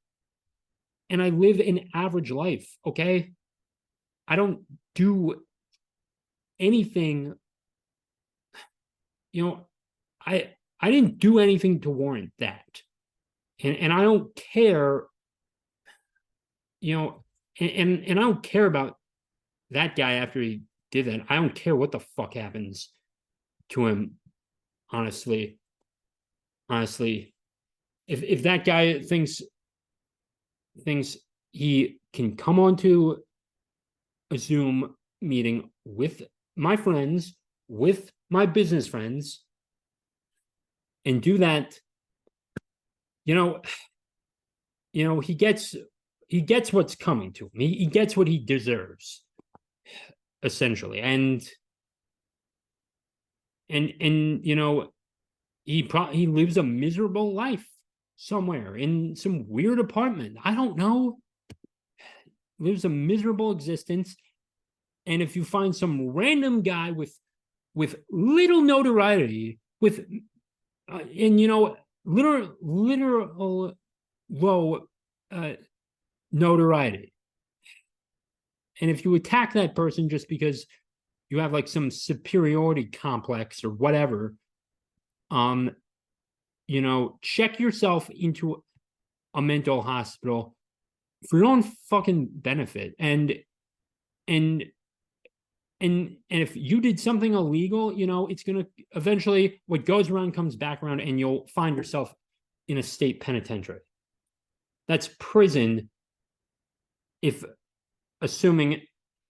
and 1.10 1.20
I 1.20 1.30
live 1.30 1.60
an 1.60 1.90
average 1.96 2.30
life, 2.30 2.70
okay? 2.86 3.32
I 4.32 4.38
don't 4.38 4.62
do 4.96 5.44
anything 6.58 7.36
you 9.34 9.44
know, 9.44 9.68
I 10.26 10.54
I 10.80 10.90
didn't 10.90 11.20
do 11.20 11.40
anything 11.40 11.82
to 11.82 11.90
warrant 11.90 12.32
that. 12.40 12.82
And 13.62 13.76
and 13.76 13.92
I 13.92 14.04
don't 14.04 14.34
care 14.36 15.04
you 16.80 16.96
know, 16.96 17.24
and, 17.60 17.72
and 17.72 18.04
and 18.08 18.20
I 18.20 18.22
don't 18.22 18.42
care 18.42 18.66
about 18.66 18.96
that 19.72 19.98
guy 19.98 20.14
after 20.14 20.40
he 20.40 20.62
did 20.92 21.08
that. 21.08 21.26
I 21.28 21.36
don't 21.36 21.54
care 21.54 21.76
what 21.76 21.92
the 21.92 22.00
fuck 22.00 22.36
happens 22.36 22.94
to 23.70 23.88
him, 23.88 24.14
honestly. 24.92 25.60
Honestly. 26.70 27.34
If 28.08 28.24
if 28.24 28.44
that 28.44 28.64
guy 28.64 29.02
thinks 29.02 29.42
thinks 30.86 31.18
he 31.52 32.00
can 32.14 32.38
come 32.38 32.60
onto 32.60 33.18
a 34.32 34.38
Zoom 34.38 34.96
meeting 35.22 35.70
with 35.86 36.24
my 36.56 36.76
friends, 36.76 37.36
with 37.68 38.12
my 38.30 38.46
business 38.46 38.88
friends, 38.88 39.44
and 41.06 41.22
do 41.22 41.38
that, 41.40 41.80
you 43.26 43.36
know, 43.36 43.62
you 44.94 45.04
know, 45.04 45.20
he 45.20 45.34
gets 45.34 45.76
he 46.28 46.42
gets 46.42 46.72
what's 46.72 46.96
coming 46.96 47.34
to 47.34 47.46
him. 47.46 47.52
He, 47.54 47.74
he 47.76 47.86
gets 47.88 48.16
what 48.16 48.28
he 48.28 48.38
deserves, 48.40 49.24
essentially. 50.44 51.00
And 51.02 51.48
and 53.70 53.94
and 54.00 54.46
you 54.46 54.56
know, 54.56 54.92
he 55.64 55.84
pro- 55.84 56.12
he 56.12 56.28
lives 56.28 56.58
a 56.58 56.64
miserable 56.64 57.34
life 57.34 57.66
somewhere 58.18 58.76
in 58.76 59.16
some 59.16 59.48
weird 59.48 59.80
apartment. 59.80 60.38
I 60.44 60.54
don't 60.54 60.78
know. 60.78 61.18
Lives 62.62 62.86
a 62.86 62.90
miserable 62.90 63.52
existence. 63.52 64.16
And 65.08 65.22
if 65.22 65.36
you 65.36 65.44
find 65.44 65.76
some 65.76 66.10
random 66.10 66.62
guy 66.62 66.92
with 66.92 67.18
with 67.74 67.96
little 68.12 68.62
notoriety, 68.62 69.60
with 69.80 70.06
uh, 70.92 71.00
and 71.00 71.42
you 71.42 71.48
know, 71.48 71.76
literal 72.06 72.56
literal 72.62 73.74
low 74.30 74.88
uh, 75.32 75.54
notoriety. 76.32 77.12
And 78.80 78.92
if 78.92 79.06
you 79.06 79.16
attack 79.16 79.54
that 79.54 79.76
person 79.76 80.08
just 80.08 80.28
because 80.30 80.66
you 81.30 81.40
have 81.40 81.54
like 81.54 81.68
some 81.68 81.90
superiority 81.90 82.86
complex 82.86 83.64
or 83.64 83.70
whatever, 83.70 84.36
um, 85.32 85.72
you 86.68 86.82
know, 86.82 87.18
check 87.22 87.60
yourself 87.60 88.10
into 88.10 88.64
a 89.34 89.42
mental 89.42 89.82
hospital 89.82 90.56
for 91.30 91.38
your 91.38 91.48
own 91.48 91.64
fucking 91.64 92.30
benefit. 92.34 92.96
And 93.00 93.34
and 94.28 94.66
and 95.80 96.18
and 96.30 96.42
if 96.42 96.56
you 96.56 96.82
did 96.82 97.00
something 97.00 97.34
illegal, 97.34 97.94
you 97.94 98.08
know, 98.08 98.28
it's 98.28 98.44
gonna 98.44 98.66
eventually 98.96 99.62
what 99.68 99.86
goes 99.86 100.10
around 100.10 100.34
comes 100.34 100.56
back 100.56 100.84
around, 100.84 101.02
and 101.02 101.20
you'll 101.20 101.48
find 101.48 101.76
yourself 101.76 102.14
in 102.68 102.78
a 102.78 102.84
state 102.84 103.22
penitentiary. 103.22 103.80
That's 104.88 105.10
prison 105.20 105.90
if 107.22 107.44
assuming 108.22 108.82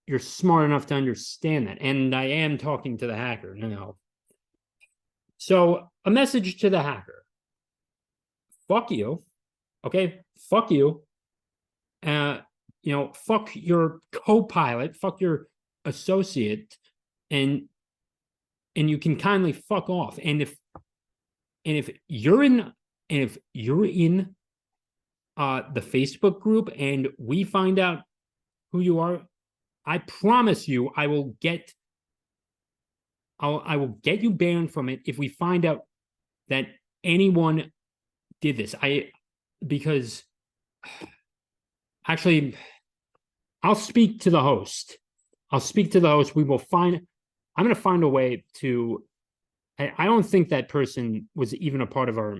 you're 0.06 0.18
smart 0.18 0.64
enough 0.64 0.86
to 0.86 0.94
understand 0.94 1.68
that. 1.68 1.78
And 1.80 2.14
I 2.14 2.24
am 2.24 2.58
talking 2.58 2.98
to 2.98 3.06
the 3.06 3.16
hacker 3.16 3.54
now. 3.54 3.96
So, 5.38 5.88
a 6.04 6.10
message 6.10 6.60
to 6.60 6.70
the 6.70 6.82
hacker 6.82 7.22
fuck 8.72 8.90
you. 8.90 9.22
Okay. 9.84 10.20
Fuck 10.50 10.70
you. 10.70 11.02
Uh, 12.02 12.38
you 12.82 12.92
know, 12.92 13.12
fuck 13.14 13.50
your 13.54 14.00
co 14.12 14.42
pilot, 14.42 14.96
fuck 14.96 15.20
your 15.20 15.46
associate, 15.84 16.76
and 17.30 17.68
and 18.74 18.90
you 18.90 18.98
can 18.98 19.16
kindly 19.16 19.52
fuck 19.52 19.88
off. 19.88 20.18
And 20.22 20.42
if 20.42 20.56
and 21.64 21.76
if 21.76 21.90
you're 22.08 22.42
in 22.42 22.60
and 22.60 23.22
if 23.22 23.38
you're 23.52 23.84
in 23.84 24.34
uh, 25.36 25.62
the 25.72 25.80
Facebook 25.80 26.40
group 26.40 26.70
and 26.76 27.08
we 27.18 27.44
find 27.44 27.78
out 27.78 28.00
who 28.72 28.80
you 28.80 28.98
are, 29.00 29.22
I 29.84 29.98
promise 29.98 30.68
you, 30.68 30.90
I 30.96 31.06
will 31.06 31.34
get, 31.40 31.72
I'll, 33.40 33.62
I 33.64 33.76
will 33.76 33.98
get 34.02 34.22
you 34.22 34.30
banned 34.30 34.72
from 34.72 34.88
it 34.88 35.00
if 35.04 35.18
we 35.18 35.28
find 35.28 35.64
out 35.64 35.82
that 36.48 36.66
anyone 37.04 37.72
did 38.40 38.56
this. 38.56 38.74
I 38.80 39.10
because 39.66 40.24
actually, 42.06 42.56
I'll 43.62 43.74
speak 43.74 44.20
to 44.20 44.30
the 44.30 44.42
host. 44.42 44.98
I'll 45.50 45.60
speak 45.60 45.92
to 45.92 46.00
the 46.00 46.08
host. 46.08 46.34
We 46.34 46.44
will 46.44 46.58
find. 46.58 47.00
I'm 47.56 47.64
going 47.64 47.74
to 47.74 47.80
find 47.80 48.02
a 48.02 48.08
way 48.08 48.44
to. 48.54 49.04
I, 49.78 49.92
I 49.98 50.04
don't 50.06 50.22
think 50.22 50.48
that 50.48 50.68
person 50.68 51.28
was 51.34 51.54
even 51.54 51.80
a 51.80 51.86
part 51.86 52.08
of 52.08 52.18
our 52.18 52.38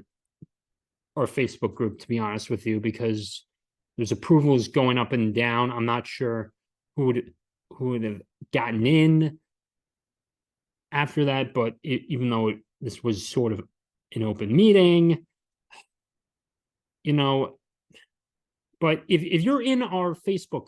our 1.16 1.26
Facebook 1.26 1.74
group, 1.74 1.98
to 2.00 2.08
be 2.08 2.18
honest 2.18 2.48
with 2.48 2.66
you, 2.66 2.80
because 2.80 3.44
there's 3.96 4.12
approvals 4.12 4.68
going 4.68 4.98
up 4.98 5.12
and 5.12 5.34
down. 5.34 5.70
I'm 5.70 5.86
not 5.86 6.06
sure 6.06 6.52
who 6.96 7.06
would 7.06 7.32
who 7.70 7.90
would 7.90 8.04
have 8.04 8.22
gotten 8.52 8.86
in 8.86 9.38
after 10.90 11.26
that, 11.26 11.54
but 11.54 11.74
it, 11.82 12.02
even 12.08 12.30
though 12.30 12.48
it, 12.48 12.58
this 12.80 13.02
was 13.02 13.26
sort 13.26 13.52
of 13.52 13.62
an 14.14 14.22
open 14.22 14.54
meeting, 14.54 15.26
you 17.02 17.12
know, 17.12 17.58
but 18.82 19.04
if 19.08 19.22
if 19.22 19.42
you're 19.42 19.62
in 19.62 19.80
our 19.80 20.14
Facebook 20.14 20.66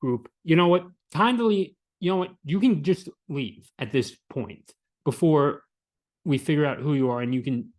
group, 0.00 0.30
you 0.44 0.54
know 0.54 0.68
what, 0.68 0.84
kindly, 1.12 1.76
you 1.98 2.10
know 2.10 2.18
what, 2.18 2.30
you 2.44 2.60
can 2.60 2.84
just 2.84 3.08
leave 3.28 3.68
at 3.80 3.90
this 3.90 4.16
point 4.30 4.72
before 5.04 5.64
we 6.24 6.38
figure 6.38 6.64
out 6.64 6.78
who 6.78 6.94
you 6.94 7.10
are, 7.10 7.20
and 7.20 7.34
you 7.34 7.42
can 7.42 7.72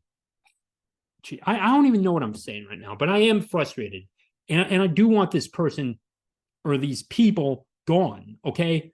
I, 1.44 1.60
I 1.60 1.68
don't 1.68 1.86
even 1.86 2.02
know 2.02 2.12
what 2.12 2.24
I'm 2.24 2.36
saying 2.36 2.68
right 2.70 2.80
now, 2.80 2.96
but 2.96 3.08
I 3.10 3.20
am 3.20 3.42
frustrated. 3.42 4.04
And, 4.50 4.70
and 4.70 4.82
I 4.82 4.88
do 4.88 5.08
want 5.08 5.32
this 5.32 5.48
person 5.48 5.98
or 6.66 6.78
these 6.78 7.04
people 7.04 7.66
gone, 7.88 8.38
okay? 8.46 8.92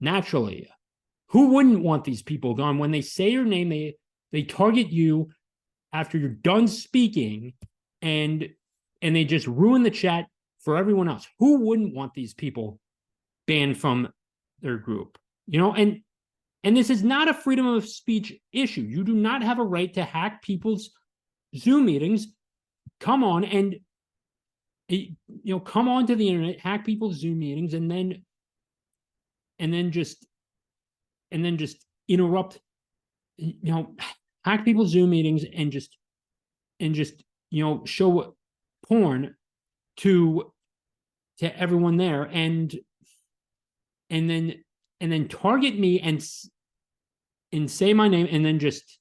Naturally. 0.00 0.70
Who 1.30 1.54
wouldn't 1.54 1.82
want 1.82 2.04
these 2.04 2.22
people 2.22 2.54
gone? 2.54 2.78
When 2.78 2.92
they 2.92 3.00
say 3.00 3.30
your 3.30 3.44
name, 3.44 3.70
they 3.70 3.96
they 4.30 4.42
target 4.42 4.90
you 4.90 5.30
after 5.92 6.18
you're 6.18 6.28
done 6.28 6.68
speaking 6.68 7.54
and 8.00 8.48
and 9.06 9.14
they 9.14 9.24
just 9.24 9.46
ruin 9.46 9.84
the 9.84 9.90
chat 9.90 10.26
for 10.58 10.76
everyone 10.76 11.08
else. 11.08 11.28
Who 11.38 11.60
wouldn't 11.60 11.94
want 11.94 12.12
these 12.12 12.34
people 12.34 12.80
banned 13.46 13.78
from 13.78 14.08
their 14.60 14.78
group? 14.78 15.16
You 15.46 15.60
know, 15.60 15.72
and 15.72 16.00
and 16.64 16.76
this 16.76 16.90
is 16.90 17.04
not 17.04 17.28
a 17.28 17.34
freedom 17.34 17.68
of 17.68 17.88
speech 17.88 18.36
issue. 18.52 18.80
You 18.80 19.04
do 19.04 19.14
not 19.14 19.44
have 19.44 19.60
a 19.60 19.64
right 19.64 19.94
to 19.94 20.02
hack 20.02 20.42
people's 20.42 20.90
Zoom 21.56 21.86
meetings, 21.86 22.26
come 22.98 23.22
on 23.22 23.44
and 23.44 23.76
eh, 24.90 25.10
you 25.28 25.54
know 25.54 25.60
come 25.60 25.86
on 25.86 26.08
to 26.08 26.16
the 26.16 26.28
internet, 26.28 26.58
hack 26.58 26.84
people's 26.84 27.20
Zoom 27.20 27.38
meetings, 27.38 27.74
and 27.74 27.88
then 27.88 28.24
and 29.60 29.72
then 29.72 29.92
just 29.92 30.26
and 31.30 31.44
then 31.44 31.58
just 31.58 31.76
interrupt, 32.08 32.58
you 33.36 33.54
know, 33.62 33.94
hack 34.44 34.64
people's 34.64 34.90
Zoom 34.90 35.10
meetings 35.10 35.44
and 35.44 35.70
just 35.70 35.96
and 36.80 36.92
just 36.92 37.22
you 37.50 37.62
know 37.62 37.84
show 37.84 38.34
porn 38.88 39.34
to 39.98 40.52
to 41.38 41.58
everyone 41.58 41.96
there. 41.96 42.22
And 42.22 42.74
and 44.10 44.28
then 44.30 44.64
and 45.00 45.12
then 45.12 45.28
target 45.28 45.78
me 45.78 46.00
and 46.00 46.26
and 47.52 47.70
say 47.70 47.92
my 47.92 48.08
name 48.08 48.28
and 48.30 48.44
then 48.44 48.58
just 48.58 48.98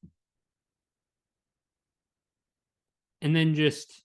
and 3.22 3.36
then 3.36 3.56
just 3.56 4.04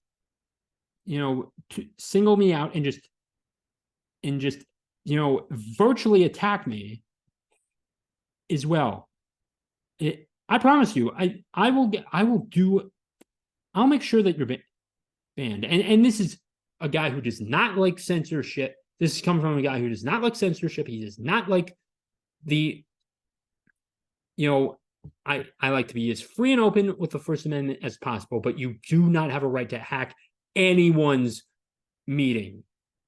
you 1.04 1.18
know 1.18 1.52
to 1.70 1.86
single 1.98 2.36
me 2.36 2.52
out 2.52 2.74
and 2.74 2.84
just 2.84 3.00
and 4.22 4.40
just 4.40 4.58
you 5.04 5.16
know 5.16 5.46
virtually 5.50 6.24
attack 6.24 6.66
me 6.66 7.02
as 8.50 8.66
well. 8.66 9.08
It, 9.98 10.26
i 10.50 10.58
promise 10.58 10.96
you 10.96 11.12
i 11.16 11.42
i 11.54 11.70
will 11.70 11.86
get 11.86 12.04
i 12.10 12.24
will 12.24 12.40
do 12.40 12.90
i'll 13.74 13.86
make 13.86 14.02
sure 14.02 14.22
that 14.22 14.36
you're 14.36 14.46
banned. 15.36 15.64
And 15.64 15.82
and 15.82 16.04
this 16.04 16.20
is 16.20 16.38
a 16.80 16.88
guy 16.88 17.10
who 17.10 17.20
does 17.20 17.40
not 17.40 17.76
like 17.76 17.98
censorship. 17.98 18.74
This 18.98 19.16
is 19.16 19.22
coming 19.22 19.42
from 19.42 19.58
a 19.58 19.62
guy 19.62 19.78
who 19.78 19.88
does 19.88 20.04
not 20.04 20.22
like 20.22 20.36
censorship. 20.36 20.86
He 20.86 21.04
does 21.04 21.18
not 21.18 21.48
like 21.48 21.76
the, 22.44 22.84
you 24.36 24.50
know, 24.50 24.78
I 25.24 25.44
I 25.60 25.70
like 25.70 25.88
to 25.88 25.94
be 25.94 26.10
as 26.10 26.20
free 26.20 26.52
and 26.52 26.60
open 26.60 26.96
with 26.98 27.10
the 27.10 27.18
First 27.18 27.46
Amendment 27.46 27.80
as 27.82 27.98
possible, 27.98 28.40
but 28.40 28.58
you 28.58 28.76
do 28.88 29.08
not 29.08 29.30
have 29.30 29.42
a 29.42 29.48
right 29.48 29.68
to 29.70 29.78
hack 29.78 30.14
anyone's 30.56 31.44
meeting. 32.06 32.64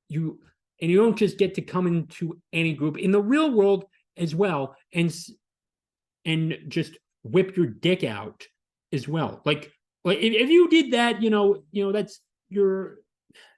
You 0.08 0.40
and 0.80 0.90
you 0.90 0.96
don't 0.98 1.16
just 1.16 1.38
get 1.38 1.54
to 1.54 1.62
come 1.62 1.86
into 1.86 2.38
any 2.52 2.74
group 2.74 2.98
in 2.98 3.10
the 3.10 3.22
real 3.22 3.50
world 3.50 3.84
as 4.16 4.34
well 4.34 4.76
and 4.92 5.14
and 6.24 6.56
just 6.68 6.98
whip 7.22 7.56
your 7.56 7.66
dick 7.66 8.04
out 8.04 8.44
as 8.92 9.08
well. 9.08 9.40
Like, 9.44 9.72
like 10.04 10.18
if, 10.18 10.32
if 10.34 10.50
you 10.50 10.68
did 10.68 10.92
that, 10.92 11.22
you 11.22 11.30
know, 11.30 11.62
you 11.70 11.84
know 11.84 11.92
that's 11.92 12.20
your 12.48 12.98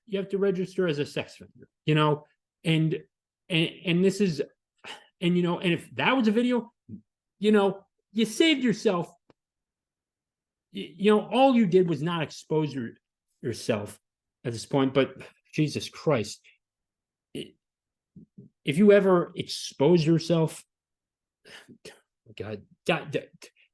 you 0.07 0.19
have 0.19 0.29
to 0.29 0.39
register 0.39 0.87
as 0.87 0.99
a 0.99 1.07
sex 1.07 1.35
offender, 1.35 1.69
you 1.87 1.95
know, 1.95 2.25
and 2.65 2.99
and 3.49 3.71
and 3.85 4.05
this 4.05 4.21
is 4.21 4.43
and 5.21 5.37
you 5.37 5.43
know, 5.43 5.59
and 5.59 5.73
if 5.73 5.89
that 5.95 6.17
was 6.17 6.29
a 6.29 6.33
video, 6.33 6.73
you 7.39 7.53
know, 7.53 7.81
you 8.13 8.25
saved 8.25 8.63
yourself. 8.63 9.11
You, 10.73 10.89
you 10.97 11.11
know, 11.11 11.29
all 11.33 11.55
you 11.55 11.67
did 11.67 11.89
was 11.89 12.03
not 12.03 12.23
expose 12.23 12.75
your, 12.75 12.91
yourself 13.43 13.99
at 14.45 14.53
this 14.53 14.67
point, 14.67 14.93
but 14.93 15.15
Jesus 15.55 15.89
Christ, 15.89 16.41
if 17.35 18.79
you 18.79 18.93
ever 18.93 19.33
expose 19.37 20.07
yourself, 20.07 20.65
God, 22.37 22.63
that, 22.87 23.17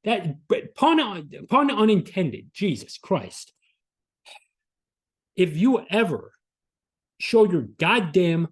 that, 0.05 0.37
that 0.49 0.75
pun, 0.75 1.29
pun 1.49 1.71
unintended, 1.71 2.51
Jesus 2.53 2.99
Christ. 2.99 3.53
If 5.37 5.57
you 5.57 5.85
ever 5.91 6.33
show 7.19 7.51
your 7.51 7.63
goddamn 7.63 8.49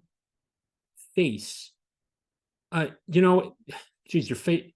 face, 1.15 1.71
uh, 2.71 2.87
you 3.07 3.21
know, 3.21 3.55
geez, 4.07 4.29
your 4.29 4.37
face, 4.37 4.71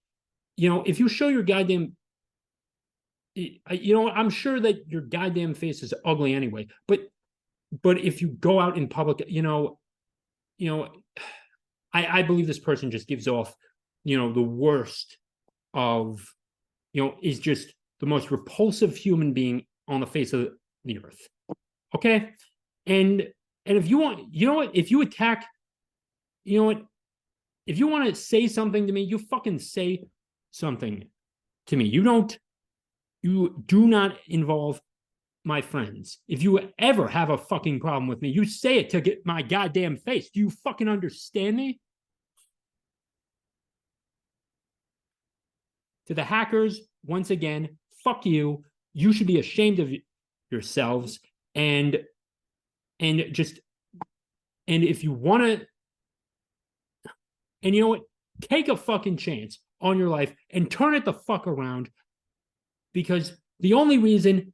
you 0.57 0.69
know, 0.69 0.84
if 0.86 0.99
you 0.99 1.07
show 1.07 1.28
your 1.28 1.43
goddamn, 1.43 1.95
you 3.36 3.93
know, 3.93 4.09
I'm 4.09 4.30
sure 4.30 4.59
that 4.59 4.88
your 4.88 5.01
goddamn 5.01 5.53
face 5.53 5.82
is 5.84 5.93
ugly 6.05 6.34
anyway, 6.34 6.67
but, 6.88 7.01
but 7.82 7.99
if 7.99 8.21
you 8.21 8.30
go 8.30 8.59
out 8.59 8.78
in 8.78 8.88
public, 8.88 9.24
you 9.28 9.41
know, 9.41 9.80
you 10.57 10.69
know, 10.69 10.89
I, 11.93 12.19
I 12.19 12.24
believe 12.24 12.47
this 12.47 12.59
person 12.59 12.91
just 12.91 13.07
gives 13.07 13.28
off, 13.28 13.55
you 14.03 14.17
know, 14.17 14.32
the 14.34 14.41
worst 14.41 15.17
of, 15.74 16.28
you 16.93 17.03
know, 17.03 17.15
is 17.21 17.39
just 17.39 17.73
the 17.99 18.05
most 18.05 18.31
repulsive 18.31 18.95
human 18.95 19.33
being 19.33 19.65
on 19.87 19.99
the 19.99 20.07
face 20.07 20.31
of 20.33 20.49
the 20.85 20.99
earth. 21.03 21.27
Okay. 21.95 22.29
And 22.85 23.27
and 23.65 23.77
if 23.77 23.89
you 23.89 23.97
want, 23.97 24.33
you 24.33 24.45
know 24.45 24.55
what, 24.55 24.71
if 24.75 24.91
you 24.91 25.01
attack, 25.01 25.45
you 26.43 26.59
know 26.59 26.65
what, 26.65 26.81
if 27.65 27.79
you 27.79 27.87
want 27.87 28.07
to 28.09 28.15
say 28.15 28.47
something 28.47 28.87
to 28.87 28.93
me, 28.93 29.01
you 29.01 29.17
fucking 29.17 29.59
say 29.59 30.03
something 30.51 31.05
to 31.67 31.77
me. 31.77 31.85
You 31.85 32.03
don't, 32.03 32.37
you 33.21 33.63
do 33.65 33.87
not 33.87 34.17
involve 34.27 34.81
my 35.45 35.61
friends. 35.61 36.19
If 36.27 36.43
you 36.43 36.71
ever 36.77 37.07
have 37.07 37.29
a 37.29 37.37
fucking 37.37 37.79
problem 37.79 38.07
with 38.07 38.21
me, 38.21 38.29
you 38.29 38.43
say 38.43 38.79
it 38.79 38.89
to 38.89 39.01
get 39.01 39.25
my 39.25 39.41
goddamn 39.41 39.95
face. 39.95 40.29
Do 40.29 40.41
you 40.41 40.49
fucking 40.49 40.89
understand 40.89 41.55
me? 41.55 41.79
To 46.08 46.14
the 46.14 46.24
hackers, 46.24 46.82
once 47.06 47.30
again, 47.30 47.78
fuck 48.04 48.26
you. 48.26 48.64
You 48.93 49.14
should 49.14 49.28
be 49.28 49.39
ashamed 49.39 49.80
of 49.80 49.89
yourselves 50.51 51.20
and 51.56 52.04
and 52.99 53.26
just 53.32 53.60
and 54.68 54.84
if 54.84 55.04
you 55.04 55.12
want 55.12 55.43
to 55.43 55.66
and 57.64 57.74
you 57.74 57.82
know 57.82 57.88
what 57.88 58.01
take 58.41 58.68
a 58.68 58.78
fucking 58.78 59.18
chance 59.18 59.60
on 59.82 59.97
your 59.97 60.10
life 60.10 60.34
and 60.51 60.70
turn 60.70 60.93
it 60.93 61.06
the 61.06 61.14
fuck 61.14 61.47
around 61.47 61.89
because 62.93 63.34
the 63.60 63.74
only 63.74 63.97
reason 63.97 64.54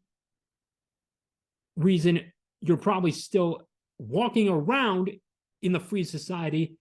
reason 1.75 2.31
you're 2.61 2.77
probably 2.77 3.11
still 3.11 3.67
walking 3.97 4.49
around 4.49 5.11
in 5.61 5.71
the 5.71 5.79
free 5.79 6.03
society 6.03 6.77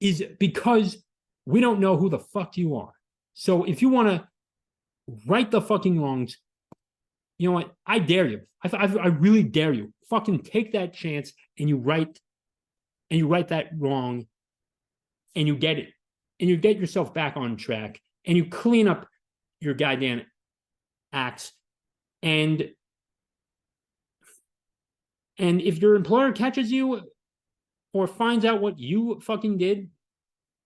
is 0.00 0.24
because 0.38 1.02
we 1.46 1.60
don't 1.60 1.80
know 1.80 1.96
who 1.96 2.08
the 2.08 2.18
fuck 2.18 2.56
you 2.56 2.76
are. 2.76 2.92
So 3.34 3.64
if 3.64 3.82
you 3.82 3.88
want 3.88 4.08
to 4.08 4.28
right 5.26 5.50
the 5.50 5.60
fucking 5.60 6.00
wrongs, 6.00 6.38
you 7.38 7.48
know 7.48 7.54
what? 7.54 7.72
I 7.86 7.98
dare 7.98 8.26
you. 8.26 8.42
I, 8.64 8.68
I, 8.76 8.84
I 8.84 9.06
really 9.06 9.42
dare 9.42 9.72
you. 9.72 9.92
Fucking 10.10 10.40
take 10.40 10.72
that 10.72 10.92
chance 10.92 11.32
and 11.58 11.68
you 11.68 11.78
write 11.78 12.20
and 13.10 13.18
you 13.18 13.26
write 13.26 13.48
that 13.48 13.70
wrong 13.76 14.26
and 15.34 15.46
you 15.46 15.56
get 15.56 15.78
it 15.78 15.88
and 16.40 16.48
you 16.48 16.56
get 16.56 16.78
yourself 16.78 17.14
back 17.14 17.36
on 17.36 17.56
track 17.56 18.00
and 18.26 18.36
you 18.36 18.44
clean 18.46 18.88
up 18.88 19.06
your 19.60 19.74
goddamn 19.74 20.22
acts 21.12 21.52
and 22.22 22.68
and 25.38 25.60
if 25.60 25.78
your 25.78 25.94
employer 25.94 26.32
catches 26.32 26.70
you 26.70 27.00
or 27.92 28.06
finds 28.06 28.44
out 28.44 28.60
what 28.60 28.78
you 28.78 29.20
fucking 29.20 29.58
did 29.58 29.90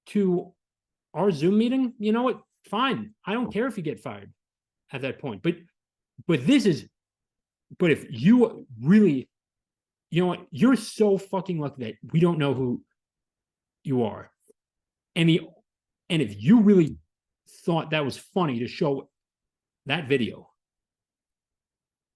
to 0.06 0.52
our 1.14 1.30
Zoom 1.30 1.58
meeting, 1.58 1.94
you 1.98 2.12
know 2.12 2.22
what? 2.22 2.40
Fine. 2.70 3.14
I 3.24 3.32
don't 3.32 3.52
care 3.52 3.66
if 3.66 3.76
you 3.76 3.82
get 3.82 4.00
fired 4.00 4.32
at 4.92 5.02
that 5.02 5.18
point. 5.18 5.42
But 5.42 5.56
but 6.26 6.46
this 6.46 6.66
is 6.66 6.86
but 7.78 7.90
if 7.90 8.06
you 8.10 8.66
really 8.80 9.28
you 10.10 10.22
know 10.22 10.28
what, 10.28 10.46
you're 10.50 10.76
so 10.76 11.18
fucking 11.18 11.58
lucky 11.58 11.84
that 11.84 11.94
we 12.12 12.20
don't 12.20 12.38
know 12.38 12.54
who 12.54 12.82
you 13.82 14.04
are. 14.04 14.30
And 15.14 15.28
the 15.28 15.42
and 16.08 16.22
if 16.22 16.40
you 16.40 16.60
really 16.60 16.96
thought 17.64 17.90
that 17.90 18.04
was 18.04 18.16
funny 18.16 18.60
to 18.60 18.68
show 18.68 19.08
that 19.86 20.08
video, 20.08 20.50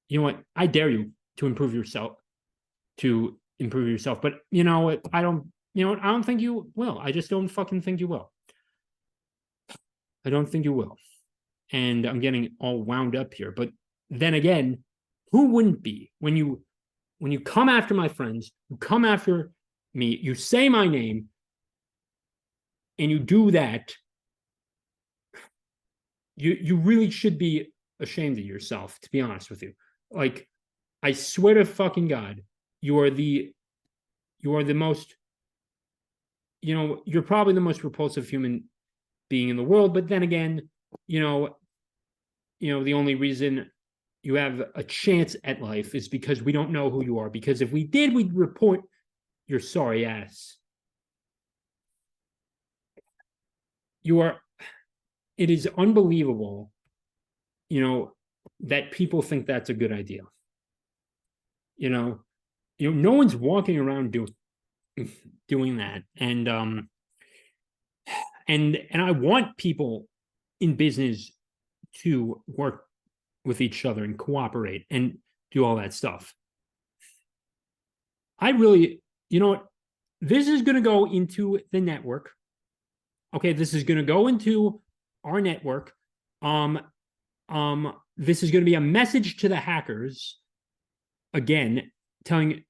you 0.08 0.18
know 0.18 0.24
what? 0.24 0.40
I 0.54 0.66
dare 0.66 0.90
you 0.90 1.12
to 1.38 1.46
improve 1.46 1.74
yourself, 1.74 2.16
to 2.98 3.38
improve 3.58 3.88
yourself. 3.88 4.20
But 4.20 4.34
you 4.50 4.64
know 4.64 4.80
what? 4.80 5.00
I 5.12 5.22
don't, 5.22 5.50
you 5.74 5.84
know 5.84 5.92
what? 5.92 6.04
I 6.04 6.08
don't 6.08 6.24
think 6.24 6.40
you 6.40 6.70
will. 6.74 6.98
I 6.98 7.12
just 7.12 7.30
don't 7.30 7.48
fucking 7.48 7.82
think 7.82 8.00
you 8.00 8.08
will. 8.08 8.32
I 10.24 10.30
don't 10.30 10.46
think 10.46 10.64
you 10.64 10.72
will. 10.72 10.96
And 11.72 12.06
I'm 12.06 12.20
getting 12.20 12.56
all 12.58 12.82
wound 12.82 13.16
up 13.16 13.32
here. 13.34 13.52
But 13.52 13.70
then 14.10 14.34
again, 14.34 14.82
who 15.32 15.50
wouldn't 15.50 15.82
be 15.82 16.10
when 16.18 16.36
you 16.36 16.62
when 17.18 17.32
you 17.32 17.40
come 17.40 17.68
after 17.68 17.94
my 17.94 18.08
friends, 18.08 18.50
you 18.68 18.76
come 18.78 19.04
after 19.04 19.50
me, 19.94 20.18
you 20.20 20.34
say 20.34 20.68
my 20.68 20.88
name, 20.88 21.26
and 22.98 23.10
you 23.10 23.18
do 23.18 23.50
that, 23.52 23.92
you 26.36 26.56
you 26.60 26.76
really 26.76 27.10
should 27.10 27.38
be 27.38 27.72
ashamed 28.00 28.38
of 28.38 28.44
yourself, 28.44 28.98
to 29.02 29.10
be 29.10 29.20
honest 29.20 29.50
with 29.50 29.62
you. 29.62 29.74
Like, 30.10 30.48
I 31.02 31.12
swear 31.12 31.54
to 31.54 31.64
fucking 31.64 32.08
God, 32.08 32.42
you 32.80 32.98
are 32.98 33.10
the 33.10 33.52
you 34.40 34.56
are 34.56 34.64
the 34.64 34.74
most 34.74 35.14
you 36.62 36.74
know, 36.74 37.02
you're 37.06 37.22
probably 37.22 37.54
the 37.54 37.60
most 37.60 37.84
repulsive 37.84 38.28
human 38.28 38.64
being 39.30 39.48
in 39.48 39.56
the 39.56 39.64
world, 39.64 39.94
but 39.94 40.08
then 40.08 40.22
again, 40.22 40.68
you 41.06 41.20
know, 41.20 41.56
you 42.58 42.74
know, 42.74 42.84
the 42.84 42.92
only 42.92 43.14
reason 43.14 43.70
you 44.22 44.34
have 44.34 44.62
a 44.74 44.82
chance 44.82 45.34
at 45.44 45.62
life 45.62 45.94
is 45.94 46.08
because 46.08 46.42
we 46.42 46.52
don't 46.52 46.70
know 46.70 46.90
who 46.90 47.02
you 47.02 47.18
are. 47.18 47.30
Because 47.30 47.62
if 47.62 47.72
we 47.72 47.84
did, 47.84 48.12
we'd 48.12 48.34
report 48.34 48.80
your 49.46 49.60
sorry 49.60 50.04
ass. 50.04 50.58
You 54.02 54.20
are, 54.20 54.36
it 55.38 55.48
is 55.48 55.66
unbelievable, 55.78 56.70
you 57.70 57.80
know, 57.80 58.12
that 58.60 58.90
people 58.90 59.22
think 59.22 59.46
that's 59.46 59.70
a 59.70 59.74
good 59.74 59.92
idea. 59.92 60.22
You 61.76 61.88
know, 61.88 62.20
you 62.78 62.90
know, 62.90 63.10
no 63.10 63.12
one's 63.16 63.36
walking 63.36 63.78
around 63.78 64.12
doing 64.12 64.34
doing 65.48 65.78
that. 65.78 66.02
And 66.18 66.48
um 66.48 66.88
and 68.50 68.76
and 68.90 69.00
I 69.00 69.12
want 69.12 69.56
people 69.56 70.08
in 70.60 70.74
business 70.74 71.32
to 72.02 72.42
work 72.48 72.84
with 73.44 73.60
each 73.60 73.86
other 73.86 74.02
and 74.02 74.18
cooperate 74.18 74.86
and 74.90 75.18
do 75.52 75.64
all 75.64 75.76
that 75.76 75.94
stuff. 75.94 76.34
I 78.38 78.50
really, 78.50 79.02
you 79.28 79.38
know 79.38 79.48
what? 79.48 79.66
This 80.20 80.48
is 80.48 80.62
going 80.62 80.74
to 80.74 80.82
go 80.82 81.06
into 81.06 81.60
the 81.70 81.80
network. 81.80 82.32
Okay, 83.34 83.52
this 83.52 83.72
is 83.72 83.84
going 83.84 83.98
to 83.98 84.04
go 84.04 84.26
into 84.26 84.80
our 85.22 85.40
network. 85.40 85.92
Um, 86.42 86.80
um, 87.48 87.94
this 88.16 88.42
is 88.42 88.50
going 88.50 88.64
to 88.64 88.70
be 88.70 88.74
a 88.74 88.80
message 88.80 89.38
to 89.38 89.48
the 89.48 89.56
hackers 89.56 90.38
again, 91.32 91.92
telling 92.24 92.64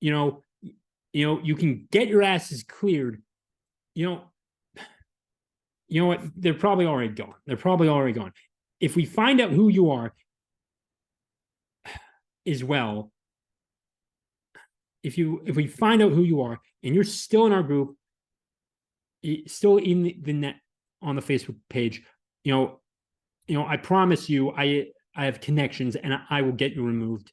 you 0.00 0.10
know, 0.10 0.42
you 1.12 1.26
know, 1.26 1.40
you 1.42 1.54
can 1.54 1.86
get 1.92 2.08
your 2.08 2.22
asses 2.22 2.64
cleared. 2.64 3.22
You 3.94 4.06
know, 4.06 4.31
you 5.92 6.00
know 6.00 6.06
what? 6.08 6.20
They're 6.36 6.54
probably 6.54 6.86
already 6.86 7.12
gone. 7.12 7.34
They're 7.46 7.56
probably 7.56 7.88
already 7.88 8.12
gone 8.12 8.32
if 8.82 8.96
we 8.96 9.06
find 9.06 9.40
out 9.40 9.50
who 9.50 9.68
you 9.68 9.92
are 9.92 10.12
as 12.46 12.62
well, 12.62 13.10
if 15.02 15.16
you 15.16 15.42
if 15.46 15.56
we 15.56 15.66
find 15.66 16.02
out 16.02 16.12
who 16.12 16.22
you 16.22 16.42
are 16.42 16.60
and 16.82 16.94
you're 16.94 17.04
still 17.04 17.46
in 17.46 17.52
our 17.52 17.62
group, 17.62 17.96
still 19.46 19.78
in 19.78 20.02
the, 20.20 20.32
net 20.32 20.56
on 21.00 21.16
the 21.16 21.22
Facebook 21.22 21.56
page, 21.70 22.02
you 22.44 22.52
know, 22.52 22.80
you 23.46 23.54
know, 23.54 23.66
I 23.66 23.76
promise 23.76 24.28
you, 24.28 24.50
I 24.50 24.88
I 25.14 25.26
have 25.26 25.40
connections 25.40 25.96
and 25.96 26.18
I 26.28 26.42
will 26.42 26.52
get 26.52 26.72
you 26.74 26.84
removed 26.84 27.32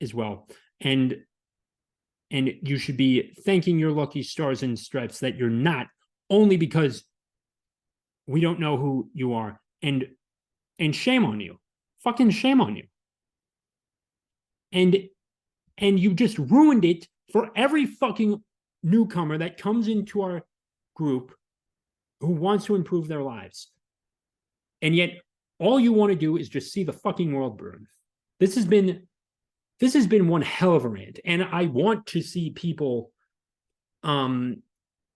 as 0.00 0.14
well. 0.14 0.48
And 0.80 1.18
and 2.30 2.54
you 2.62 2.78
should 2.78 2.96
be 2.96 3.34
thanking 3.44 3.78
your 3.78 3.90
lucky 3.90 4.22
stars 4.22 4.62
and 4.62 4.78
stripes 4.78 5.20
that 5.20 5.36
you're 5.36 5.50
not 5.50 5.86
only 6.30 6.56
because 6.56 7.04
we 8.28 8.40
don't 8.40 8.60
know 8.60 8.76
who 8.76 9.10
you 9.14 9.32
are. 9.32 9.60
And 9.82 10.06
and 10.78 10.94
shame 10.94 11.24
on 11.24 11.40
you. 11.40 11.58
Fucking 12.04 12.30
shame 12.30 12.60
on 12.60 12.76
you. 12.76 12.84
And 14.70 15.08
and 15.78 15.98
you 15.98 16.14
just 16.14 16.38
ruined 16.38 16.84
it 16.84 17.08
for 17.32 17.50
every 17.56 17.86
fucking 17.86 18.42
newcomer 18.82 19.38
that 19.38 19.60
comes 19.60 19.88
into 19.88 20.20
our 20.22 20.42
group 20.94 21.34
who 22.20 22.32
wants 22.32 22.66
to 22.66 22.74
improve 22.74 23.08
their 23.08 23.22
lives. 23.22 23.70
And 24.82 24.94
yet 24.94 25.14
all 25.58 25.80
you 25.80 25.92
want 25.92 26.10
to 26.10 26.18
do 26.18 26.36
is 26.36 26.48
just 26.48 26.72
see 26.72 26.84
the 26.84 26.92
fucking 26.92 27.32
world 27.32 27.56
burn. 27.58 27.86
This 28.38 28.54
has 28.54 28.66
been 28.66 29.06
this 29.80 29.94
has 29.94 30.06
been 30.06 30.28
one 30.28 30.42
hell 30.42 30.74
of 30.74 30.84
a 30.84 30.88
rant. 30.88 31.18
And 31.24 31.42
i 31.42 31.64
want 31.64 32.06
to 32.06 32.20
see 32.20 32.50
people 32.50 33.10
um 34.02 34.62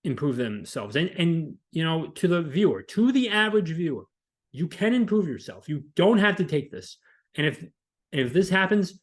improve 0.05 0.37
themselves. 0.37 0.97
And 0.97 1.11
and 1.11 1.55
you 1.71 1.85
know 1.85 2.09
to 2.09 2.29
the 2.29 2.43
viewer 2.43 2.83
to 2.83 3.13
the 3.13 3.29
average 3.29 3.71
viewer 3.71 4.05
you 4.53 4.69
can 4.69 4.93
improve 4.95 5.27
yourself. 5.27 5.69
You 5.69 5.85
don't 5.97 6.19
have 6.19 6.37
to 6.37 6.45
take 6.45 6.71
this. 6.71 6.99
And 7.37 7.47
if 7.47 7.65
if 8.13 8.33
this 8.33 8.51
happens 8.51 9.01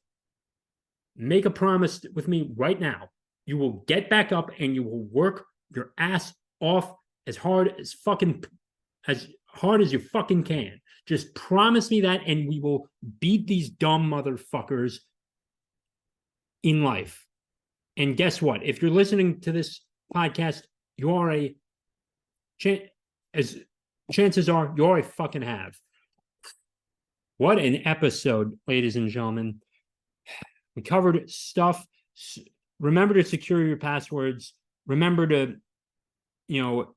make 1.19 1.45
a 1.45 1.51
promise 1.51 2.05
with 2.13 2.27
me 2.27 2.51
right 2.55 2.79
now. 2.79 3.09
You 3.45 3.57
will 3.57 3.83
get 3.87 4.09
back 4.09 4.31
up 4.31 4.51
and 4.59 4.73
you 4.73 4.83
will 4.83 5.03
work 5.03 5.45
your 5.75 5.91
ass 5.97 6.33
off 6.61 6.93
as 7.27 7.35
hard 7.35 7.75
as 7.79 7.93
fucking 7.93 8.43
as 9.07 9.27
hard 9.47 9.81
as 9.81 9.91
you 9.91 9.99
fucking 9.99 10.43
can. 10.43 10.79
Just 11.07 11.33
promise 11.35 11.91
me 11.91 12.01
that 12.01 12.21
and 12.25 12.47
we 12.47 12.59
will 12.59 12.87
beat 13.19 13.47
these 13.47 13.69
dumb 13.69 14.09
motherfuckers 14.09 14.99
in 16.63 16.83
life. 16.83 17.25
And 17.97 18.15
guess 18.15 18.41
what? 18.41 18.63
If 18.63 18.81
you're 18.81 18.91
listening 18.91 19.41
to 19.41 19.51
this 19.51 19.81
podcast, 20.15 20.61
you 20.99 21.15
are 21.15 21.31
a 21.31 21.55
as 23.33 23.57
chances 24.11 24.49
are 24.49 24.73
you 24.75 24.85
are 24.85 24.99
a 24.99 25.03
fucking 25.03 25.41
have. 25.41 25.77
What 27.37 27.57
an 27.57 27.87
episode, 27.87 28.59
ladies 28.67 28.95
and 28.95 29.09
gentlemen. 29.09 29.61
We 30.75 30.81
covered 30.81 31.29
stuff. 31.29 31.85
Remember 32.79 33.13
to 33.13 33.23
secure 33.23 33.65
your 33.65 33.77
passwords. 33.77 34.53
Remember 34.87 35.25
to, 35.27 35.55
you 36.47 36.61
know, 36.61 36.95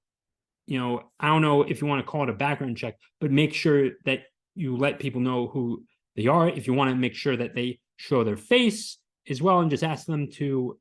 you 0.66 0.78
know, 0.78 1.10
I 1.18 1.28
don't 1.28 1.42
know 1.42 1.62
if 1.62 1.80
you 1.80 1.86
want 1.86 2.04
to 2.04 2.10
call 2.10 2.24
it 2.24 2.28
a 2.28 2.34
background 2.34 2.76
check, 2.76 2.96
but 3.20 3.30
make 3.30 3.54
sure 3.54 3.90
that 4.04 4.24
you 4.54 4.76
let 4.76 4.98
people 4.98 5.20
know 5.20 5.46
who 5.46 5.84
they 6.16 6.26
are. 6.26 6.48
If 6.48 6.66
you 6.66 6.74
want 6.74 6.90
to 6.90 6.96
make 6.96 7.14
sure 7.14 7.36
that 7.36 7.54
they 7.54 7.78
show 7.96 8.24
their 8.24 8.36
face, 8.36 8.98
as 9.28 9.40
well 9.40 9.60
and 9.60 9.70
just 9.70 9.84
ask 9.84 10.06
them 10.06 10.28
to 10.32 10.78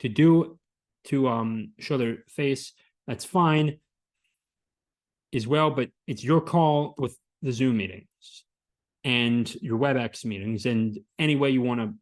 to 0.00 0.08
do 0.08 0.58
to 1.04 1.28
um 1.28 1.72
show 1.78 1.96
their 1.96 2.18
face 2.28 2.72
that's 3.06 3.24
fine 3.24 3.78
as 5.34 5.46
well 5.46 5.70
but 5.70 5.90
it's 6.06 6.22
your 6.22 6.40
call 6.40 6.94
with 6.98 7.16
the 7.42 7.52
zoom 7.52 7.76
meetings 7.76 8.44
and 9.04 9.54
your 9.56 9.78
webex 9.78 10.24
meetings 10.24 10.66
and 10.66 10.98
any 11.18 11.36
way 11.36 11.50
you 11.50 11.62
want 11.62 11.80
to 11.80 11.92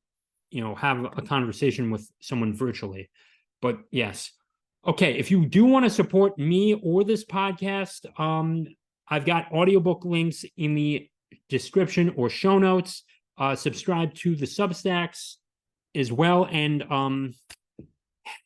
you 0.51 0.62
know 0.62 0.74
have 0.74 1.05
a 1.16 1.22
conversation 1.22 1.90
with 1.90 2.09
someone 2.20 2.55
virtually 2.55 3.09
but 3.62 3.78
yes 3.90 4.32
okay 4.86 5.18
if 5.18 5.30
you 5.30 5.46
do 5.46 5.64
want 5.64 5.84
to 5.84 5.90
support 5.90 6.38
me 6.38 6.74
or 6.82 7.05
this 7.05 7.24
podcast 7.24 8.07
um 8.18 8.66
i've 9.09 9.24
got 9.24 9.51
audiobook 9.53 10.05
links 10.05 10.44
in 10.57 10.74
the 10.74 11.09
description 11.48 12.12
or 12.16 12.28
show 12.28 12.59
notes 12.59 13.05
uh 13.38 13.55
subscribe 13.55 14.12
to 14.14 14.34
the 14.34 14.46
substacks 14.46 15.36
as 15.94 16.12
well. 16.12 16.46
And 16.51 16.82
um, 16.84 17.34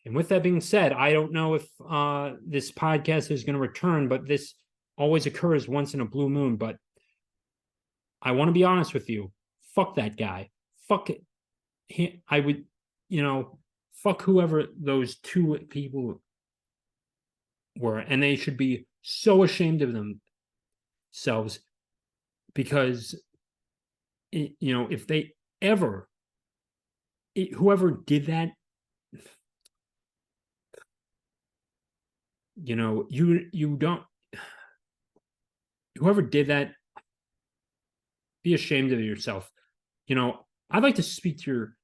and 0.04 0.14
with 0.14 0.28
that 0.28 0.42
being 0.42 0.60
said, 0.60 0.92
I 0.92 1.12
don't 1.12 1.32
know 1.32 1.54
if 1.54 1.66
uh 1.88 2.32
this 2.46 2.72
podcast 2.72 3.30
is 3.30 3.44
going 3.44 3.54
to 3.54 3.60
return, 3.60 4.08
but 4.08 4.26
this 4.26 4.54
always 4.96 5.26
occurs 5.26 5.68
once 5.68 5.94
in 5.94 6.00
a 6.00 6.06
blue 6.06 6.28
moon. 6.28 6.56
But 6.56 6.76
I 8.22 8.32
want 8.32 8.48
to 8.48 8.52
be 8.52 8.64
honest 8.64 8.94
with 8.94 9.08
you. 9.08 9.32
Fuck 9.74 9.96
that 9.96 10.16
guy. 10.16 10.50
Fuck 10.88 11.10
it. 11.10 12.20
I 12.28 12.40
would, 12.40 12.64
you 13.08 13.22
know, 13.22 13.58
fuck 13.92 14.22
whoever 14.22 14.64
those 14.78 15.16
two 15.16 15.58
people 15.68 16.20
were, 17.76 17.98
and 17.98 18.22
they 18.22 18.36
should 18.36 18.56
be 18.56 18.86
so 19.02 19.42
ashamed 19.42 19.82
of 19.82 19.92
themselves 21.12 21.60
because, 22.54 23.20
you 24.32 24.54
know, 24.60 24.88
if 24.90 25.06
they 25.06 25.32
ever 25.60 26.08
it, 27.34 27.54
whoever 27.54 27.90
did 27.90 28.26
that 28.26 28.50
you 32.62 32.76
know 32.76 33.06
you 33.08 33.48
you 33.52 33.76
don't 33.76 34.02
whoever 35.98 36.22
did 36.22 36.48
that 36.48 36.72
be 38.42 38.54
ashamed 38.54 38.92
of 38.92 39.00
yourself. 39.00 39.50
You 40.06 40.16
know 40.16 40.40
i'd 40.70 40.82
like 40.82 40.96
to 40.96 41.02
speak 41.02 41.38
to 41.40 41.50
your 41.50 41.76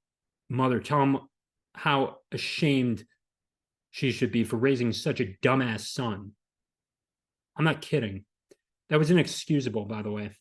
mother. 0.48 0.80
Tell 0.80 1.02
him 1.02 1.18
how 1.74 2.16
ashamed 2.32 3.04
she 3.90 4.12
should 4.12 4.30
be 4.30 4.44
for 4.44 4.56
raising 4.56 4.92
such 4.92 5.20
a 5.20 5.36
dumbass 5.42 5.80
son. 5.80 6.32
I'm 7.56 7.64
not 7.64 7.82
kidding. 7.82 8.24
That 8.88 8.98
was 8.98 9.10
inexcusable 9.10 9.86
by 9.86 10.02
the 10.02 10.10
way. 10.10 10.36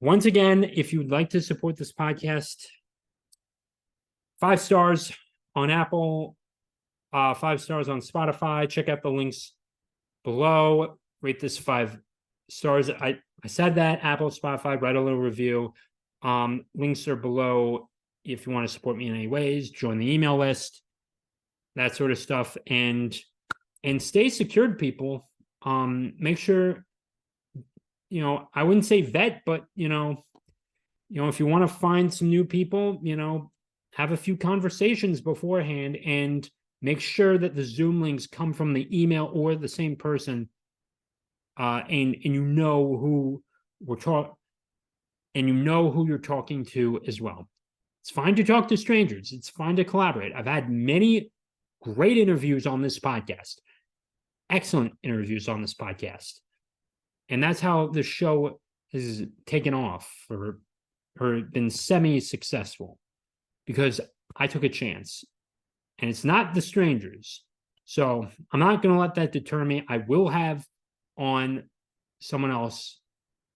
Once 0.00 0.24
again 0.24 0.64
if 0.64 0.92
you'd 0.92 1.10
like 1.10 1.30
to 1.30 1.40
support 1.40 1.76
this 1.76 1.92
podcast 1.92 2.66
five 4.40 4.60
stars 4.60 5.12
on 5.54 5.70
Apple, 5.70 6.36
uh, 7.16 7.32
five 7.32 7.62
stars 7.62 7.88
on 7.88 8.00
Spotify. 8.00 8.68
Check 8.68 8.90
out 8.90 9.02
the 9.02 9.10
links 9.10 9.54
below. 10.22 10.98
Rate 11.22 11.40
this 11.40 11.56
five 11.56 11.98
stars. 12.50 12.90
I, 12.90 13.18
I 13.42 13.48
said 13.48 13.76
that 13.76 14.04
Apple, 14.04 14.28
Spotify, 14.28 14.78
write 14.78 14.96
a 14.96 15.00
little 15.00 15.18
review. 15.18 15.72
Um, 16.20 16.66
links 16.74 17.08
are 17.08 17.16
below 17.16 17.88
if 18.22 18.46
you 18.46 18.52
want 18.52 18.68
to 18.68 18.72
support 18.72 18.98
me 18.98 19.06
in 19.06 19.14
any 19.14 19.28
ways. 19.28 19.70
Join 19.70 19.96
the 19.96 20.12
email 20.12 20.36
list, 20.36 20.82
that 21.74 21.96
sort 21.96 22.10
of 22.10 22.18
stuff, 22.18 22.58
and 22.66 23.18
and 23.82 24.02
stay 24.02 24.28
secured, 24.28 24.78
people. 24.78 25.26
Um, 25.62 26.12
make 26.18 26.36
sure 26.36 26.84
you 28.10 28.20
know 28.20 28.50
I 28.52 28.62
wouldn't 28.62 28.84
say 28.84 29.00
vet, 29.00 29.40
but 29.46 29.64
you 29.74 29.88
know, 29.88 30.22
you 31.08 31.22
know 31.22 31.28
if 31.28 31.40
you 31.40 31.46
want 31.46 31.66
to 31.66 31.74
find 31.74 32.12
some 32.12 32.28
new 32.28 32.44
people, 32.44 33.00
you 33.02 33.16
know, 33.16 33.50
have 33.94 34.12
a 34.12 34.18
few 34.18 34.36
conversations 34.36 35.22
beforehand 35.22 35.96
and 36.04 36.46
make 36.82 37.00
sure 37.00 37.38
that 37.38 37.54
the 37.54 37.64
zoom 37.64 38.00
links 38.00 38.26
come 38.26 38.52
from 38.52 38.72
the 38.72 38.88
email 39.02 39.30
or 39.32 39.54
the 39.54 39.68
same 39.68 39.96
person 39.96 40.48
uh, 41.58 41.82
and 41.88 42.16
and 42.24 42.34
you 42.34 42.42
know 42.42 42.96
who 42.96 43.42
we're 43.80 43.96
talking 43.96 44.32
and 45.34 45.48
you 45.48 45.54
know 45.54 45.90
who 45.90 46.06
you're 46.06 46.18
talking 46.18 46.64
to 46.64 47.00
as 47.06 47.20
well. 47.20 47.48
It's 48.02 48.10
fine 48.10 48.34
to 48.36 48.44
talk 48.44 48.68
to 48.68 48.76
strangers. 48.76 49.32
It's 49.32 49.50
fine 49.50 49.76
to 49.76 49.84
collaborate. 49.84 50.32
I've 50.34 50.46
had 50.46 50.70
many 50.70 51.30
great 51.82 52.16
interviews 52.16 52.66
on 52.66 52.80
this 52.80 52.98
podcast. 52.98 53.56
Excellent 54.48 54.94
interviews 55.02 55.48
on 55.48 55.60
this 55.60 55.74
podcast. 55.74 56.40
And 57.28 57.42
that's 57.42 57.60
how 57.60 57.88
the 57.88 58.02
show 58.02 58.60
has 58.92 59.24
taken 59.46 59.74
off 59.74 60.10
or 60.30 60.58
or 61.20 61.40
been 61.40 61.70
semi 61.70 62.20
successful 62.20 62.98
because 63.66 64.00
I 64.36 64.46
took 64.46 64.64
a 64.64 64.68
chance 64.68 65.24
and 65.98 66.10
it's 66.10 66.24
not 66.24 66.54
the 66.54 66.60
strangers. 66.60 67.42
So 67.84 68.28
I'm 68.52 68.60
not 68.60 68.82
going 68.82 68.94
to 68.94 69.00
let 69.00 69.14
that 69.14 69.32
deter 69.32 69.64
me. 69.64 69.84
I 69.88 69.98
will 69.98 70.28
have 70.28 70.64
on 71.16 71.64
someone 72.20 72.50
else 72.50 73.00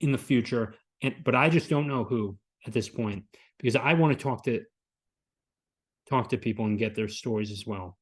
in 0.00 0.12
the 0.12 0.18
future, 0.18 0.74
and 1.02 1.14
but 1.24 1.34
I 1.34 1.48
just 1.48 1.68
don't 1.68 1.88
know 1.88 2.04
who 2.04 2.36
at 2.66 2.72
this 2.72 2.88
point 2.88 3.24
because 3.58 3.76
I 3.76 3.94
want 3.94 4.16
to 4.16 4.22
talk 4.22 4.44
to 4.44 4.62
talk 6.08 6.28
to 6.30 6.38
people 6.38 6.64
and 6.66 6.78
get 6.78 6.94
their 6.94 7.08
stories 7.08 7.50
as 7.50 7.66
well. 7.66 7.96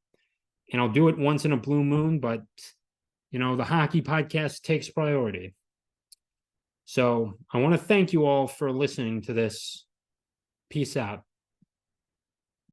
And 0.72 0.80
I'll 0.80 0.89
do 0.89 1.09
it 1.09 1.18
once 1.18 1.45
in 1.45 1.53
a 1.53 1.57
blue 1.57 1.82
moon, 1.82 2.20
but 2.20 2.43
you 3.30 3.39
know, 3.39 3.57
the 3.57 3.64
hockey 3.64 4.03
podcast 4.03 4.62
takes 4.62 4.89
priority. 4.89 5.55
So 6.84 7.34
I 7.53 7.59
want 7.59 7.74
to 7.74 7.78
thank 7.78 8.12
you 8.12 8.24
all 8.24 8.47
for 8.47 8.72
listening 8.72 9.22
to 9.22 9.34
this. 9.34 9.84
Peace 10.70 10.97
out. 10.97 11.24